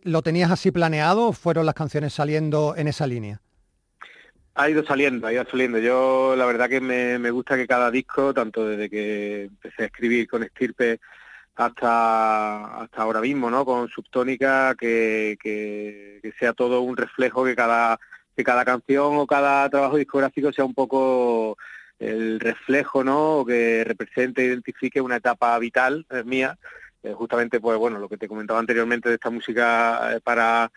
lo 0.04 0.22
tenías 0.22 0.50
así 0.50 0.70
planeado 0.70 1.28
o 1.28 1.32
fueron 1.32 1.66
las 1.66 1.74
canciones 1.74 2.12
saliendo 2.12 2.74
en 2.76 2.88
esa 2.88 3.06
línea. 3.06 3.40
Ha 4.54 4.68
ido 4.68 4.84
saliendo, 4.84 5.26
ha 5.26 5.32
ido 5.32 5.44
saliendo. 5.50 5.78
Yo 5.78 6.34
la 6.36 6.44
verdad 6.44 6.68
que 6.68 6.80
me, 6.80 7.18
me 7.18 7.30
gusta 7.30 7.56
que 7.56 7.66
cada 7.66 7.90
disco, 7.90 8.34
tanto 8.34 8.66
desde 8.66 8.90
que 8.90 9.44
empecé 9.44 9.84
a 9.84 9.86
escribir 9.86 10.28
con 10.28 10.42
Estirpe 10.42 11.00
hasta 11.54 12.82
hasta 12.82 13.02
ahora 13.02 13.20
mismo, 13.20 13.50
¿no? 13.50 13.64
Con 13.64 13.88
Subtónica, 13.88 14.74
que, 14.78 15.36
que, 15.40 16.20
que, 16.22 16.32
sea 16.38 16.52
todo 16.52 16.82
un 16.82 16.96
reflejo, 16.96 17.44
que 17.44 17.54
cada, 17.54 17.98
que 18.36 18.44
cada 18.44 18.64
canción 18.64 19.16
o 19.16 19.26
cada 19.26 19.68
trabajo 19.68 19.96
discográfico 19.96 20.52
sea 20.52 20.64
un 20.64 20.74
poco 20.74 21.56
el 21.98 22.40
reflejo, 22.40 23.04
¿no? 23.04 23.38
O 23.38 23.46
que 23.46 23.84
represente, 23.84 24.44
identifique 24.44 25.00
una 25.00 25.16
etapa 25.16 25.58
vital 25.58 26.06
eh, 26.10 26.24
mía. 26.24 26.58
Eh, 27.02 27.14
justamente, 27.14 27.60
pues 27.60 27.78
bueno, 27.78 27.98
lo 27.98 28.08
que 28.08 28.16
te 28.16 28.28
comentaba 28.28 28.60
anteriormente 28.60 29.08
de 29.08 29.16
esta 29.16 29.30
música 29.30 30.14
eh, 30.14 30.20
para 30.20 30.70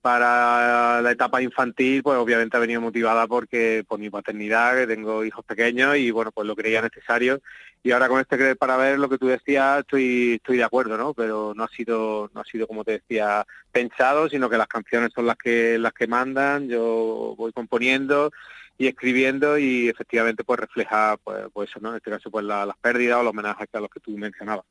para 0.00 1.02
la 1.02 1.10
etapa 1.10 1.42
infantil, 1.42 2.02
pues 2.02 2.16
obviamente 2.18 2.56
ha 2.56 2.60
venido 2.60 2.80
motivada 2.80 3.26
porque 3.26 3.84
por 3.86 3.98
mi 3.98 4.08
paternidad, 4.08 4.76
que 4.76 4.86
tengo 4.86 5.24
hijos 5.24 5.44
pequeños 5.44 5.96
y 5.96 6.10
bueno, 6.10 6.32
pues 6.32 6.46
lo 6.46 6.56
creía 6.56 6.80
necesario. 6.80 7.40
Y 7.82 7.92
ahora 7.92 8.08
con 8.08 8.20
este 8.20 8.36
creer 8.36 8.56
para 8.56 8.76
ver 8.76 8.98
lo 8.98 9.08
que 9.08 9.18
tú 9.18 9.26
decías, 9.26 9.80
estoy 9.80 10.34
estoy 10.34 10.58
de 10.58 10.64
acuerdo, 10.64 10.96
¿no? 10.96 11.14
Pero 11.14 11.52
no 11.54 11.64
ha 11.64 11.68
sido 11.68 12.30
no 12.34 12.40
ha 12.40 12.44
sido 12.44 12.66
como 12.66 12.84
te 12.84 12.92
decía 12.92 13.46
pensado, 13.72 14.28
sino 14.28 14.48
que 14.48 14.58
las 14.58 14.68
canciones 14.68 15.12
son 15.14 15.26
las 15.26 15.36
que 15.36 15.78
las 15.78 15.92
que 15.92 16.06
mandan. 16.06 16.68
Yo 16.68 17.34
voy 17.36 17.52
componiendo 17.52 18.30
y 18.78 18.86
escribiendo 18.86 19.58
y 19.58 19.88
efectivamente 19.90 20.44
pues 20.44 20.60
refleja 20.60 21.16
pues, 21.22 21.46
pues 21.52 21.70
eso, 21.70 21.80
¿no? 21.80 21.90
En 21.90 21.96
este 21.96 22.10
caso 22.10 22.30
pues 22.30 22.44
las 22.44 22.76
pérdidas 22.80 23.18
o 23.18 23.22
los 23.22 23.32
homenajes 23.32 23.68
a 23.74 23.80
los 23.80 23.90
que 23.90 24.00
tú 24.00 24.16
mencionabas. 24.16 24.64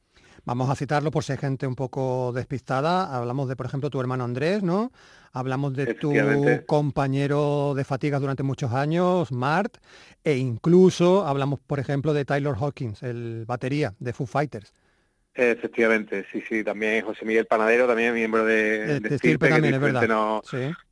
Vamos 0.46 0.70
a 0.70 0.76
citarlo 0.76 1.12
por 1.12 1.24
si 1.24 1.34
hay 1.34 1.38
gente 1.38 1.68
un 1.68 1.76
poco 1.76 2.32
despistada. 2.34 3.16
Hablamos 3.16 3.48
de, 3.50 3.56
por 3.56 3.66
ejemplo, 3.66 3.90
tu 3.90 4.00
hermano 4.00 4.24
Andrés, 4.24 4.64
¿no? 4.64 4.92
Hablamos 5.32 5.74
de 5.76 5.94
tu 5.94 6.12
compañero 6.66 7.74
de 7.76 7.84
fatigas 7.84 8.22
durante 8.22 8.44
muchos 8.44 8.74
años, 8.74 9.32
Mart, 9.32 9.78
e 10.24 10.38
incluso 10.38 11.26
hablamos, 11.28 11.60
por 11.60 11.80
ejemplo, 11.80 12.14
de 12.14 12.26
Tyler 12.26 12.56
Hawkins, 12.60 13.04
el 13.04 13.46
batería 13.46 13.94
de 14.00 14.14
Foo 14.14 14.26
Fighters. 14.26 14.74
Efectivamente, 15.36 16.26
sí, 16.32 16.44
sí, 16.50 16.64
también 16.64 17.06
José 17.06 17.24
Miguel 17.24 17.46
Panadero, 17.46 17.88
también 17.88 18.14
miembro 18.14 18.44
de, 18.44 19.00
de, 19.00 19.18
Stirpe, 19.18 19.48
también, 19.48 19.76
es 19.76 19.80
verdad. 19.80 20.08
Nos, 20.08 20.42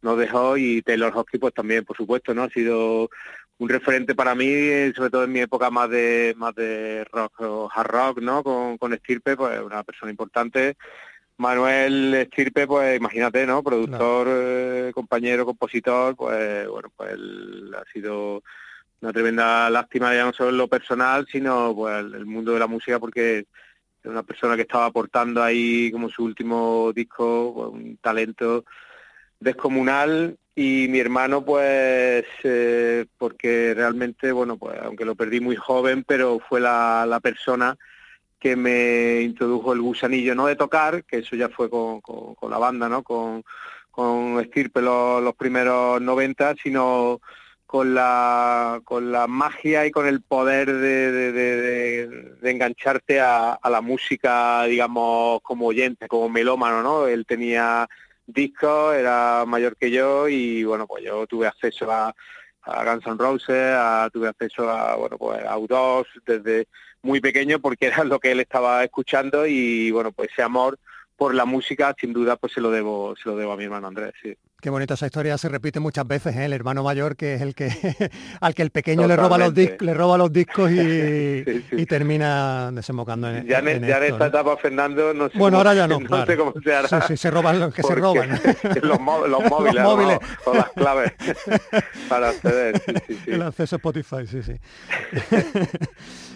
nos 0.01 0.17
dejó 0.17 0.55
y 0.55 0.81
Taylor 0.83 1.11
Hawkins 1.13 1.41
pues 1.41 1.53
también, 1.53 1.83
por 1.83 1.97
supuesto, 1.97 2.33
¿no? 2.33 2.43
Ha 2.43 2.49
sido 2.49 3.09
un 3.59 3.69
referente 3.69 4.15
para 4.15 4.35
mí, 4.35 4.91
sobre 4.95 5.09
todo 5.09 5.23
en 5.23 5.31
mi 5.31 5.39
época 5.41 5.69
más 5.69 5.89
de 5.89 6.33
más 6.37 6.53
de 6.55 7.03
rock 7.11 7.41
o 7.41 7.69
hard 7.73 7.87
rock, 7.87 8.21
¿no? 8.21 8.43
Con, 8.43 8.77
con 8.77 8.93
Estirpe, 8.93 9.35
pues 9.35 9.59
una 9.61 9.83
persona 9.83 10.11
importante. 10.11 10.75
Manuel 11.37 12.13
Estirpe, 12.15 12.65
pues 12.65 12.97
imagínate, 12.97 13.45
¿no? 13.45 13.63
Productor, 13.63 14.27
eh, 14.29 14.91
compañero, 14.93 15.45
compositor, 15.45 16.15
pues 16.15 16.67
bueno, 16.67 16.89
pues 16.95 17.11
él 17.11 17.75
ha 17.75 17.83
sido 17.91 18.43
una 19.01 19.13
tremenda 19.13 19.69
lástima 19.69 20.13
ya 20.15 20.25
no 20.25 20.33
solo 20.33 20.49
en 20.49 20.57
lo 20.57 20.67
personal, 20.67 21.27
sino 21.31 21.75
pues 21.75 21.99
el, 21.99 22.25
mundo 22.25 22.53
de 22.53 22.59
la 22.59 22.67
música 22.67 22.99
porque 22.99 23.39
es 23.39 23.45
una 24.05 24.23
persona 24.23 24.55
que 24.55 24.63
estaba 24.63 24.85
aportando 24.85 25.43
ahí 25.43 25.91
como 25.91 26.09
su 26.09 26.23
último 26.23 26.91
disco, 26.93 27.53
pues, 27.53 27.83
un 27.83 27.97
talento 27.97 28.65
descomunal 29.39 30.37
y 30.59 30.87
mi 30.87 30.99
hermano 30.99 31.45
pues 31.45 32.25
eh, 32.43 33.05
porque 33.19 33.75
realmente 33.75 34.31
bueno 34.31 34.57
pues 34.57 34.75
aunque 34.81 35.05
lo 35.05 35.13
perdí 35.13 35.39
muy 35.39 35.55
joven 35.55 36.03
pero 36.03 36.39
fue 36.39 36.59
la, 36.59 37.05
la, 37.07 37.19
persona 37.19 37.77
que 38.39 38.55
me 38.55 39.21
introdujo 39.21 39.73
el 39.73 39.81
gusanillo 39.81 40.33
no 40.33 40.47
de 40.47 40.55
tocar 40.55 41.03
que 41.03 41.19
eso 41.19 41.35
ya 41.35 41.49
fue 41.49 41.69
con, 41.69 42.01
con, 42.01 42.49
la 42.49 42.57
banda 42.57 42.89
no 42.89 43.03
con 43.03 43.43
con 43.91 44.39
Estirpe 44.39 44.81
los, 44.81 45.21
los 45.21 45.35
primeros 45.35 46.01
90 46.01 46.55
sino 46.55 47.21
con 47.67 47.93
la 47.93 48.81
con 48.83 49.11
la 49.11 49.27
magia 49.27 49.85
y 49.85 49.91
con 49.91 50.07
el 50.07 50.23
poder 50.23 50.73
de, 50.73 51.31
de, 51.33 52.49
engancharte 52.49 53.19
a, 53.19 53.59
la 53.69 53.81
música 53.81 54.63
digamos 54.63 55.39
como 55.43 55.67
oyente 55.67 56.07
como 56.07 56.29
melómano 56.29 56.81
no 56.81 57.05
él 57.05 57.27
tenía 57.27 57.87
discos, 58.27 58.95
era 58.95 59.45
mayor 59.47 59.75
que 59.77 59.89
yo 59.89 60.27
y 60.27 60.63
bueno, 60.63 60.85
pues 60.85 61.03
yo 61.03 61.25
tuve 61.25 61.47
acceso 61.47 61.91
a, 61.91 62.13
a 62.61 62.83
Guns 62.83 63.07
N' 63.07 63.17
Roses, 63.17 64.11
tuve 64.13 64.27
acceso 64.27 64.69
a, 64.69 64.95
bueno, 64.95 65.17
pues 65.17 65.43
a 65.43 65.57
U2 65.57 66.05
desde 66.25 66.67
muy 67.01 67.19
pequeño 67.21 67.59
porque 67.59 67.87
era 67.87 68.03
lo 68.03 68.19
que 68.19 68.31
él 68.31 68.39
estaba 68.39 68.83
escuchando 68.83 69.47
y 69.47 69.89
bueno, 69.91 70.11
pues 70.11 70.29
ese 70.31 70.43
amor 70.43 70.77
por 71.17 71.33
la 71.33 71.45
música 71.45 71.95
sin 71.99 72.13
duda 72.13 72.35
pues 72.37 72.53
se 72.53 72.61
lo 72.61 72.69
debo 72.69 73.15
se 73.21 73.27
lo 73.27 73.35
debo 73.35 73.51
a 73.51 73.57
mi 73.57 73.63
hermano 73.63 73.87
Andrés, 73.87 74.13
sí. 74.21 74.37
Qué 74.59 74.71
bonita 74.71 74.95
esa 74.95 75.05
historia, 75.05 75.37
se 75.37 75.49
repite 75.49 75.79
muchas 75.79 76.07
veces, 76.07 76.35
¿eh? 76.35 76.45
el 76.45 76.53
hermano 76.53 76.81
mayor 76.81 77.15
que 77.15 77.35
es 77.35 77.41
el 77.41 77.53
que 77.53 77.69
al 78.41 78.55
que 78.55 78.61
el 78.61 78.69
pequeño 78.69 79.07
le 79.07 79.15
roba 79.15 79.37
los 79.37 79.53
discos, 79.53 79.81
le 79.81 79.93
roba 79.93 80.17
los 80.17 80.31
discos 80.31 80.71
y, 80.71 81.43
y 81.71 81.85
termina 81.85 82.71
desembocando 82.71 83.29
en, 83.29 83.47
ya 83.47 83.59
en, 83.59 83.83
ya 83.83 83.97
en 83.97 84.13
esta 84.13 84.27
etapa 84.27 84.57
Fernando 84.57 85.13
no 85.13 85.29
sé 85.29 85.37
Bueno, 85.37 85.57
ahora 85.57 85.73
ya 85.73 85.87
no, 85.87 85.99
no 85.99 86.07
claro. 86.07 86.25
sé 86.25 86.37
cómo 86.37 86.53
se 86.63 86.73
hará. 86.73 86.87
Sí, 86.87 86.95
sí, 87.07 87.17
se 87.17 87.31
roban 87.31 87.59
los 87.59 87.73
que 87.73 87.83
se 87.83 87.95
roban. 87.95 88.29
los, 88.81 88.99
móviles, 88.99 89.31
los 89.31 89.49
móviles, 89.49 89.73
los 89.75 89.83
móviles. 89.83 90.19
O, 90.45 90.51
o, 90.51 90.53
las 90.55 90.69
claves 90.71 91.13
para 92.09 92.29
acceder. 92.29 92.81
El 93.25 93.41
acceso 93.41 93.75
a 93.75 93.77
Spotify, 93.77 94.27
sí, 94.27 94.43
sí. 94.43 94.53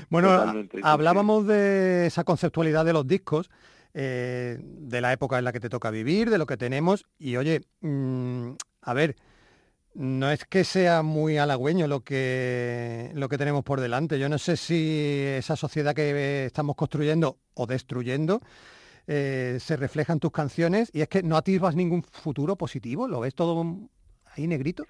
bueno, 0.10 0.66
hablábamos 0.84 1.46
de 1.48 2.08
esa 2.08 2.24
conceptualidad 2.24 2.86
de 2.86 2.94
los 2.94 3.08
discos 3.08 3.50
eh, 3.94 4.58
de 4.62 5.02
la 5.02 5.14
época 5.14 5.38
en 5.38 5.46
la 5.46 5.52
que 5.52 5.60
te 5.60 5.70
toca 5.70 5.92
vivir, 5.92 6.30
de 6.30 6.38
lo 6.38 6.46
que 6.46 6.58
tenemos. 6.58 7.06
Y 7.18 7.38
oye, 7.38 7.62
mmm, 7.82 8.52
a 8.82 8.94
ver, 8.94 9.16
no 9.94 10.32
es 10.32 10.46
que 10.46 10.64
sea 10.64 11.02
muy 11.02 11.38
halagüeño 11.38 11.88
lo 11.88 12.02
que, 12.02 13.12
lo 13.14 13.28
que 13.30 13.38
tenemos 13.38 13.64
por 13.64 13.82
delante. 13.82 14.20
Yo 14.20 14.30
no 14.30 14.38
sé 14.38 14.58
si 14.58 15.24
esa 15.38 15.56
sociedad 15.56 15.94
que 15.94 16.46
estamos 16.46 16.76
construyendo 16.76 17.40
o 17.54 17.68
destruyendo 17.68 18.42
eh, 19.08 19.58
se 19.60 19.76
refleja 19.76 20.14
en 20.14 20.20
tus 20.20 20.32
canciones 20.32 20.90
y 20.94 21.02
es 21.02 21.10
que 21.10 21.24
no 21.24 21.36
atisbas 21.36 21.76
ningún 21.76 22.04
futuro 22.04 22.56
positivo, 22.56 23.08
lo 23.08 23.20
ves 23.20 23.36
todo 23.36 23.66
ahí 24.36 24.48
negrito. 24.48 24.86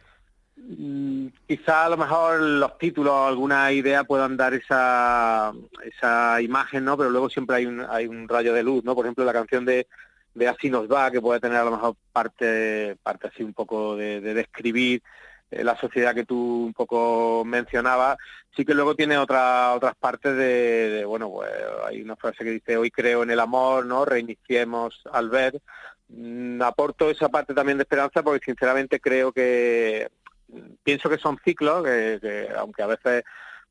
Mm, 0.63 1.27
quizá 1.47 1.85
a 1.85 1.89
lo 1.89 1.97
mejor 1.97 2.39
los 2.39 2.77
títulos 2.77 3.13
alguna 3.27 3.71
idea 3.71 4.03
puedan 4.03 4.37
dar 4.37 4.53
esa, 4.53 5.51
esa 5.83 6.41
imagen, 6.41 6.85
¿no? 6.85 6.97
Pero 6.97 7.09
luego 7.09 7.29
siempre 7.29 7.57
hay 7.57 7.65
un, 7.65 7.81
hay 7.89 8.05
un 8.07 8.27
rayo 8.27 8.53
de 8.53 8.63
luz, 8.63 8.83
¿no? 8.83 8.93
Por 8.95 9.05
ejemplo, 9.05 9.25
la 9.25 9.33
canción 9.33 9.65
de, 9.65 9.87
de 10.35 10.47
Así 10.47 10.69
nos 10.69 10.87
va, 10.91 11.11
que 11.11 11.21
puede 11.21 11.39
tener 11.39 11.57
a 11.57 11.63
lo 11.63 11.71
mejor 11.71 11.95
parte, 12.11 12.95
parte 13.01 13.27
así 13.27 13.43
un 13.43 13.53
poco 13.53 13.95
de, 13.95 14.21
de 14.21 14.33
describir 14.35 15.01
eh, 15.49 15.63
la 15.63 15.77
sociedad 15.77 16.13
que 16.13 16.25
tú 16.25 16.65
un 16.65 16.73
poco 16.73 17.43
mencionabas, 17.45 18.17
sí 18.55 18.63
que 18.63 18.73
luego 18.75 18.95
tiene 18.95 19.17
otra, 19.17 19.73
otras 19.73 19.95
partes 19.95 20.35
de, 20.35 20.89
de, 20.91 21.05
bueno, 21.05 21.29
pues 21.29 21.49
hay 21.87 22.01
una 22.01 22.15
frase 22.15 22.43
que 22.43 22.51
dice, 22.51 22.77
hoy 22.77 22.91
creo 22.91 23.23
en 23.23 23.31
el 23.31 23.39
amor, 23.39 23.85
¿no? 23.85 24.05
Reiniciemos 24.05 25.01
al 25.11 25.29
ver. 25.29 25.61
Mm, 26.09 26.61
aporto 26.61 27.09
esa 27.09 27.29
parte 27.29 27.53
también 27.53 27.77
de 27.77 27.83
esperanza 27.83 28.21
porque 28.21 28.45
sinceramente 28.45 28.99
creo 28.99 29.31
que 29.31 30.09
pienso 30.83 31.09
que 31.09 31.17
son 31.17 31.39
ciclos, 31.43 31.83
que, 31.83 32.19
que 32.21 32.49
aunque 32.57 32.83
a 32.83 32.87
veces 32.87 33.23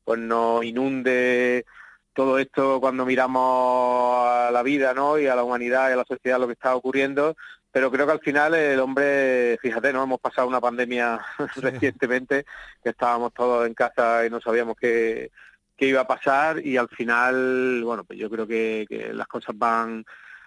pues 0.03 0.19
nos 0.19 0.63
inunde 0.63 1.65
todo 2.13 2.39
esto 2.39 2.79
cuando 2.81 3.05
miramos 3.05 4.27
a 4.27 4.49
la 4.51 4.63
vida 4.63 4.93
¿no? 4.93 5.17
y 5.17 5.27
a 5.27 5.35
la 5.35 5.43
humanidad 5.43 5.89
y 5.89 5.93
a 5.93 5.97
la 5.97 6.05
sociedad 6.05 6.39
lo 6.39 6.47
que 6.47 6.53
está 6.53 6.75
ocurriendo, 6.75 7.35
pero 7.71 7.89
creo 7.89 8.05
que 8.05 8.11
al 8.11 8.19
final 8.19 8.53
el 8.53 8.79
hombre, 8.79 9.57
fíjate, 9.61 9.93
no 9.93 10.03
hemos 10.03 10.19
pasado 10.19 10.47
una 10.47 10.59
pandemia 10.59 11.19
sí. 11.55 11.61
recientemente, 11.61 12.45
que 12.83 12.89
estábamos 12.89 13.33
todos 13.33 13.65
en 13.65 13.73
casa 13.73 14.25
y 14.25 14.29
no 14.29 14.41
sabíamos 14.41 14.75
qué, 14.79 15.31
qué 15.77 15.87
iba 15.87 16.01
a 16.01 16.07
pasar 16.07 16.65
y 16.65 16.77
al 16.77 16.89
final, 16.89 17.81
bueno, 17.83 18.03
pues 18.03 18.19
yo 18.19 18.29
creo 18.29 18.45
que, 18.45 18.85
que 18.89 19.13
las 19.13 19.27
cosas 19.27 19.57
van 19.57 20.05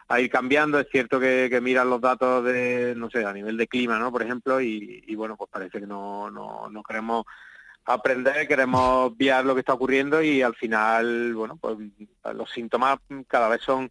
a 0.08 0.20
ir 0.20 0.30
cambiando. 0.30 0.78
Es 0.78 0.88
cierto 0.90 1.18
que, 1.20 1.48
que, 1.50 1.60
miran 1.60 1.90
los 1.90 2.00
datos 2.00 2.44
de, 2.44 2.94
no 2.96 3.10
sé, 3.10 3.24
a 3.24 3.32
nivel 3.32 3.56
de 3.56 3.68
clima, 3.68 3.98
¿no? 3.98 4.12
Por 4.12 4.22
ejemplo, 4.22 4.60
y, 4.60 5.04
y 5.06 5.14
bueno, 5.14 5.36
pues 5.36 5.50
parece 5.50 5.80
que 5.80 5.86
no, 5.86 6.30
no, 6.30 6.68
no 6.70 6.82
queremos 6.82 7.24
aprender, 7.84 8.48
queremos 8.48 9.16
viar 9.16 9.44
lo 9.44 9.54
que 9.54 9.60
está 9.60 9.74
ocurriendo 9.74 10.22
y 10.22 10.42
al 10.42 10.54
final, 10.54 11.34
bueno, 11.34 11.58
pues 11.60 11.76
los 12.34 12.50
síntomas 12.50 12.98
cada 13.28 13.48
vez 13.48 13.60
son 13.62 13.90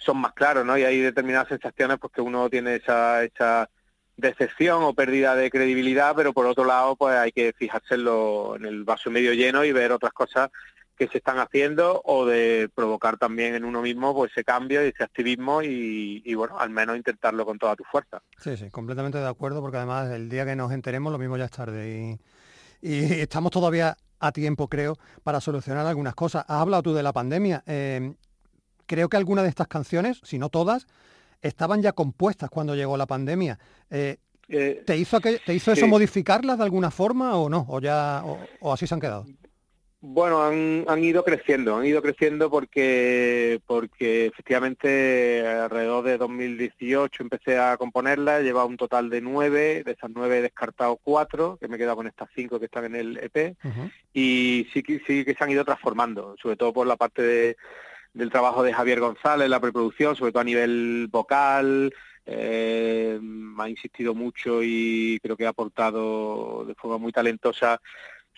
son 0.00 0.16
más 0.18 0.32
claros, 0.32 0.64
¿no? 0.64 0.76
Y 0.78 0.84
hay 0.84 1.00
determinadas 1.00 1.48
sensaciones 1.48 1.98
pues 2.00 2.12
que 2.12 2.22
uno 2.22 2.48
tiene 2.48 2.76
esa, 2.76 3.22
esa 3.22 3.68
decepción 4.16 4.82
o 4.82 4.94
pérdida 4.94 5.34
de 5.36 5.50
credibilidad, 5.50 6.14
pero 6.16 6.32
por 6.32 6.46
otro 6.46 6.64
lado 6.64 6.96
pues 6.96 7.16
hay 7.16 7.32
que 7.32 7.52
fijarse 7.52 7.94
en, 7.94 8.64
el 8.64 8.84
vaso 8.84 9.10
medio 9.10 9.34
lleno 9.34 9.64
y 9.64 9.72
ver 9.72 9.92
otras 9.92 10.12
cosas 10.12 10.50
que 11.00 11.08
se 11.08 11.16
están 11.16 11.38
haciendo 11.38 12.02
o 12.04 12.26
de 12.26 12.68
provocar 12.74 13.16
también 13.16 13.54
en 13.54 13.64
uno 13.64 13.80
mismo 13.80 14.14
pues 14.14 14.30
ese 14.32 14.44
cambio 14.44 14.84
y 14.84 14.90
ese 14.90 15.02
activismo 15.02 15.62
y, 15.62 16.20
y, 16.26 16.34
bueno, 16.34 16.58
al 16.58 16.68
menos 16.68 16.94
intentarlo 16.94 17.46
con 17.46 17.58
toda 17.58 17.74
tu 17.74 17.84
fuerza. 17.84 18.20
Sí, 18.36 18.54
sí, 18.58 18.68
completamente 18.68 19.16
de 19.16 19.26
acuerdo 19.26 19.62
porque 19.62 19.78
además 19.78 20.10
el 20.10 20.28
día 20.28 20.44
que 20.44 20.54
nos 20.54 20.70
enteremos 20.72 21.10
lo 21.10 21.18
mismo 21.18 21.38
ya 21.38 21.46
es 21.46 21.50
tarde 21.50 22.18
y, 22.82 22.86
y 22.86 23.20
estamos 23.20 23.50
todavía 23.50 23.96
a 24.18 24.30
tiempo 24.30 24.68
creo 24.68 24.98
para 25.22 25.40
solucionar 25.40 25.86
algunas 25.86 26.14
cosas. 26.14 26.44
Has 26.46 26.60
hablado 26.60 26.82
tú 26.82 26.92
de 26.92 27.02
la 27.02 27.14
pandemia. 27.14 27.64
Eh, 27.66 28.12
creo 28.84 29.08
que 29.08 29.16
algunas 29.16 29.44
de 29.44 29.48
estas 29.48 29.68
canciones, 29.68 30.20
si 30.22 30.38
no 30.38 30.50
todas, 30.50 30.86
estaban 31.40 31.80
ya 31.80 31.92
compuestas 31.92 32.50
cuando 32.50 32.74
llegó 32.74 32.98
la 32.98 33.06
pandemia. 33.06 33.58
Eh, 33.88 34.18
Eh, 34.52 34.82
¿Te 34.84 34.96
hizo, 34.96 35.20
que, 35.20 35.38
¿te 35.46 35.54
hizo 35.54 35.70
eso 35.72 35.86
modificarlas 35.86 36.58
de 36.58 36.64
alguna 36.64 36.90
forma 36.90 37.36
o 37.36 37.48
no? 37.48 37.64
¿O 37.68 37.80
ya 37.80 38.20
o, 38.24 38.36
o 38.60 38.72
así 38.72 38.86
se 38.86 38.92
han 38.94 39.00
quedado? 39.00 39.24
Bueno, 40.02 40.42
han, 40.42 40.86
han 40.88 41.04
ido 41.04 41.22
creciendo, 41.24 41.76
han 41.76 41.84
ido 41.84 42.00
creciendo 42.00 42.48
porque 42.50 43.60
porque 43.66 44.26
efectivamente 44.26 45.46
alrededor 45.46 46.04
de 46.04 46.16
2018 46.16 47.22
empecé 47.22 47.58
a 47.58 47.76
componerla, 47.76 48.40
he 48.40 48.42
llevado 48.42 48.66
un 48.66 48.78
total 48.78 49.10
de 49.10 49.20
nueve, 49.20 49.82
de 49.84 49.92
esas 49.92 50.10
nueve 50.14 50.38
he 50.38 50.42
descartado 50.42 50.98
cuatro, 51.02 51.58
que 51.60 51.68
me 51.68 51.76
he 51.76 51.78
quedado 51.78 51.96
con 51.96 52.06
estas 52.06 52.30
cinco 52.34 52.58
que 52.58 52.64
están 52.64 52.86
en 52.86 52.96
el 52.96 53.18
EP, 53.18 53.54
y 54.14 54.66
sí 54.72 54.82
que, 54.82 55.02
sí 55.06 55.22
que 55.22 55.34
se 55.34 55.44
han 55.44 55.50
ido 55.50 55.66
transformando, 55.66 56.34
sobre 56.40 56.56
todo 56.56 56.72
por 56.72 56.86
la 56.86 56.96
parte 56.96 57.20
de- 57.22 57.56
del 58.14 58.30
trabajo 58.30 58.62
de 58.62 58.72
Javier 58.72 59.00
González, 59.00 59.50
la 59.50 59.60
preproducción, 59.60 60.16
sobre 60.16 60.32
todo 60.32 60.40
a 60.40 60.44
nivel 60.44 61.08
vocal, 61.10 61.92
eh, 62.24 63.20
ha 63.58 63.68
insistido 63.68 64.14
mucho 64.14 64.62
y 64.62 65.18
creo 65.22 65.36
que 65.36 65.44
ha 65.46 65.50
aportado 65.50 66.64
de 66.66 66.74
forma 66.74 66.96
muy 66.98 67.12
talentosa 67.12 67.80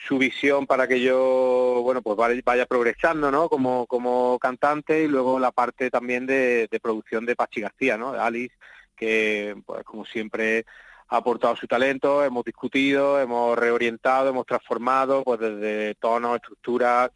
su 0.06 0.18
visión 0.18 0.66
para 0.66 0.88
que 0.88 1.00
yo, 1.00 1.80
bueno, 1.82 2.02
pues 2.02 2.16
vaya, 2.16 2.66
progresando, 2.66 3.30
¿no? 3.30 3.48
Como, 3.48 3.86
como 3.86 4.38
cantante 4.38 5.02
y 5.02 5.08
luego 5.08 5.38
la 5.38 5.52
parte 5.52 5.90
también 5.90 6.26
de, 6.26 6.68
de 6.70 6.80
producción 6.80 7.24
de 7.24 7.36
Pachi 7.36 7.60
García, 7.60 7.96
¿no? 7.96 8.12
De 8.12 8.18
Alice, 8.18 8.54
que 8.96 9.54
pues 9.64 9.84
como 9.84 10.04
siempre 10.04 10.64
ha 11.08 11.18
aportado 11.18 11.54
su 11.56 11.66
talento, 11.66 12.24
hemos 12.24 12.44
discutido, 12.44 13.20
hemos 13.20 13.56
reorientado, 13.58 14.30
hemos 14.30 14.46
transformado, 14.46 15.22
pues 15.22 15.38
desde 15.40 15.94
tonos, 15.96 16.36
estructuras, 16.36 17.10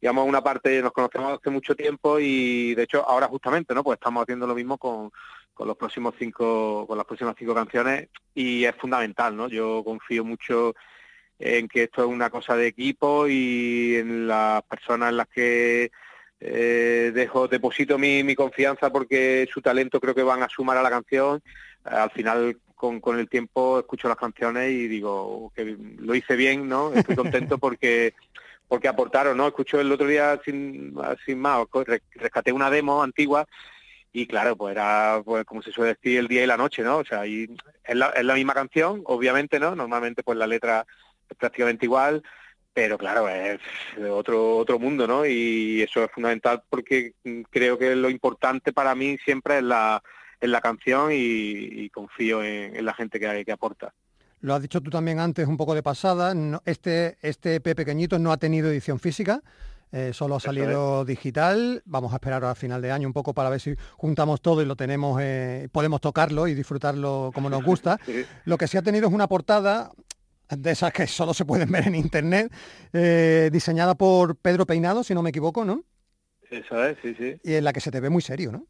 digamos 0.00 0.26
una 0.26 0.42
parte, 0.42 0.82
nos 0.82 0.92
conocemos 0.92 1.38
hace 1.38 1.50
mucho 1.50 1.76
tiempo 1.76 2.18
y 2.18 2.74
de 2.74 2.82
hecho 2.82 3.08
ahora 3.08 3.28
justamente, 3.28 3.74
¿no? 3.74 3.84
Pues 3.84 3.96
estamos 3.98 4.22
haciendo 4.22 4.46
lo 4.46 4.54
mismo 4.54 4.78
con, 4.78 5.12
con 5.54 5.68
los 5.68 5.76
próximos 5.76 6.14
cinco, 6.18 6.86
con 6.88 6.96
las 6.96 7.06
próximas 7.06 7.36
cinco 7.38 7.54
canciones 7.54 8.08
y 8.34 8.64
es 8.64 8.74
fundamental, 8.76 9.36
¿no? 9.36 9.48
Yo 9.48 9.84
confío 9.84 10.24
mucho 10.24 10.74
en 11.38 11.68
que 11.68 11.84
esto 11.84 12.02
es 12.02 12.08
una 12.08 12.30
cosa 12.30 12.56
de 12.56 12.66
equipo 12.66 13.26
y 13.28 13.96
en 13.96 14.26
las 14.28 14.62
personas 14.62 15.10
en 15.10 15.16
las 15.16 15.28
que 15.28 15.90
eh, 16.40 17.12
dejo, 17.14 17.48
deposito 17.48 17.98
mi, 17.98 18.22
mi 18.24 18.34
confianza 18.34 18.90
porque 18.90 19.48
su 19.52 19.60
talento 19.60 20.00
creo 20.00 20.14
que 20.14 20.22
van 20.22 20.42
a 20.42 20.48
sumar 20.48 20.76
a 20.76 20.82
la 20.82 20.90
canción. 20.90 21.42
Al 21.84 22.10
final, 22.12 22.58
con, 22.76 23.00
con 23.00 23.18
el 23.18 23.28
tiempo, 23.28 23.80
escucho 23.80 24.08
las 24.08 24.16
canciones 24.16 24.70
y 24.70 24.86
digo 24.88 25.52
que 25.54 25.76
lo 25.98 26.14
hice 26.14 26.36
bien, 26.36 26.68
¿no? 26.68 26.92
Estoy 26.92 27.16
contento 27.16 27.58
porque 27.58 28.14
porque 28.68 28.88
aportaron, 28.88 29.36
¿no? 29.36 29.46
Escucho 29.48 29.78
el 29.80 29.92
otro 29.92 30.06
día 30.06 30.40
sin, 30.44 30.94
sin 31.26 31.38
más, 31.38 31.66
re- 31.84 32.02
rescaté 32.14 32.52
una 32.52 32.70
demo 32.70 33.02
antigua 33.02 33.46
y 34.14 34.26
claro, 34.26 34.56
pues 34.56 34.72
era, 34.72 35.20
pues 35.24 35.44
como 35.44 35.60
se 35.60 35.72
suele 35.72 35.94
decir, 35.94 36.18
el 36.18 36.26
día 36.28 36.42
y 36.42 36.46
la 36.46 36.56
noche, 36.56 36.82
¿no? 36.82 36.98
O 36.98 37.04
sea, 37.04 37.20
ahí 37.20 37.48
es 37.84 37.96
la, 37.96 38.06
es 38.10 38.24
la 38.24 38.34
misma 38.34 38.54
canción, 38.54 39.02
obviamente, 39.04 39.60
¿no? 39.60 39.74
Normalmente 39.76 40.22
pues 40.22 40.38
la 40.38 40.46
letra 40.46 40.86
prácticamente 41.38 41.86
igual, 41.86 42.22
pero 42.74 42.96
claro, 42.96 43.28
es 43.28 43.60
otro 44.10 44.56
otro 44.56 44.78
mundo, 44.78 45.06
¿no? 45.06 45.26
Y 45.26 45.82
eso 45.82 46.02
es 46.04 46.10
fundamental 46.10 46.62
porque 46.70 47.12
creo 47.50 47.78
que 47.78 47.94
lo 47.96 48.08
importante 48.10 48.72
para 48.72 48.94
mí 48.94 49.18
siempre 49.24 49.58
es 49.58 49.62
la, 49.64 50.02
es 50.40 50.48
la 50.48 50.60
canción 50.60 51.12
y, 51.12 51.14
y 51.16 51.90
confío 51.90 52.42
en, 52.42 52.74
en 52.76 52.84
la 52.84 52.94
gente 52.94 53.20
que, 53.20 53.44
que 53.44 53.52
aporta. 53.52 53.92
Lo 54.40 54.54
has 54.54 54.62
dicho 54.62 54.80
tú 54.80 54.90
también 54.90 55.20
antes, 55.20 55.46
un 55.46 55.56
poco 55.56 55.74
de 55.74 55.82
pasada. 55.82 56.34
no- 56.34 56.62
este, 56.64 57.16
este 57.22 57.56
EP 57.56 57.74
pequeñito 57.76 58.18
no 58.18 58.32
ha 58.32 58.38
tenido 58.38 58.70
edición 58.70 58.98
física, 58.98 59.40
eh, 59.92 60.12
solo 60.14 60.34
ha 60.36 60.40
salido 60.40 61.04
digital. 61.04 61.82
Vamos 61.84 62.12
a 62.12 62.16
esperar 62.16 62.42
a 62.44 62.54
final 62.56 62.80
de 62.82 62.90
año 62.90 63.06
un 63.06 63.12
poco 63.12 63.34
para 63.34 63.50
ver 63.50 63.60
si 63.60 63.74
juntamos 63.98 64.40
todo 64.40 64.60
y 64.62 64.64
lo 64.64 64.74
tenemos, 64.74 65.20
eh, 65.22 65.68
podemos 65.70 66.00
tocarlo 66.00 66.48
y 66.48 66.54
disfrutarlo 66.54 67.30
como 67.34 67.50
nos 67.50 67.62
gusta. 67.62 67.98
Sí. 68.06 68.24
Lo 68.46 68.56
que 68.58 68.66
sí 68.66 68.78
ha 68.78 68.82
tenido 68.82 69.06
es 69.08 69.12
una 69.14 69.28
portada 69.28 69.92
de 70.58 70.70
esas 70.72 70.92
que 70.92 71.06
solo 71.06 71.34
se 71.34 71.44
pueden 71.44 71.70
ver 71.70 71.86
en 71.88 71.94
internet, 71.94 72.52
eh, 72.92 73.50
diseñada 73.52 73.94
por 73.94 74.36
Pedro 74.36 74.66
Peinado, 74.66 75.02
si 75.04 75.14
no 75.14 75.22
me 75.22 75.30
equivoco, 75.30 75.64
¿no? 75.64 75.84
Eso 76.50 76.84
es, 76.84 76.96
sí, 77.02 77.14
sí. 77.18 77.40
Y 77.44 77.54
en 77.54 77.64
la 77.64 77.72
que 77.72 77.80
se 77.80 77.90
te 77.90 78.00
ve 78.00 78.10
muy 78.10 78.22
serio, 78.22 78.52
¿no? 78.52 78.66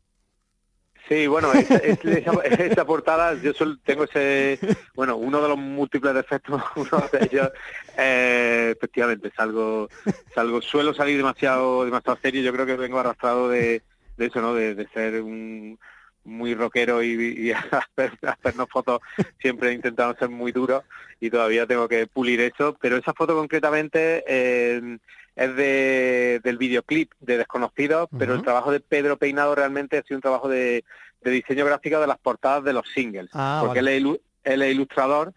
Sí, 1.09 1.27
bueno, 1.27 1.53
esa, 1.53 1.77
es- 1.79 2.03
esa, 2.05 2.33
esa 2.43 2.85
portada, 2.87 3.35
yo 3.35 3.53
solo 3.53 3.77
tengo 3.85 4.05
ese, 4.05 4.59
bueno, 4.95 5.17
uno 5.17 5.43
de 5.43 5.49
los 5.49 5.59
múltiples 5.59 6.15
defectos, 6.15 6.63
uno 6.77 7.05
de 7.13 7.29
ellos, 7.31 7.51
eh, 7.99 8.73
efectivamente, 8.77 9.33
salgo, 9.37 9.89
salgo, 10.35 10.63
suelo 10.63 10.95
salir 10.95 11.17
demasiado, 11.17 11.85
demasiado 11.85 12.19
serio, 12.23 12.41
yo 12.43 12.53
creo 12.53 12.67
que 12.67 12.77
vengo 12.77 12.99
arrastrado 13.01 13.49
de, 13.49 13.83
de 14.17 14.27
eso, 14.27 14.41
¿no? 14.41 14.55
De, 14.55 14.75
de 14.77 14.87
ser 14.95 15.21
un 15.23 15.79
muy 16.25 16.55
rockero 16.55 17.03
y, 17.03 17.11
y 17.49 17.53
hacer, 17.53 18.13
hacernos 18.23 18.69
fotos 18.69 19.01
siempre 19.41 19.71
he 19.71 19.73
intentado 19.75 20.15
ser 20.19 20.29
muy 20.29 20.53
duro 20.53 20.85
y 21.21 21.31
todavía 21.31 21.67
tengo 21.67 21.89
que 21.89 22.07
pulir 22.07 22.41
eso, 22.41 22.77
pero 22.81 22.97
esa 22.97 23.13
foto 23.13 23.35
concretamente 23.35 24.25
eh, 24.27 24.99
es 25.37 25.57
de, 25.57 26.41
del 26.45 26.59
videoclip 26.59 27.13
de 27.21 27.39
Desconocidos, 27.39 28.09
pero 28.19 28.35
el 28.35 28.43
trabajo 28.43 28.71
de 28.71 28.81
Pedro 28.81 29.17
Peinado 29.17 29.55
realmente 29.55 29.97
ha 29.99 30.03
sido 30.03 30.19
un 30.19 30.23
trabajo 30.23 30.49
de, 30.49 30.85
de 31.23 31.31
diseño 31.31 31.65
gráfico 31.65 32.01
de 32.01 32.07
las 32.07 32.19
portadas 32.19 32.65
de 32.65 32.73
los 32.73 32.87
singles, 32.93 33.31
Ah, 33.33 33.61
porque 33.65 33.81
vale. 33.81 33.97
él, 33.97 34.07
es 34.07 34.21
él 34.45 34.63
es 34.63 34.73
ilustrador, 34.75 35.33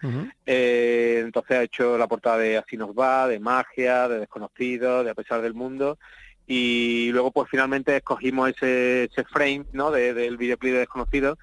eh, 0.46 1.22
entonces 1.24 1.58
ha 1.58 1.64
hecho 1.64 1.98
la 1.98 2.08
portada 2.08 2.40
de 2.40 2.58
Así 2.58 2.76
nos 2.76 2.90
va, 2.90 3.28
de 3.28 3.40
Magia, 3.40 4.08
de 4.10 4.20
Desconocidos, 4.20 5.06
de 5.06 5.12
A 5.12 5.16
pesar 5.16 5.42
del 5.42 5.54
mundo, 5.54 5.98
y 6.48 7.10
luego 7.12 7.32
pues 7.32 7.50
finalmente 7.50 7.96
escogimos 7.98 8.50
ese, 8.50 9.10
frame 9.32 9.66
¿no? 9.72 9.92
de- 9.92 10.14
del 10.14 10.38
videoclip 10.38 10.74
de 10.74 10.80
Desconocidos, 10.80 11.38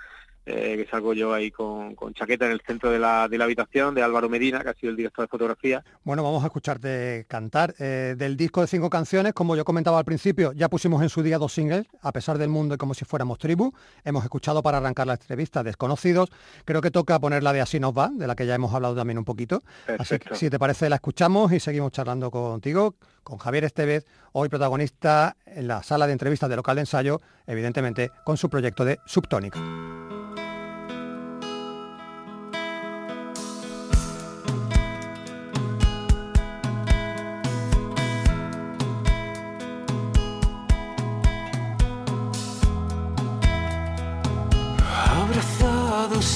eh, 0.45 0.76
que 0.76 0.90
salgo 0.90 1.14
yo 1.14 1.32
ahí 1.32 1.51
con, 1.51 1.95
con 1.95 2.14
chaqueta 2.14 2.47
en 2.47 2.53
el 2.53 2.61
centro 2.61 2.90
de 2.90 2.99
la, 2.99 3.28
de 3.28 3.38
la 3.38 3.45
habitación, 3.45 3.95
de 3.95 4.03
Álvaro 4.03 4.28
Medina, 4.28 4.62
que 4.62 4.70
ha 4.70 4.74
sido 4.74 4.90
el 4.90 4.97
director 4.97 5.24
de 5.24 5.28
fotografía, 5.28 5.84
Bueno, 6.03 6.22
vamos 6.22 6.43
a 6.43 6.47
escucharte 6.47 7.26
cantar. 7.28 7.74
Eh, 7.78 8.14
del 8.16 8.36
disco 8.36 8.61
de 8.61 8.66
cinco 8.66 8.90
canciones, 8.90 9.32
como 9.34 9.55
yo 9.57 9.64
comentaba 9.64 9.99
al 9.99 10.05
principio, 10.05 10.53
ya 10.53 10.68
pusimos 10.68 11.03
en 11.03 11.09
su 11.09 11.22
día 11.22 11.38
dos 11.38 11.53
singles, 11.53 11.86
a 12.01 12.12
pesar 12.12 12.38
del 12.38 12.49
mundo 12.49 12.74
y 12.74 12.78
como 12.78 12.95
si 12.95 13.05
fuéramos 13.05 13.38
tribu. 13.38 13.72
Hemos 14.05 14.24
escuchado 14.24 14.62
para 14.62 14.78
arrancar 14.78 15.07
la 15.07 15.14
entrevista 15.14 15.62
Desconocidos. 15.62 16.30
Creo 16.64 16.80
que 16.80 16.90
toca 16.90 17.18
poner 17.20 17.43
la 17.43 17.53
de 17.53 17.61
Así 17.61 17.78
nos 17.78 17.97
va, 17.97 18.11
de 18.12 18.26
la 18.26 18.34
que 18.34 18.47
ya 18.47 18.55
hemos 18.55 18.74
hablado 18.74 18.97
también 18.97 19.18
un 19.18 19.24
poquito. 19.24 19.62
Así 19.99 20.18
que 20.18 20.34
si 20.34 20.51
te 20.51 20.59
parece 20.59 20.88
la 20.88 20.97
escuchamos 20.97 21.53
y 21.53 21.61
seguimos 21.61 21.93
charlando 21.93 22.30
contigo, 22.30 22.97
con 23.22 23.38
Javier 23.38 23.64
Estevez, 23.64 24.05
hoy 24.32 24.49
protagonista 24.49 25.36
en 25.47 25.68
la 25.68 25.82
sala 25.82 26.07
de 26.07 26.14
entrevistas 26.14 26.51
de 26.51 26.57
local 26.57 26.76
de 26.76 26.82
ensayo, 26.82 27.20
evidentemente 27.47 28.11
con 28.24 28.36
su 28.36 28.51
proyecto 28.51 28.84
de 28.84 28.99
Subtónica. 29.07 29.61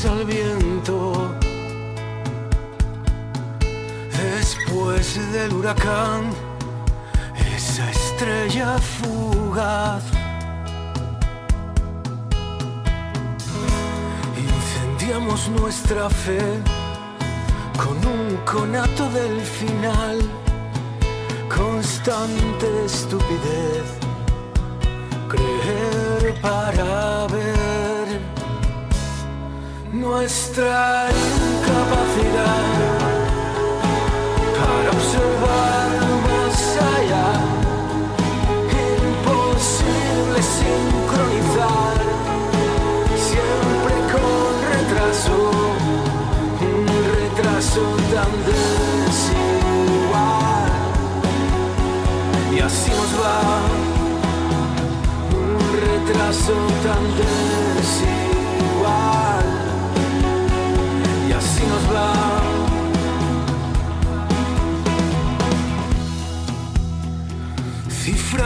Al 0.07 0.24
viento. 0.24 1.34
Después 4.12 5.32
del 5.32 5.52
huracán, 5.52 6.30
esa 7.54 7.90
estrella 7.90 8.78
fugaz. 8.78 10.04
Incendiamos 14.36 15.48
nuestra 15.48 16.09
fe 16.09 16.40
con 17.82 17.96
un 18.07 18.36
conato 18.44 19.09
del 19.11 19.40
final, 19.40 20.18
constante 21.48 22.84
estupidez 22.84 24.07
creer 25.28 26.34
para 26.40 27.26
ver 27.28 27.55
nuestra 29.97 31.09
incapacidad 31.09 32.66
para 34.59 34.88
observar 34.90 35.88
más 36.26 36.57
allá, 36.97 37.28
imposible 38.84 40.38
sincronizar, 40.61 41.97
siempre 43.28 43.94
con 44.12 44.53
retraso, 44.74 45.36
un 46.61 46.86
retraso 47.16 47.82
tan 48.12 48.32
desigual. 48.51 49.51
Y 52.55 52.55
así 52.61 52.90
nos 52.90 53.12
va, 53.18 53.40
un 55.32 55.51
retraso 55.80 56.57
tan 56.84 57.03
desigual. 57.80 59.25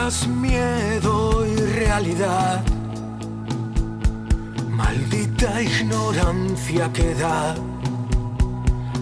Miedo 0.01 1.45
y 1.45 1.55
realidad. 1.55 2.63
Maldita 4.67 5.61
ignorancia 5.61 6.91
que 6.91 7.13
da 7.13 7.53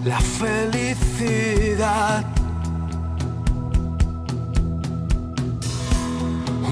la 0.04 0.20
felicidad. 0.20 2.22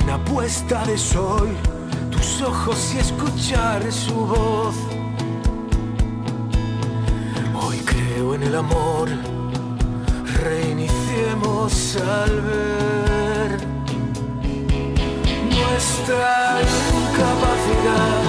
Una 0.02 0.22
puesta 0.26 0.84
de 0.84 0.98
sol, 0.98 1.48
tus 2.10 2.42
ojos 2.42 2.94
y 2.94 2.98
escuchar 2.98 3.90
su 3.90 4.14
voz. 4.14 4.74
Hoy 7.62 7.78
creo 7.78 8.34
en 8.34 8.42
el 8.42 8.56
amor, 8.56 9.08
reiniciemos 10.44 11.96
al 11.96 12.42
ver 12.42 12.77
nuestra 16.08 16.62
incapacidad 16.62 18.22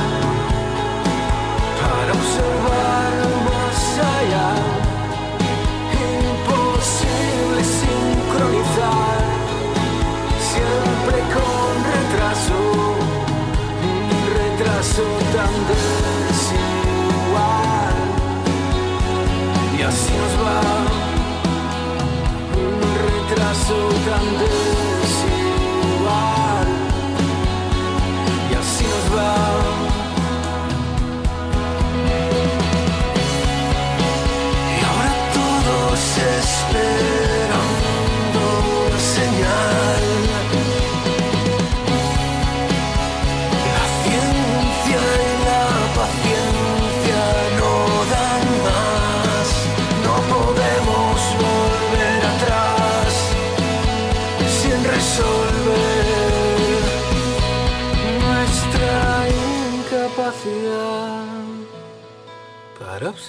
para 1.82 2.12
observar 2.12 3.12
más 3.48 3.80
allá. 4.18 4.50
Imposible 6.20 7.62
sincronizar, 7.64 9.20
siempre 10.52 11.18
con 11.36 11.70
retraso, 11.96 12.60
un 13.88 14.00
retraso 14.40 15.06
tan 15.36 15.54
desigual. 15.72 16.68
Y 19.78 19.82
así 19.84 20.14
nos 20.22 20.34
va, 20.44 20.62
un 22.60 22.76
retraso 23.08 23.78
tan 24.06 24.26
desigual. 24.40 24.69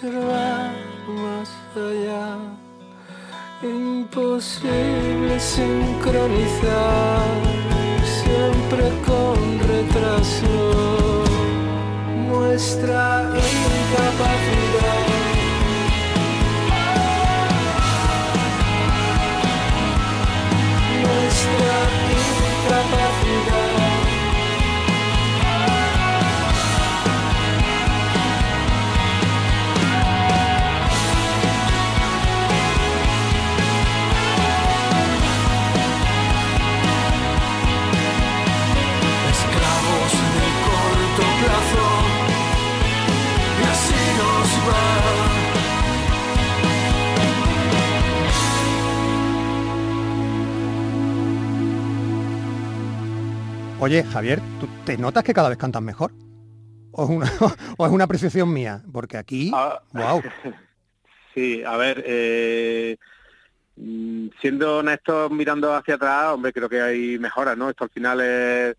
Observar 0.00 0.72
más 1.08 1.50
allá. 1.76 2.38
Imposible 3.62 5.38
sincronizar, 5.38 7.26
siempre 8.22 8.90
con 9.06 9.58
retraso, 9.68 11.24
nuestra 12.28 13.30
incapacidad. 13.36 15.00
Nuestra 21.02 21.76
incapacidad. 22.64 23.39
Oye, 53.80 54.04
Javier, 54.04 54.40
¿tú 54.60 54.68
te 54.84 54.96
notas 54.98 55.24
que 55.24 55.32
cada 55.32 55.48
vez 55.48 55.58
cantas 55.58 55.82
mejor? 55.82 56.12
¿O 56.92 57.04
es 57.04 57.10
una, 57.10 57.26
o 57.78 57.86
es 57.86 57.92
una 57.92 58.04
apreciación 58.04 58.52
mía? 58.52 58.82
Porque 58.92 59.16
aquí, 59.16 59.50
Ah, 59.54 59.80
wow. 59.92 60.22
Sí, 61.34 61.62
a 61.64 61.76
ver, 61.76 62.02
eh, 62.06 62.96
mm, 63.76 64.28
siendo 64.40 64.78
honestos, 64.78 65.30
mirando 65.30 65.72
hacia 65.72 65.94
atrás, 65.94 66.32
hombre, 66.32 66.52
creo 66.52 66.68
que 66.68 66.80
hay 66.82 67.18
mejoras, 67.20 67.56
¿no? 67.56 67.70
Esto 67.70 67.84
al 67.84 67.90
final 67.90 68.20
es, 68.20 68.76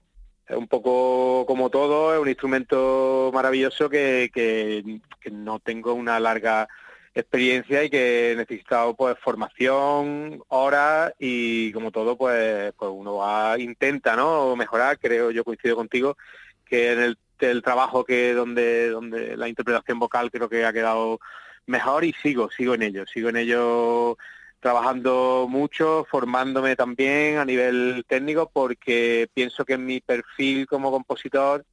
es 0.47 0.58
un 0.58 0.68
poco 0.68 1.45
como 1.47 1.70
todo, 1.70 2.14
es 2.14 2.20
un 2.20 2.28
instrumento 2.28 3.32
maravilloso 3.34 3.89
que, 3.89 4.30
que- 4.34 4.99
que 5.22 5.32
no 5.32 5.60
tengo 5.60 5.93
una 5.93 6.20
larga 6.20 6.68
experiencia 7.14 7.84
y 7.84 7.89
que 7.89 8.32
he 8.32 8.36
necesitado 8.36 8.95
pues 8.95 9.18
formación, 9.20 10.41
horas 10.47 11.14
y 11.20 11.72
como 11.74 11.91
todo 11.91 12.18
pues, 12.18 12.74
pues 12.78 12.91
uno 12.93 13.16
va, 13.18 13.59
intenta 13.59 14.16
¿no? 14.16 14.55
mejorar, 14.55 14.97
creo, 14.99 15.32
yo 15.32 15.43
coincido 15.43 15.76
contigo, 15.76 16.18
que 16.66 16.93
en 16.93 16.99
el, 16.99 17.18
el 17.39 17.62
trabajo 17.62 18.03
que 18.05 18.34
donde, 18.34 18.89
donde 18.89 19.36
la 19.38 19.49
interpretación 19.49 19.99
vocal 19.99 20.32
creo 20.32 20.49
que 20.49 20.66
ha 20.66 20.74
quedado 20.74 21.20
mejor 21.66 22.03
y 22.05 22.14
sigo, 22.14 22.49
sigo 22.51 22.76
en 22.76 22.84
ello, 22.84 23.05
sigo 23.07 23.30
en 23.30 23.38
ello 23.38 24.18
trabajando 24.62 25.47
mucho, 25.49 26.05
formándome 26.09 26.76
también 26.76 27.38
a 27.39 27.45
nivel 27.45 28.05
técnico 28.07 28.49
porque 28.53 29.28
pienso 29.34 29.66
que 29.66 29.78
mi 29.78 29.99
perfil 30.01 30.68
como 30.68 30.91
compositor 30.91 31.66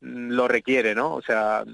mm, 0.00 0.30
lo 0.30 0.46
requiere, 0.46 0.94
¿no? 0.94 1.14
O 1.14 1.22
sea, 1.22 1.64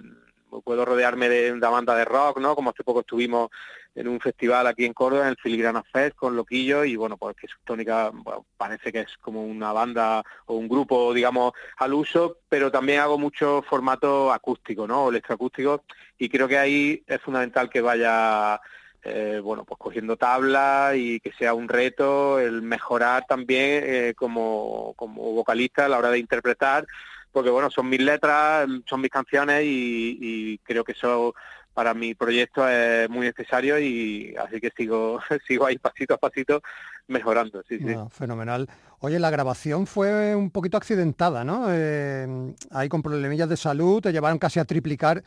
puedo 0.62 0.84
rodearme 0.84 1.28
de 1.28 1.52
una 1.52 1.68
banda 1.68 1.94
de 1.94 2.04
rock, 2.04 2.38
¿no? 2.38 2.54
Como 2.54 2.70
hace 2.70 2.84
poco 2.84 3.00
estuvimos 3.00 3.50
en 3.94 4.08
un 4.08 4.20
festival 4.20 4.66
aquí 4.66 4.84
en 4.84 4.92
Córdoba, 4.92 5.24
en 5.24 5.30
el 5.30 5.36
Filigrana 5.36 5.82
Fest, 5.92 6.16
con 6.16 6.36
Loquillo, 6.36 6.84
y 6.84 6.96
bueno, 6.96 7.16
pues 7.16 7.36
que 7.36 7.46
Subtónica 7.46 8.10
bueno, 8.12 8.44
parece 8.56 8.92
que 8.92 9.00
es 9.00 9.16
como 9.20 9.44
una 9.44 9.72
banda 9.72 10.22
o 10.46 10.54
un 10.54 10.68
grupo, 10.68 11.14
digamos, 11.14 11.52
al 11.78 11.94
uso, 11.94 12.38
pero 12.48 12.70
también 12.70 13.00
hago 13.00 13.18
mucho 13.18 13.62
formato 13.68 14.32
acústico, 14.32 14.86
¿no? 14.86 15.04
O 15.04 15.10
electroacústico, 15.10 15.84
y 16.18 16.28
creo 16.28 16.48
que 16.48 16.58
ahí 16.58 17.02
es 17.06 17.20
fundamental 17.20 17.70
que 17.70 17.80
vaya 17.80 18.60
eh, 19.06 19.38
bueno, 19.42 19.64
pues 19.64 19.78
cogiendo 19.78 20.16
tabla 20.16 20.92
y 20.96 21.20
que 21.20 21.30
sea 21.32 21.52
un 21.52 21.68
reto 21.68 22.40
el 22.40 22.62
mejorar 22.62 23.26
también 23.26 23.84
eh, 23.84 24.14
como, 24.16 24.94
como 24.96 25.32
vocalista 25.32 25.84
a 25.84 25.88
la 25.90 25.98
hora 25.98 26.10
de 26.10 26.18
interpretar, 26.18 26.86
porque 27.34 27.50
bueno, 27.50 27.68
son 27.70 27.88
mis 27.90 28.00
letras, 28.00 28.66
son 28.88 29.02
mis 29.02 29.10
canciones 29.10 29.64
y, 29.64 30.16
y 30.20 30.58
creo 30.58 30.84
que 30.84 30.92
eso 30.92 31.34
para 31.74 31.92
mi 31.92 32.14
proyecto 32.14 32.66
es 32.68 33.10
muy 33.10 33.26
necesario 33.26 33.78
y 33.80 34.34
así 34.42 34.60
que 34.60 34.70
sigo, 34.76 35.20
sigo 35.46 35.66
ahí 35.66 35.76
pasito 35.76 36.14
a 36.14 36.18
pasito 36.18 36.62
mejorando, 37.08 37.62
sí, 37.68 37.78
sí. 37.78 37.92
Ah, 37.94 38.06
fenomenal. 38.10 38.68
Oye, 39.00 39.18
la 39.18 39.28
grabación 39.28 39.86
fue 39.86 40.34
un 40.36 40.50
poquito 40.50 40.76
accidentada, 40.78 41.44
¿no? 41.44 41.66
Eh, 41.68 42.54
ahí 42.70 42.88
con 42.88 43.02
problemillas 43.02 43.48
de 43.48 43.56
salud, 43.56 44.00
te 44.00 44.12
llevaron 44.12 44.38
casi 44.38 44.60
a 44.60 44.64
triplicar 44.64 45.22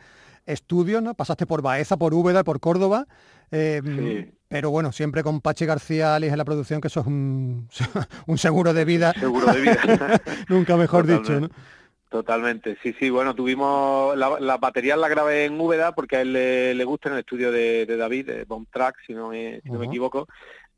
estudios, 0.46 1.02
¿no? 1.02 1.12
Pasaste 1.14 1.46
por 1.46 1.60
Baeza, 1.62 1.98
por 1.98 2.14
Úbeda, 2.14 2.42
por 2.42 2.58
Córdoba. 2.60 3.06
eh, 3.50 3.80
Sí. 3.84 4.34
Pero 4.48 4.70
bueno, 4.70 4.92
siempre 4.92 5.22
con 5.22 5.42
Pachi 5.42 5.66
García 5.66 6.14
Alias 6.14 6.32
en 6.32 6.38
la 6.38 6.44
producción, 6.46 6.80
que 6.80 6.88
eso 6.88 7.00
es 7.00 7.06
un, 7.06 7.68
un 8.26 8.38
seguro 8.38 8.72
de 8.72 8.86
vida. 8.86 9.12
Seguro 9.12 9.52
de 9.52 9.60
vida. 9.60 9.78
Nunca 10.48 10.78
mejor 10.78 11.06
dicho, 11.06 11.38
¿no? 11.38 11.50
Totalmente. 12.08 12.78
Sí, 12.82 12.94
sí, 12.98 13.10
bueno, 13.10 13.34
tuvimos, 13.34 14.16
la, 14.16 14.40
la 14.40 14.56
batería 14.56 14.96
la 14.96 15.08
grabé 15.08 15.44
en 15.44 15.60
Úbeda 15.60 15.94
porque 15.94 16.16
a 16.16 16.20
él 16.22 16.32
le, 16.32 16.74
le 16.74 16.84
gusta 16.84 17.10
en 17.10 17.14
el 17.14 17.20
estudio 17.20 17.52
de, 17.52 17.84
de 17.84 17.96
David, 17.98 18.26
de 18.26 18.44
Bomb 18.44 18.66
Track, 18.72 18.96
si 19.06 19.12
no 19.12 19.28
me, 19.28 19.60
si 19.60 19.68
no 19.68 19.78
me 19.78 19.84
Ajá. 19.84 19.92
equivoco. 19.92 20.26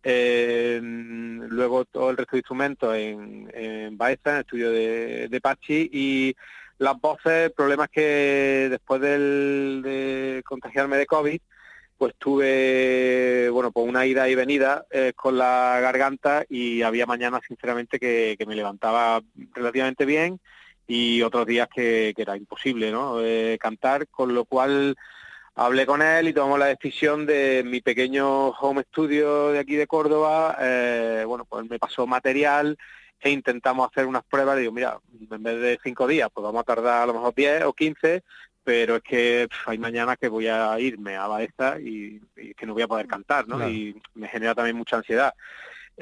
Eh, 0.03 0.81
luego 0.83 1.85
todo 1.85 2.11
el 2.11 2.17
resto 2.17 2.33
de 2.33 2.39
instrumentos 2.39 2.97
en, 2.97 3.49
en 3.55 3.97
Baeza, 3.97 4.31
en 4.31 4.35
el 4.37 4.41
estudio 4.41 4.71
de, 4.73 5.29
de 5.29 5.41
Pachi, 5.41 5.89
y 5.93 6.35
las 6.79 7.01
voces, 7.01 7.45
el 7.47 7.53
problema 7.53 7.85
es 7.85 7.91
que 7.91 8.67
después 8.71 9.01
del, 9.01 9.83
de 9.85 10.43
contagiarme 10.45 10.97
de 10.97 11.07
COVID, 11.07 11.41
pues 11.97 12.15
tuve, 12.19 13.51
bueno, 13.51 13.71
pues 13.71 13.87
una 13.87 14.05
ida 14.05 14.29
y 14.29 14.35
venida 14.35 14.85
eh, 14.91 15.13
con 15.15 15.39
la 15.39 15.79
garganta 15.81 16.45
y 16.49 16.83
había 16.83 17.07
mañana, 17.07 17.41
sinceramente, 17.47 18.01
que, 18.01 18.35
que 18.37 18.47
me 18.47 18.57
levantaba 18.57 19.21
relativamente 19.55 20.07
bien 20.07 20.41
y 20.91 21.23
otros 21.23 21.47
días 21.47 21.69
que, 21.73 22.13
que 22.17 22.23
era 22.23 22.37
imposible, 22.37 22.91
¿no? 22.91 23.23
Eh, 23.23 23.57
cantar, 23.61 24.09
con 24.09 24.35
lo 24.35 24.45
cual 24.45 24.97
hablé 25.55 25.87
con 25.87 26.03
él 26.03 26.27
y 26.27 26.33
tomamos 26.33 26.59
la 26.59 26.67
decisión 26.67 27.27
de 27.27 27.63
mi 27.65 27.81
pequeño 27.81 28.49
home 28.49 28.83
studio 28.83 29.53
de 29.53 29.61
aquí 29.61 29.77
de 29.77 29.87
Córdoba, 29.87 30.57
eh, 30.61 31.23
bueno, 31.29 31.45
pues 31.45 31.71
me 31.71 31.79
pasó 31.79 32.09
material 32.09 32.77
e 33.21 33.31
intentamos 33.31 33.89
hacer 33.89 34.05
unas 34.07 34.25
pruebas, 34.25 34.59
digo, 34.59 34.73
mira, 34.73 34.99
en 35.31 35.43
vez 35.43 35.61
de 35.61 35.79
cinco 35.81 36.09
días, 36.09 36.29
pues 36.35 36.43
vamos 36.43 36.63
a 36.63 36.65
tardar 36.65 37.03
a 37.03 37.07
lo 37.07 37.15
mejor 37.15 37.35
10 37.37 37.65
o 37.65 37.73
15, 37.73 38.25
pero 38.65 38.97
es 38.97 39.03
que 39.03 39.49
hay 39.67 39.79
mañana 39.79 40.17
que 40.17 40.29
voy 40.29 40.49
a 40.49 40.81
irme 40.81 41.15
a 41.15 41.29
Baeza 41.29 41.79
y, 41.79 42.21
y 42.37 42.55
que 42.55 42.67
no 42.67 42.75
voy 42.75 42.83
a 42.83 42.89
poder 42.89 43.07
cantar, 43.07 43.47
¿no? 43.47 43.59
Claro. 43.59 43.71
Y 43.71 43.95
me 44.15 44.27
genera 44.27 44.57
también 44.57 44.77
mucha 44.77 44.97
ansiedad. 44.97 45.35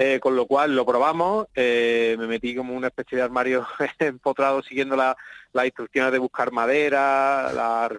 Eh, 0.00 0.20
con 0.20 0.36
lo 0.36 0.46
cual 0.46 0.76
lo 0.76 0.86
probamos, 0.86 1.48
eh, 1.56 2.14
me 2.20 2.28
metí 2.28 2.54
como 2.54 2.72
una 2.72 2.86
especie 2.86 3.16
de 3.18 3.24
armario 3.24 3.66
empotrado 3.98 4.62
siguiendo 4.62 4.94
la- 4.94 5.16
las 5.52 5.64
instrucciones 5.64 6.12
de 6.12 6.18
buscar 6.18 6.52
madera, 6.52 7.52
la 7.52 7.90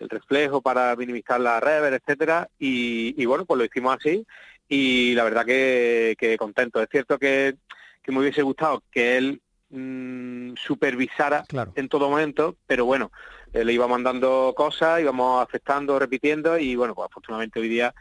el 0.00 0.08
reflejo 0.08 0.60
para 0.62 0.94
minimizar 0.96 1.40
la 1.40 1.60
rever, 1.60 1.92
etcétera, 1.94 2.48
y, 2.58 3.14
y 3.20 3.26
bueno, 3.26 3.44
pues 3.44 3.58
lo 3.58 3.64
hicimos 3.64 3.96
así 3.96 4.26
y 4.68 5.14
la 5.14 5.24
verdad 5.24 5.44
que, 5.46 6.16
que 6.18 6.36
contento. 6.36 6.80
Es 6.82 6.88
cierto 6.90 7.18
que, 7.18 7.54
que 8.02 8.12
me 8.12 8.18
hubiese 8.20 8.42
gustado 8.42 8.82
que 8.90 9.16
él 9.16 9.40
mm, 9.70 10.54
supervisara 10.56 11.44
Claro. 11.48 11.72
en 11.76 11.88
todo 11.88 12.10
momento, 12.10 12.56
pero 12.66 12.84
bueno, 12.84 13.10
eh, 13.52 13.64
le 13.64 13.72
iba 13.72 13.86
mandando 13.88 14.54
cosas, 14.56 15.00
íbamos 15.00 15.46
aceptando, 15.46 15.98
repitiendo 15.98 16.58
y 16.58 16.74
bueno, 16.76 16.94
pues 16.94 17.06
afortunadamente 17.10 17.60
hoy 17.60 17.68
día 17.68 17.94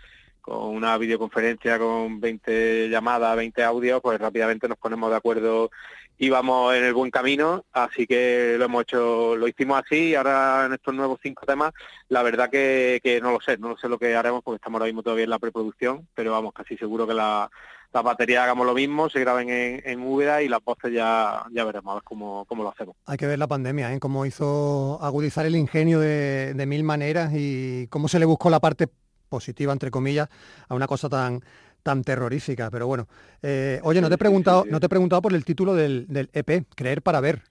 con 0.47 0.75
una 0.75 0.97
videoconferencia 0.97 1.77
con 1.77 2.21
20 2.21 2.87
llamadas, 2.89 3.35
20 3.35 3.63
audios, 3.65 4.01
pues 4.01 4.17
rápidamente 4.17 4.69
nos 4.69 4.77
ponemos 4.77 5.09
de 5.09 5.17
acuerdo 5.17 5.69
y 6.17 6.29
vamos 6.29 6.73
en 6.73 6.85
el 6.85 6.93
buen 6.93 7.11
camino, 7.11 7.65
así 7.73 8.07
que 8.07 8.55
lo 8.57 8.65
hemos 8.65 8.83
hecho, 8.83 9.35
lo 9.35 9.47
hicimos 9.47 9.83
así 9.83 10.09
y 10.09 10.15
ahora 10.15 10.63
en 10.65 10.73
estos 10.73 10.95
nuevos 10.95 11.19
cinco 11.21 11.45
temas, 11.45 11.73
la 12.07 12.23
verdad 12.23 12.49
que, 12.49 13.01
que 13.03 13.19
no 13.19 13.33
lo 13.33 13.41
sé, 13.41 13.57
no 13.57 13.67
lo 13.69 13.77
sé 13.77 13.89
lo 13.89 13.99
que 13.99 14.15
haremos 14.15 14.41
porque 14.41 14.55
estamos 14.55 14.79
ahora 14.79 14.87
mismo 14.87 15.03
todavía 15.03 15.25
en 15.25 15.31
la 15.31 15.37
preproducción, 15.37 16.07
pero 16.15 16.31
vamos, 16.31 16.53
casi 16.53 16.77
seguro 16.77 17.05
que 17.05 17.13
la, 17.13 17.51
las 17.91 18.03
baterías 18.03 18.43
hagamos 18.43 18.65
lo 18.65 18.73
mismo, 18.73 19.09
se 19.09 19.19
graben 19.19 19.49
en, 19.49 19.81
en 19.83 20.01
Úbeda 20.01 20.41
y 20.41 20.47
las 20.47 20.63
voces 20.63 20.93
ya, 20.93 21.45
ya 21.51 21.65
veremos 21.65 21.91
a 21.91 21.95
ver 21.95 22.03
cómo, 22.03 22.45
cómo 22.45 22.63
lo 22.63 22.69
hacemos. 22.69 22.95
Hay 23.05 23.17
que 23.17 23.27
ver 23.27 23.37
la 23.37 23.47
pandemia, 23.47 23.93
¿eh? 23.93 23.99
cómo 23.99 24.25
hizo 24.25 24.97
agudizar 25.01 25.45
el 25.45 25.57
ingenio 25.57 25.99
de, 25.99 26.53
de 26.53 26.65
mil 26.65 26.85
maneras 26.85 27.33
y 27.35 27.87
cómo 27.87 28.07
se 28.07 28.17
le 28.17 28.25
buscó 28.25 28.49
la 28.49 28.61
parte 28.61 28.87
positiva, 29.27 29.73
entre 29.73 29.91
comillas, 29.91 30.29
a 30.67 30.75
una 30.75 30.87
cosa 30.87 31.09
tan 31.09 31.41
tan 31.83 32.03
terrorífica. 32.03 32.69
Pero 32.69 32.85
bueno, 32.87 33.07
eh, 33.41 33.79
oye, 33.83 34.01
no 34.01 34.09
te 34.09 34.15
he 34.15 34.17
preguntado, 34.17 34.65
no 34.69 34.79
te 34.79 34.85
he 34.87 34.89
preguntado 34.89 35.21
por 35.21 35.33
el 35.33 35.45
título 35.45 35.73
del, 35.73 36.05
del 36.09 36.29
EP, 36.33 36.65
Creer 36.75 37.01
para 37.01 37.21
ver. 37.21 37.41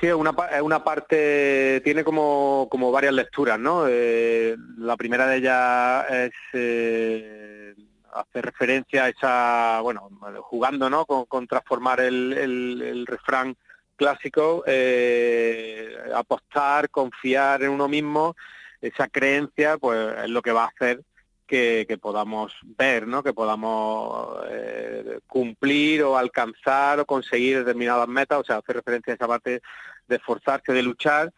Sí, 0.00 0.08
es 0.08 0.14
una, 0.14 0.34
una 0.62 0.82
parte, 0.82 1.80
tiene 1.84 2.02
como, 2.02 2.66
como 2.70 2.90
varias 2.90 3.14
lecturas, 3.14 3.58
¿no? 3.58 3.84
Eh, 3.88 4.56
la 4.78 4.96
primera 4.96 5.26
de 5.28 5.36
ellas 5.36 6.04
es 6.10 6.32
eh, 6.54 7.74
hacer 8.12 8.44
referencia 8.44 9.04
a 9.04 9.08
esa, 9.08 9.80
bueno, 9.80 10.10
jugando, 10.42 10.90
¿no? 10.90 11.06
Con, 11.06 11.24
con 11.26 11.46
transformar 11.46 12.00
el, 12.00 12.32
el- 12.32 12.82
el 12.82 13.06
refrán 13.06 13.56
clásico, 13.96 14.64
eh, 14.66 15.94
apostar, 16.14 16.90
confiar 16.90 17.62
en 17.62 17.70
uno 17.70 17.86
mismo, 17.86 18.34
esa 18.82 19.08
creencia, 19.08 19.78
pues 19.78 20.18
es 20.24 20.28
lo 20.28 20.42
que 20.42 20.52
va 20.52 20.64
a 20.64 20.68
hacer 20.68 21.00
que, 21.46 21.98
podamos 22.00 22.54
ver, 22.62 23.06
¿no? 23.06 23.22
Que 23.22 23.34
podamos 23.34 24.38
eh, 24.48 25.20
cumplir 25.26 26.02
o 26.02 26.16
alcanzar 26.16 27.00
o 27.00 27.04
conseguir 27.06 27.58
determinadas 27.58 28.08
metas, 28.08 28.38
o 28.38 28.44
sea, 28.44 28.56
hacer 28.56 28.76
referencia 28.76 29.12
a 29.12 29.16
esa 29.16 29.28
parte 29.28 29.60
de 30.08 30.16
esforzarse, 30.16 30.72
de 30.72 30.82
luchar. 30.82 31.32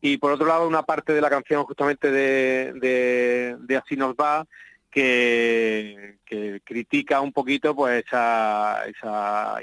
Y 0.00 0.16
por 0.16 0.32
otro 0.32 0.46
lado, 0.46 0.66
una 0.66 0.84
parte 0.84 1.12
de 1.12 1.20
la 1.20 1.28
canción 1.28 1.64
justamente 1.64 2.10
de, 2.10 2.72
de, 3.60 3.76
Así 3.76 3.94
nos 3.96 4.14
va, 4.14 4.46
que, 4.90 6.16
critica 6.64 7.20
un 7.20 7.32
poquito 7.32 7.74
pues 7.76 8.04
esa, 8.06 8.84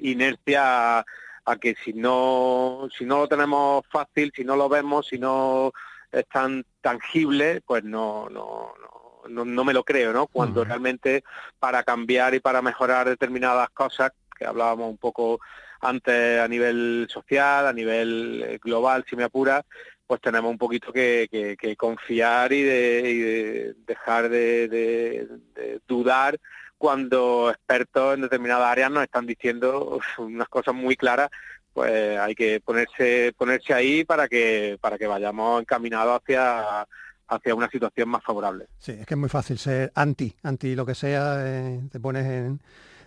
inercia 0.01 0.99
a, 0.99 1.05
a 1.45 1.55
que 1.57 1.75
si 1.83 1.93
no, 1.93 2.87
si 2.95 3.05
no 3.05 3.21
lo 3.21 3.27
tenemos 3.27 3.83
fácil, 3.89 4.31
si 4.35 4.43
no 4.43 4.55
lo 4.55 4.69
vemos, 4.69 5.07
si 5.07 5.17
no 5.17 5.71
es 6.11 6.27
tan 6.27 6.63
tangible, 6.89 7.61
pues 7.65 7.83
no, 7.83 8.29
no, 8.29 8.75
no, 8.79 9.27
no, 9.27 9.43
no 9.43 9.63
me 9.63 9.73
lo 9.73 9.83
creo, 9.83 10.13
¿no? 10.13 10.27
Cuando 10.27 10.61
realmente 10.69 11.23
para 11.59 11.81
cambiar 11.83 12.35
y 12.35 12.39
para 12.39 12.61
mejorar 12.61 13.09
determinadas 13.09 13.69
cosas, 13.71 14.11
que 14.37 14.45
hablábamos 14.45 14.91
un 14.91 14.97
poco 14.97 15.39
antes 15.81 16.39
a 16.39 16.47
nivel 16.47 17.07
social, 17.09 17.65
a 17.65 17.73
nivel 17.73 18.43
eh, 18.47 18.59
global, 18.63 19.03
si 19.09 19.15
me 19.15 19.23
apura, 19.23 19.65
pues 20.05 20.21
tenemos 20.21 20.51
un 20.51 20.59
poquito 20.59 20.93
que, 20.93 21.27
que- 21.31 21.57
que 21.57 21.75
confiar 21.75 22.53
y 22.53 22.61
de, 22.61 23.01
y 23.09 23.19
de 23.19 23.73
dejar 23.87 24.29
de, 24.29 24.67
de- 24.67 25.27
de 25.55 25.79
dudar 25.87 26.37
cuando 26.77 27.49
expertos 27.49 28.13
en 28.13 28.21
determinadas 28.21 28.67
áreas 28.67 28.91
nos 28.91 29.01
están 29.03 29.25
diciendo 29.25 29.99
unas 30.19 30.49
cosas 30.49 30.75
muy 30.75 30.95
claras 30.95 31.29
pues 31.75 32.17
hay 32.17 32.33
que 32.33 32.61
ponerse 32.61 33.33
ponerse 33.37 33.73
ahí 33.73 34.05
para 34.05 34.29
que 34.29 34.77
para 34.79 34.97
que 34.97 35.07
vayamos 35.07 35.61
encaminados 35.61 36.21
hacia 36.21 36.87
hacia 37.27 37.53
una 37.53 37.69
situación 37.69 38.07
más 38.07 38.23
favorable. 38.23 38.67
Sí, 38.79 38.93
es 38.93 39.05
que 39.05 39.13
es 39.15 39.19
muy 39.19 39.27
fácil 39.29 39.57
ser 39.57 39.91
anti, 39.93 40.33
anti 40.43 40.73
lo 40.75 40.85
que 40.85 40.95
sea, 40.95 41.37
eh, 41.39 41.81
te 41.91 41.99
pones 41.99 42.25
en, 42.25 42.61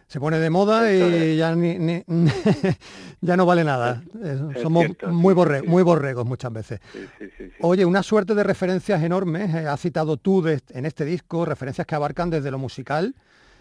se 0.08 0.18
pone 0.20 0.38
de 0.38 0.50
moda 0.50 0.92
y 0.92 1.36
ya 1.36 1.54
ni, 1.54 1.78
ni- 1.78 2.04
ya 3.22 3.36
no 3.36 3.46
vale 3.46 3.64
nada. 3.64 4.02
Eh, 4.22 4.38
es 4.56 4.60
Somos 4.62 4.84
cierto, 4.84 5.08
muy, 5.08 5.34
borre- 5.34 5.60
sí. 5.60 5.66
muy 5.68 5.82
borregos 5.82 6.26
muchas 6.26 6.52
veces. 6.52 6.80
Sí. 6.92 7.50
Oye, 7.60 7.84
una 7.86 8.02
suerte 8.02 8.34
de 8.34 8.42
referencias 8.42 9.02
enormes, 9.02 9.54
eh, 9.54 9.66
has 9.68 9.80
citado 9.80 10.16
tú 10.18 10.42
de- 10.42 10.60
en 10.70 10.84
este 10.84 11.04
disco, 11.06 11.44
referencias 11.44 11.86
que 11.86 11.94
abarcan 11.94 12.28
desde 12.28 12.50
lo 12.50 12.58
musical, 12.58 13.14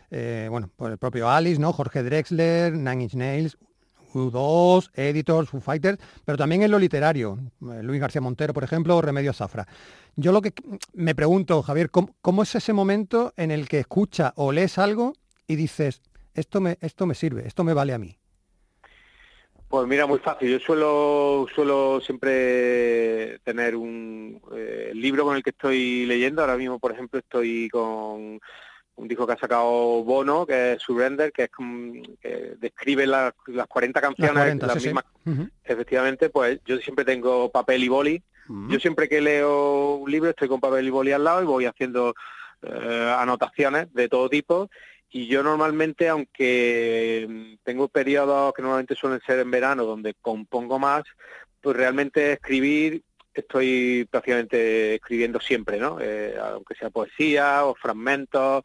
eh, 0.10 0.48
bueno, 0.50 0.70
por 0.76 0.90
el 0.92 0.98
propio 0.98 1.30
Alice, 1.30 1.62
¿no? 1.62 1.72
Jorge 1.72 2.02
Drexler, 2.02 2.74
Nine 2.74 3.04
Inch 3.04 3.14
Nails, 3.14 3.58
U2, 4.14 4.90
Editors, 4.94 5.50
Foo 5.50 5.62
Fighters, 5.62 6.00
pero 6.26 6.38
también 6.38 6.64
en 6.64 6.72
lo 6.72 6.80
literario, 6.80 7.38
eh, 7.62 7.84
Luis 7.84 8.00
García 8.00 8.22
Montero, 8.22 8.54
por 8.54 8.64
ejemplo, 8.64 8.96
o 8.96 9.02
Remedios 9.02 9.38
Zafra. 9.38 9.68
Yo 10.16 10.32
lo 10.32 10.42
que 10.42 10.54
me 10.94 11.16
pregunto, 11.16 11.62
Javier, 11.62 11.92
¿cómo, 11.92 12.16
cómo 12.22 12.44
es 12.44 12.56
ese 12.56 12.74
momento 12.74 13.34
en 13.38 13.52
el 13.52 13.68
que 13.68 13.80
escuchas 13.80 14.34
o 14.36 14.52
lees 14.52 14.78
algo 14.78 15.14
y 15.48 15.56
dices, 15.56 16.02
esto 16.34 16.62
me, 16.62 16.78
esto 16.82 17.06
me 17.06 17.16
sirve, 17.16 17.48
esto 17.48 17.64
me 17.64 17.74
vale 17.74 17.94
a 17.94 17.98
mí? 17.98 18.18
Pues 19.68 19.86
mira, 19.86 20.06
muy 20.06 20.20
fácil. 20.20 20.50
Yo 20.50 20.60
suelo, 20.60 21.46
suelo 21.54 22.00
siempre 22.00 23.40
tener 23.40 23.76
un 23.76 24.42
eh, 24.56 24.92
libro 24.94 25.26
con 25.26 25.36
el 25.36 25.44
que 25.44 25.50
estoy 25.50 26.06
leyendo. 26.06 26.42
Ahora 26.42 26.56
mismo, 26.56 26.80
por 26.80 26.94
ejemplo, 26.94 27.20
estoy 27.20 27.68
con 27.70 28.40
un 28.98 29.08
disco 29.08 29.26
que 29.26 29.34
ha 29.34 29.38
sacado 29.38 30.04
Bono, 30.04 30.46
que 30.46 30.74
es 30.74 30.82
Surrender, 30.82 31.32
que 31.32 31.44
es 31.44 31.50
que 31.50 32.56
describe 32.60 33.08
las, 33.08 33.34
las 33.48 33.68
40 33.68 34.00
Las 34.00 34.08
canciones, 34.10 34.36
40, 34.36 34.68
las 34.68 34.74
sí, 34.76 34.80
sí. 34.82 34.88
mismas 34.88 35.06
efectivamente, 35.64 36.30
pues 36.30 36.60
yo 36.66 36.78
siempre 36.78 37.06
tengo 37.06 37.50
papel 37.52 37.84
y 37.84 37.88
boli. 37.88 38.24
Yo 38.70 38.80
siempre 38.80 39.10
que 39.10 39.20
leo 39.20 39.96
un 39.96 40.10
libro 40.10 40.30
estoy 40.30 40.48
con 40.48 40.62
papel 40.62 40.88
y 40.88 40.90
boli 40.90 41.12
al 41.12 41.26
lado 41.26 41.44
y 41.44 41.46
voy 41.46 41.66
haciendo 41.66 42.16
eh, 42.62 43.16
anotaciones 43.20 43.94
de 43.94 44.08
todo 44.08 44.30
tipo. 44.30 44.70
Y 45.10 45.28
yo 45.28 45.44
normalmente, 45.44 46.08
aunque 46.08 47.58
tengo 47.64 47.90
periodos 47.90 48.54
que 48.54 48.62
normalmente 48.62 48.96
suelen 48.96 49.20
ser 49.26 49.40
en 49.40 49.52
verano, 49.52 49.84
donde 49.84 50.14
compongo 50.22 50.80
más, 50.80 51.04
pues 51.60 51.76
realmente 51.76 52.32
escribir, 52.32 53.04
estoy 53.42 54.08
prácticamente 54.10 54.96
escribiendo 54.96 55.40
siempre, 55.40 55.80
¿no? 55.80 55.98
Eh, 56.02 56.36
aunque 56.42 56.76
sea 56.76 56.90
poesía 56.90 57.66
o 57.66 57.76
fragmentos, 57.76 58.64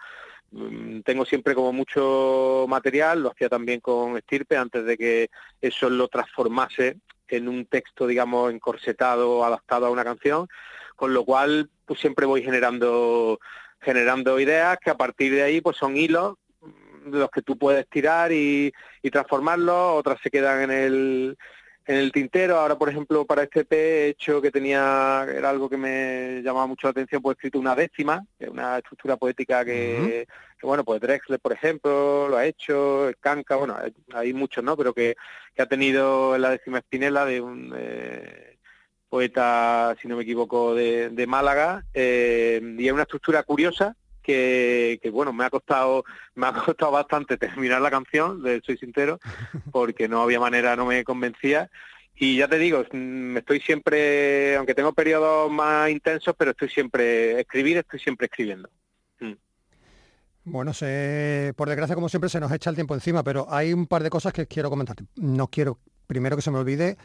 mm, 0.50 1.00
tengo 1.00 1.24
siempre 1.24 1.54
como 1.54 1.72
mucho 1.72 2.66
material, 2.68 3.22
lo 3.22 3.30
hacía 3.30 3.48
también 3.48 3.80
con 3.80 4.16
Estirpe 4.16 4.56
antes 4.56 4.84
de 4.84 4.96
que 4.96 5.30
eso 5.60 5.90
lo 5.90 6.08
transformase 6.08 6.96
en 7.28 7.48
un 7.48 7.66
texto, 7.66 8.06
digamos, 8.06 8.52
encorsetado, 8.52 9.44
adaptado 9.44 9.86
a 9.86 9.90
una 9.90 10.04
canción, 10.04 10.48
con 10.96 11.14
lo 11.14 11.24
cual 11.24 11.70
pues 11.86 12.00
siempre 12.00 12.26
voy 12.26 12.42
generando 12.42 13.38
generando 13.80 14.38
ideas 14.38 14.78
que 14.78 14.90
a 14.90 14.96
partir 14.96 15.32
de 15.32 15.42
ahí 15.42 15.60
pues 15.60 15.76
son 15.76 15.96
hilos 15.96 16.36
mm, 16.60 17.10
de 17.10 17.18
los 17.18 17.30
que 17.30 17.42
tú 17.42 17.58
puedes 17.58 17.88
tirar 17.88 18.32
y, 18.32 18.72
y 19.02 19.10
transformarlos, 19.10 19.98
otras 19.98 20.20
se 20.22 20.30
quedan 20.30 20.62
en 20.62 20.70
el 20.70 21.38
en 21.86 21.96
el 21.96 22.12
tintero. 22.12 22.58
Ahora, 22.58 22.76
por 22.76 22.88
ejemplo, 22.88 23.24
para 23.24 23.42
este 23.44 23.66
he 23.70 24.08
hecho 24.08 24.40
que 24.40 24.50
tenía, 24.50 25.26
era 25.28 25.50
algo 25.50 25.68
que 25.68 25.76
me 25.76 26.42
llamaba 26.42 26.66
mucho 26.66 26.86
la 26.86 26.92
atención, 26.92 27.22
pues 27.22 27.34
he 27.34 27.38
escrito 27.38 27.58
una 27.58 27.74
décima, 27.74 28.24
una 28.48 28.78
estructura 28.78 29.16
poética 29.16 29.64
que, 29.64 30.26
que, 30.58 30.66
bueno, 30.66 30.84
pues 30.84 31.00
Drexler, 31.00 31.40
por 31.40 31.52
ejemplo, 31.52 32.28
lo 32.28 32.36
ha 32.36 32.46
hecho, 32.46 33.08
el 33.08 33.16
Canca, 33.18 33.56
bueno, 33.56 33.76
hay, 33.78 33.92
hay 34.14 34.32
muchos, 34.32 34.62
¿no? 34.62 34.76
Pero 34.76 34.94
que, 34.94 35.16
que 35.54 35.62
ha 35.62 35.66
tenido 35.66 36.34
en 36.34 36.42
la 36.42 36.50
décima 36.50 36.78
espinela 36.78 37.24
de 37.24 37.40
un 37.40 37.74
eh, 37.76 38.58
poeta, 39.08 39.94
si 40.00 40.08
no 40.08 40.16
me 40.16 40.22
equivoco, 40.22 40.74
de, 40.74 41.10
de 41.10 41.26
Málaga, 41.26 41.84
eh, 41.94 42.60
y 42.78 42.86
es 42.86 42.92
una 42.92 43.02
estructura 43.02 43.42
curiosa 43.42 43.96
que, 44.22 44.98
que, 45.02 45.10
bueno, 45.10 45.32
me 45.32 45.44
ha 45.44 45.50
costado, 45.50 46.04
me 46.34 46.46
ha 46.46 46.52
costado 46.64 46.92
bastante 46.92 47.36
terminar 47.36 47.80
la 47.80 47.90
canción, 47.90 48.42
de 48.42 48.60
Soy 48.64 48.76
Sincero, 48.78 49.18
porque 49.70 50.08
no 50.08 50.22
había 50.22 50.40
manera, 50.40 50.76
no 50.76 50.86
me 50.86 51.04
convencía, 51.04 51.70
y 52.14 52.36
ya 52.36 52.46
te 52.46 52.58
digo, 52.58 52.84
estoy 53.36 53.60
siempre, 53.60 54.56
aunque 54.56 54.74
tengo 54.74 54.92
periodos 54.92 55.50
más 55.50 55.90
intensos, 55.90 56.34
pero 56.38 56.52
estoy 56.52 56.68
siempre, 56.68 57.40
escribir, 57.40 57.78
estoy 57.78 57.98
siempre 57.98 58.26
escribiendo. 58.26 58.68
Mm. 59.20 59.32
Bueno, 60.44 60.72
se, 60.72 61.52
por 61.56 61.68
desgracia, 61.68 61.94
como 61.94 62.08
siempre, 62.08 62.30
se 62.30 62.38
nos 62.38 62.52
echa 62.52 62.70
el 62.70 62.76
tiempo 62.76 62.94
encima, 62.94 63.24
pero 63.24 63.46
hay 63.50 63.72
un 63.72 63.86
par 63.86 64.02
de 64.02 64.10
cosas 64.10 64.32
que 64.32 64.46
quiero 64.46 64.70
comentarte. 64.70 65.04
No 65.16 65.48
quiero, 65.48 65.78
primero 66.06 66.36
que 66.36 66.42
se 66.42 66.50
me 66.50 66.58
olvide, 66.58 66.96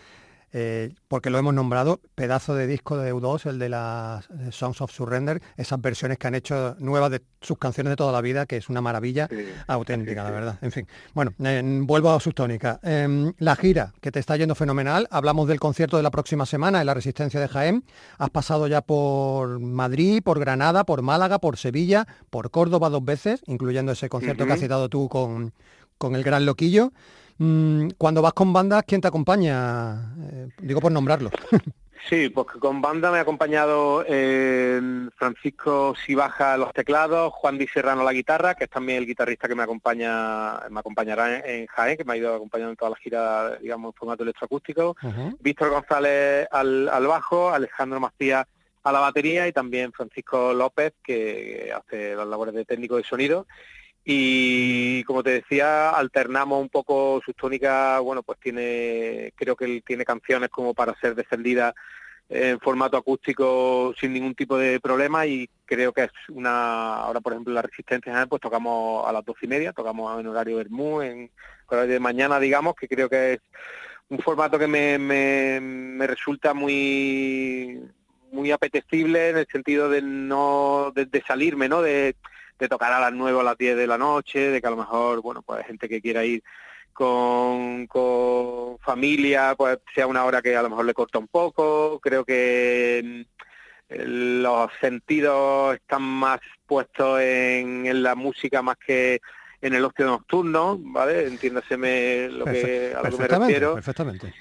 eh, 0.54 0.93
porque 1.08 1.30
lo 1.30 1.38
hemos 1.38 1.54
nombrado, 1.54 2.00
pedazo 2.16 2.56
de 2.56 2.68
disco 2.68 2.98
de 2.98 3.14
U2, 3.14 3.50
el 3.50 3.60
de 3.60 3.70
las 3.70 4.28
Songs 4.52 4.82
of 4.82 4.91
Surrender, 4.91 5.41
esas 5.58 5.82
versiones 5.82 6.18
que 6.18 6.28
han 6.28 6.36
hecho 6.36 6.76
nuevas 6.80 7.12
de 7.12 7.22
sus 7.41 7.58
canciones 7.58 7.91
de 7.91 7.95
toda 7.95 8.12
la 8.12 8.22
vida, 8.22 8.45
que 8.45 8.58
es 8.58 8.70
una 8.70 8.82
maravilla 8.82 9.28
auténtica, 9.68 10.24
la 10.24 10.32
verdad. 10.32 10.58
En 10.62 10.72
fin, 10.72 10.88
bueno, 11.14 11.34
eh, 11.43 11.62
vuelvo 11.84 12.12
a 12.12 12.20
sus 12.20 12.34
tónicas. 12.34 12.80
Em, 12.84 13.34
la 13.39 13.56
gira, 13.56 13.93
que 14.02 14.12
te 14.12 14.20
está 14.20 14.38
yendo 14.38 14.56
fenomenal, 14.56 15.08
hablamos 15.12 15.48
del 15.48 15.60
concierto 15.60 15.98
de 15.98 16.04
la 16.04 16.12
próxima 16.12 16.45
semana 16.45 16.80
en 16.80 16.86
la 16.86 16.93
Resistencia 16.93 17.39
de 17.39 17.48
Jaén, 17.48 17.84
has 18.18 18.30
pasado 18.30 18.68
ya 18.68 18.82
por 18.82 19.60
Madrid, 19.60 20.22
por 20.24 20.39
Granada, 20.39 20.86
por 20.86 21.02
Málaga, 21.02 21.39
por 21.39 21.58
Sevilla, 21.58 22.08
por 22.30 22.52
Córdoba 22.52 22.89
dos 22.89 23.04
veces, 23.04 23.41
incluyendo 23.48 23.91
ese 23.91 24.10
concierto 24.10 24.45
que 24.45 24.54
has 24.54 24.60
citado 24.60 24.89
tú 24.89 25.10
con, 25.10 25.54
con 25.98 26.16
el 26.16 26.24
Gran 26.24 26.45
Loquillo. 26.45 26.91
Mm, 27.38 27.90
cuando 27.98 28.22
vas 28.22 28.34
con 28.34 28.54
bandas, 28.54 28.84
¿quién 28.88 29.02
te 29.02 29.08
acompaña? 29.08 30.14
Eh, 30.32 30.50
digo 30.62 30.82
por 30.82 30.92
nombrarlo. 30.92 31.32
Sí, 32.10 32.30
pues 32.30 32.48
con 32.62 32.82
banda 32.82 33.12
me 33.12 33.18
ha 33.18 33.22
acompañado 33.22 34.06
eh, 34.08 34.80
Francisco 35.18 35.94
Sibaja 36.06 36.56
los 36.56 36.72
teclados, 36.72 37.34
Juan 37.34 37.58
Di 37.58 37.68
Serrano 37.68 38.04
la 38.06 38.14
guitarra, 38.14 38.56
que 38.56 38.64
es 38.64 38.70
también 38.70 39.00
el 39.00 39.06
guitarrista 39.06 39.50
que 39.50 39.56
me 39.56 39.64
acompaña, 39.64 40.60
me 40.70 40.80
acompañará 40.80 41.40
en, 41.46 41.68
Jaén, 41.68 41.98
que 41.98 42.06
me 42.06 42.14
ha 42.14 42.18
ido 42.18 42.34
acompañando 42.34 42.72
en 42.72 42.78
toda 42.78 42.92
la 42.92 42.98
gira, 42.98 43.58
digamos, 43.58 43.90
en 43.90 43.98
formato 43.98 44.24
electroacústico, 44.24 44.96
Víctor 45.42 45.70
González 45.70 46.48
al, 46.50 46.88
al, 46.88 47.08
bajo, 47.08 47.50
Alejandro 47.50 48.00
Macías 48.00 48.46
a 48.84 48.92
la 48.94 49.00
batería 49.00 49.46
y 49.50 49.52
también 49.52 49.92
Francisco 49.92 50.54
López, 50.54 50.94
que 51.04 51.74
hace 51.76 52.16
las 52.16 52.28
labores 52.28 52.54
de 52.54 52.64
técnico 52.64 52.96
de 52.96 53.04
sonido 53.04 53.48
y 54.10 55.03
como 55.03 55.22
te 55.22 55.32
decía 55.32 55.89
alternamos 55.89 56.62
un 56.62 56.70
poco 56.70 57.22
sus 57.26 57.36
tónicas. 57.36 57.99
Bueno 57.99 58.24
pues 58.24 58.39
tiene 58.39 59.34
creo 59.36 59.58
que 59.58 59.66
él 59.66 59.84
tiene 59.86 60.05
canciones 60.05 60.49
como 60.49 60.74
para 60.74 60.97
ser 61.01 61.14
defendida 61.14 61.76
en 62.30 62.58
formato 62.62 62.95
acústico 62.95 63.93
sin 63.99 64.14
ningún 64.14 64.34
tipo 64.34 64.58
de 64.58 64.80
problema 64.80 65.26
y 65.26 65.49
creo 65.66 65.91
que 65.91 66.05
es 66.05 66.12
una 66.30 66.95
ahora 66.95 67.20
por 67.20 67.34
ejemplo 67.34 67.53
la 67.53 67.62
resistencia 67.62 68.26
pues 68.28 68.41
tocamos 68.41 69.05
a 69.05 69.12
las 69.12 69.26
doce 69.26 69.45
y 69.45 69.49
media 69.49 69.74
tocamos 69.74 70.18
en 70.18 70.28
horario 70.28 70.55
Bermú 70.55 71.01
en 71.01 71.30
horario 71.68 71.91
de 71.91 71.99
mañana 71.99 72.39
digamos 72.39 72.76
que 72.76 72.88
creo 72.88 73.10
que 73.10 73.34
es 73.34 73.39
un 74.08 74.20
formato 74.20 74.58
que 74.58 74.68
me, 74.68 74.97
me, 74.97 75.60
me 75.60 76.08
resulta 76.08 76.53
muy 76.53 77.82
muy 78.32 78.51
apetecible 78.51 79.32
en 79.32 79.38
el 79.39 79.47
sentido 79.51 79.89
de 79.89 80.01
no 80.01 80.93
de, 80.95 81.08
de 81.08 81.22
salirme 81.24 81.68
no 81.68 81.82
de 81.82 82.16
de 82.60 82.68
tocar 82.68 82.91
a 82.93 82.99
las 82.99 83.14
9 83.14 83.38
o 83.38 83.39
a 83.41 83.43
las 83.43 83.58
10 83.58 83.78
de 83.78 83.88
la 83.88 83.97
noche, 83.97 84.51
de 84.51 84.62
que 84.62 84.68
a 84.68 84.72
lo 84.72 84.78
mejor, 84.78 85.22
bueno, 85.22 85.41
pues 85.41 85.60
hay 85.60 85.66
gente 85.66 85.88
que 85.88 86.01
quiera 86.01 86.26
ir 86.26 86.43
con, 86.93 87.86
con 87.88 88.80
familia, 88.80 89.53
pues 89.55 89.78
sea 89.93 90.08
una 90.08 90.26
hora 90.26 90.41
que 90.41 90.55
a 90.55 90.64
lo 90.64 90.70
mejor 90.70 90.86
le 90.86 90.93
corta 90.93 91.20
un 91.20 91.28
poco. 91.28 91.99
Creo 91.99 92.26
que 92.26 93.26
mm, 93.89 93.93
los 94.08 94.72
sentidos 94.82 95.76
están 95.76 96.01
más 96.01 96.39
puestos 96.66 97.22
en, 97.22 97.86
en 97.86 98.01
la 98.01 98.16
música 98.16 98.62
más 98.62 98.78
que 98.78 99.22
en 99.62 99.74
el 99.74 99.86
ocio 99.86 100.05
nocturno, 100.05 100.78
¿vale? 100.80 101.28
Entiéndaseme 101.28 102.30
lo 102.30 102.45
que, 102.45 102.93
a 102.95 103.03
lo 103.03 103.18
que 103.18 103.24
me 103.24 103.28
refiero. 103.28 103.74
Perfectamente. 103.76 104.34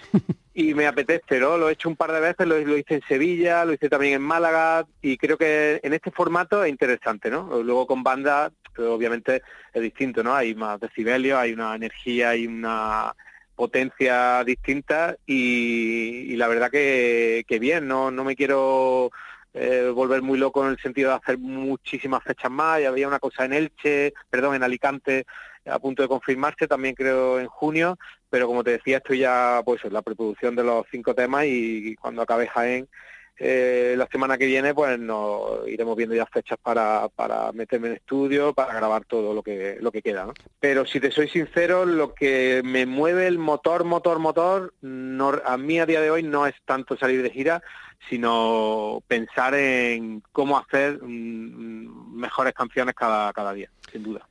Y 0.58 0.72
me 0.72 0.86
apetece, 0.86 1.38
¿no? 1.38 1.58
Lo 1.58 1.68
he 1.68 1.74
hecho 1.74 1.90
un 1.90 1.96
par 1.96 2.12
de 2.12 2.20
veces, 2.20 2.46
lo, 2.46 2.58
hice 2.78 2.94
en 2.94 3.02
Sevilla, 3.06 3.66
lo 3.66 3.74
hice 3.74 3.90
también 3.90 4.14
en 4.14 4.22
Málaga 4.22 4.86
y 5.02 5.18
creo 5.18 5.36
que 5.36 5.80
en 5.82 5.92
este 5.92 6.10
formato 6.10 6.64
es 6.64 6.70
interesante, 6.70 7.28
¿no? 7.28 7.62
Luego 7.62 7.86
con 7.86 8.02
banda, 8.02 8.50
obviamente 8.78 9.42
es 9.74 9.82
distinto, 9.82 10.22
¿no? 10.22 10.34
Hay 10.34 10.54
más 10.54 10.80
decibelios, 10.80 11.38
hay 11.38 11.52
una 11.52 11.74
energía, 11.74 12.30
hay 12.30 12.46
una 12.46 13.14
potencia 13.54 14.42
distinta 14.44 15.18
y, 15.26 16.34
la 16.36 16.48
verdad 16.48 16.70
que, 16.70 17.44
que 17.46 17.58
bien, 17.58 17.86
no, 17.86 18.10
no 18.10 18.24
me 18.24 18.34
quiero 18.34 19.10
eh, 19.52 19.90
volver 19.94 20.22
muy 20.22 20.38
loco 20.38 20.64
en 20.64 20.70
el 20.70 20.78
sentido 20.78 21.10
de 21.10 21.16
hacer 21.16 21.36
muchísimas 21.36 22.24
fechas 22.24 22.50
más. 22.50 22.80
Y 22.80 22.86
había 22.86 23.08
una 23.08 23.18
cosa 23.18 23.44
en 23.44 23.52
Elche, 23.52 24.14
perdón, 24.30 24.54
en 24.54 24.62
Alicante, 24.62 25.26
a 25.66 25.78
punto 25.78 26.02
de 26.02 26.08
confirmarse, 26.08 26.66
también 26.66 26.94
creo 26.94 27.40
en 27.40 27.46
junio, 27.46 27.98
pero 28.30 28.46
como 28.46 28.64
te 28.64 28.72
decía, 28.72 28.98
estoy 28.98 29.20
ya 29.20 29.62
pues 29.64 29.84
en 29.84 29.92
la 29.92 30.02
preproducción 30.02 30.56
de 30.56 30.64
los 30.64 30.86
cinco 30.90 31.14
temas 31.14 31.44
y 31.46 31.94
cuando 31.96 32.22
acabe 32.22 32.48
Jaén 32.48 32.88
eh, 33.38 33.94
la 33.98 34.06
semana 34.06 34.38
que 34.38 34.46
viene 34.46 34.72
pues 34.72 34.98
nos 34.98 35.68
iremos 35.68 35.94
viendo 35.94 36.14
ya 36.14 36.24
fechas 36.24 36.56
para, 36.62 37.08
para 37.14 37.52
meterme 37.52 37.88
en 37.88 37.94
estudio, 37.94 38.54
para 38.54 38.72
grabar 38.72 39.04
todo 39.04 39.34
lo 39.34 39.42
que, 39.42 39.76
lo 39.80 39.92
que 39.92 40.00
queda. 40.00 40.32
Pero 40.58 40.86
si 40.86 41.00
te 41.00 41.10
soy 41.10 41.28
sincero, 41.28 41.84
lo 41.84 42.14
que 42.14 42.62
me 42.64 42.86
mueve 42.86 43.26
el 43.26 43.38
motor, 43.38 43.84
motor, 43.84 44.18
motor, 44.20 44.72
no, 44.80 45.34
a 45.44 45.56
mí 45.58 45.78
a 45.78 45.86
día 45.86 46.00
de 46.00 46.10
hoy 46.10 46.22
no 46.22 46.46
es 46.46 46.54
tanto 46.64 46.96
salir 46.96 47.22
de 47.22 47.30
gira, 47.30 47.62
sino 48.08 49.02
pensar 49.06 49.54
en 49.54 50.22
cómo 50.32 50.58
hacer 50.58 51.02
mm, 51.02 52.16
mejores 52.16 52.54
canciones 52.54 52.94
cada, 52.94 53.32
cada 53.34 53.52
día, 53.52 53.70
sin 53.92 54.02
duda. 54.02 54.26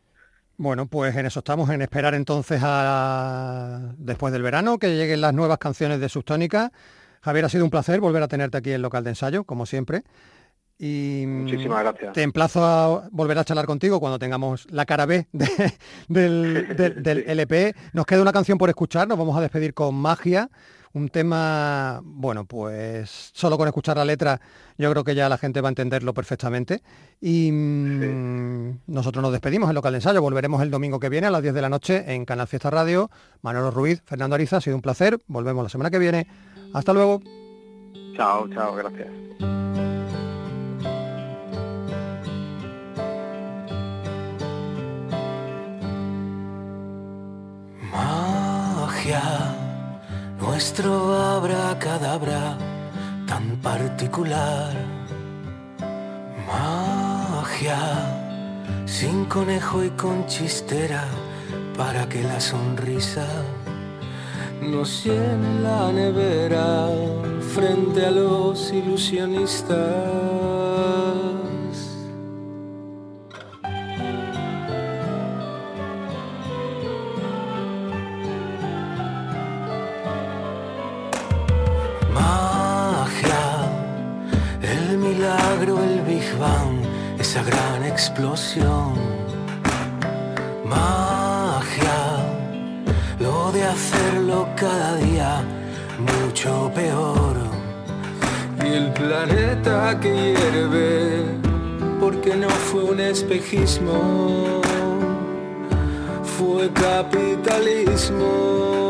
Bueno, 0.57 0.87
pues 0.87 1.15
en 1.15 1.25
eso 1.25 1.39
estamos, 1.39 1.69
en 1.69 1.81
esperar 1.81 2.15
entonces 2.15 2.61
a 2.63 3.93
después 3.97 4.31
del 4.31 4.41
verano 4.41 4.77
que 4.77 4.95
lleguen 4.95 5.21
las 5.21 5.33
nuevas 5.33 5.57
canciones 5.57 5.99
de 5.99 6.07
Sustónica 6.07 6.71
Javier, 7.25 7.45
ha 7.45 7.49
sido 7.49 7.63
un 7.63 7.71
placer 7.71 7.99
volver 7.99 8.21
a 8.21 8.27
tenerte 8.27 8.59
aquí 8.59 8.69
en 8.69 8.75
el 8.75 8.81
local 8.83 9.03
de 9.03 9.09
ensayo, 9.09 9.45
como 9.45 9.65
siempre. 9.65 10.03
Y 10.77 11.23
Muchísimas 11.25 11.81
gracias. 11.81 12.13
Te 12.13 12.21
emplazo 12.21 12.63
a 12.63 13.09
volver 13.09 13.39
a 13.39 13.43
charlar 13.43 13.65
contigo 13.65 13.99
cuando 13.99 14.19
tengamos 14.19 14.67
la 14.69 14.85
cara 14.85 15.07
B 15.07 15.25
del, 16.07 17.25
LP. 17.27 17.73
Nos 17.93 18.05
queda 18.05 18.21
una 18.21 18.31
canción 18.31 18.59
por 18.59 18.69
escuchar, 18.69 19.07
nos 19.07 19.17
vamos 19.17 19.35
a 19.35 19.41
despedir 19.41 19.73
con 19.73 19.95
Magia, 19.95 20.51
un 20.95 21.09
tema, 21.09 21.99
bueno, 22.03 22.45
pues 22.45 23.31
solo 23.33 23.57
con 23.57 23.67
escuchar 23.67 23.97
la 23.97 24.05
letra 24.05 24.39
yo 24.77 24.89
creo 24.91 25.03
que 25.03 25.13
ya 25.13 25.27
la 25.27 25.37
gente 25.37 25.59
va 25.59 25.67
a 25.67 25.71
entenderlo 25.71 26.13
perfectamente. 26.13 26.81
Y 27.19 27.51
mm, 27.51 28.79
nosotros 28.87 29.21
nos 29.21 29.33
despedimos 29.33 29.69
en 29.69 29.75
local 29.75 29.91
de 29.91 29.97
ensayo, 29.97 30.21
volveremos 30.21 30.61
el 30.61 30.71
domingo 30.71 30.99
que 30.99 31.09
viene 31.09 31.27
a 31.27 31.31
las 31.31 31.41
10 31.41 31.53
de 31.53 31.61
la 31.61 31.69
noche 31.69 32.13
en 32.13 32.23
Canal 32.23 32.47
Fiesta 32.47 32.69
Radio. 32.69 33.09
Manolo 33.41 33.71
Ruiz, 33.71 34.01
Fernando 34.05 34.35
Ariza, 34.35 34.57
ha 34.57 34.61
sido 34.61 34.77
un 34.77 34.81
placer, 34.81 35.19
volvemos 35.27 35.63
la 35.63 35.69
semana 35.69 35.91
que 35.91 35.99
viene. 35.99 36.27
Hasta 36.73 36.93
luego. 36.93 37.21
Chao, 38.15 38.47
chao, 38.47 38.73
gracias. 38.75 39.09
Magia, 47.91 49.54
nuestro 50.55 51.13
abracadabra 51.13 52.57
tan 53.27 53.57
particular. 53.57 54.71
Magia, 56.47 57.83
sin 58.85 59.25
conejo 59.25 59.83
y 59.83 59.89
con 60.01 60.25
chistera 60.27 61.03
para 61.77 62.07
que 62.07 62.23
la 62.23 62.39
sonrisa 62.39 63.27
nos 64.61 65.03
llene 65.03 65.59
la 65.61 65.91
nevera 65.91 66.87
frente 67.53 68.05
a 68.05 68.11
los 68.11 68.71
ilusionistas. 68.71 70.34
Esa 87.35 87.43
gran 87.43 87.83
explosión 87.83 89.15
hacerlo 93.75 94.47
cada 94.55 94.95
día 94.95 95.43
mucho 95.99 96.71
peor. 96.73 97.35
Y 98.63 98.67
el 98.73 98.93
planeta 98.93 99.99
que 99.99 100.33
hierve, 100.33 101.25
porque 101.99 102.35
no 102.35 102.49
fue 102.49 102.83
un 102.83 103.01
espejismo, 103.01 104.61
fue 106.37 106.71
capitalismo. 106.71 108.84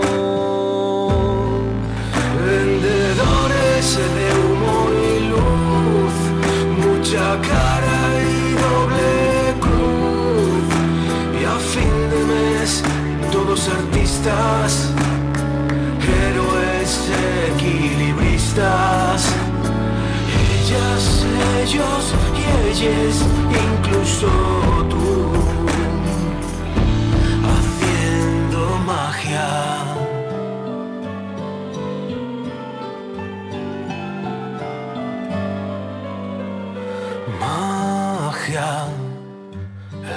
Héroes 16.26 17.00
equilibristas. 17.54 19.22
Ellas, 20.58 21.26
ellos 21.62 22.14
y 22.34 22.44
ellas, 22.70 23.16
incluso 23.68 24.28
tú, 24.90 25.32
haciendo 27.54 28.60
magia. 28.80 29.50
Magia, 37.40 38.72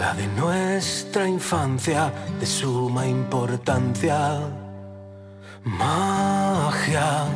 la 0.00 0.10
de 0.14 0.26
nuestra 0.28 1.28
infancia, 1.28 2.10
de 2.40 2.46
suma 2.46 3.06
importancia. 3.06 4.40
Magia, 5.64 7.26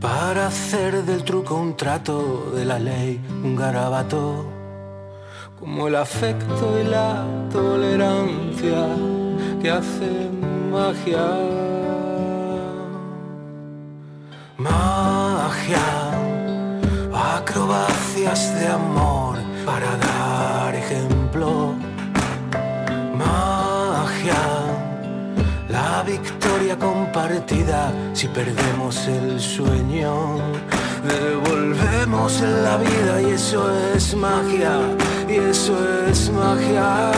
para 0.00 0.48
hacer 0.48 1.04
del 1.04 1.24
truco 1.24 1.54
un 1.54 1.76
trato, 1.76 2.50
de 2.54 2.64
la 2.64 2.78
ley 2.78 3.20
un 3.42 3.56
garabato, 3.56 4.44
como 5.58 5.88
el 5.88 5.96
afecto 5.96 6.78
y 6.80 6.84
la 6.84 7.24
tolerancia 7.50 8.86
que 9.60 9.70
hacen 9.70 10.70
magia. 10.70 11.26
Magia, 14.58 15.86
acrobacias 17.12 18.54
de 18.60 18.66
amor 18.68 19.11
si 28.14 28.28
perdemos 28.28 29.06
el 29.08 29.40
sueño. 29.40 30.38
Devolvemos 31.06 32.40
la 32.40 32.76
vida 32.78 33.20
y 33.20 33.32
eso 33.32 33.62
es 33.94 34.14
magia, 34.14 34.74
y 35.28 35.34
eso 35.50 35.74
es 36.08 36.30
magia. 36.30 37.10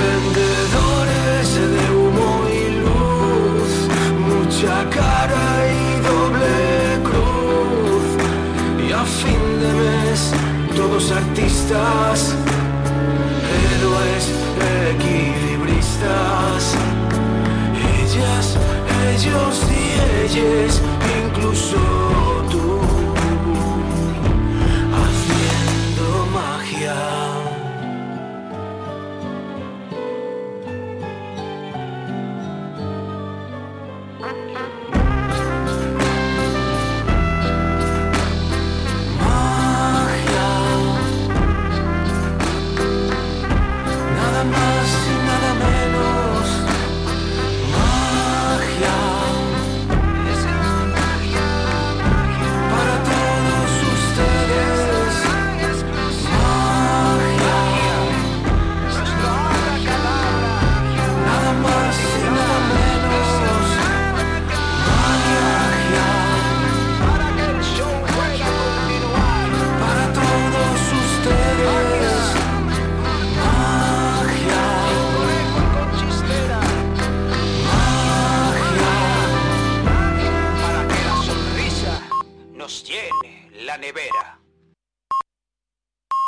Vendedores 0.00 1.48
de 1.74 1.84
humo 1.96 2.30
y 2.60 2.64
luz, 2.84 3.72
mucha 4.32 4.76
cara 4.90 5.48
y 5.78 5.84
doble 6.10 6.56
cruz. 7.08 8.06
Y 8.86 8.92
a 8.92 9.04
fin 9.04 9.44
de 9.62 9.70
mes, 9.82 10.20
todos 10.76 11.10
artistas, 11.12 12.34
héroes 13.62 14.24
equilibristas 14.90 16.27
ellos 19.18 19.66
y 19.68 20.36
ellas, 20.38 20.80
incluso 21.26 21.76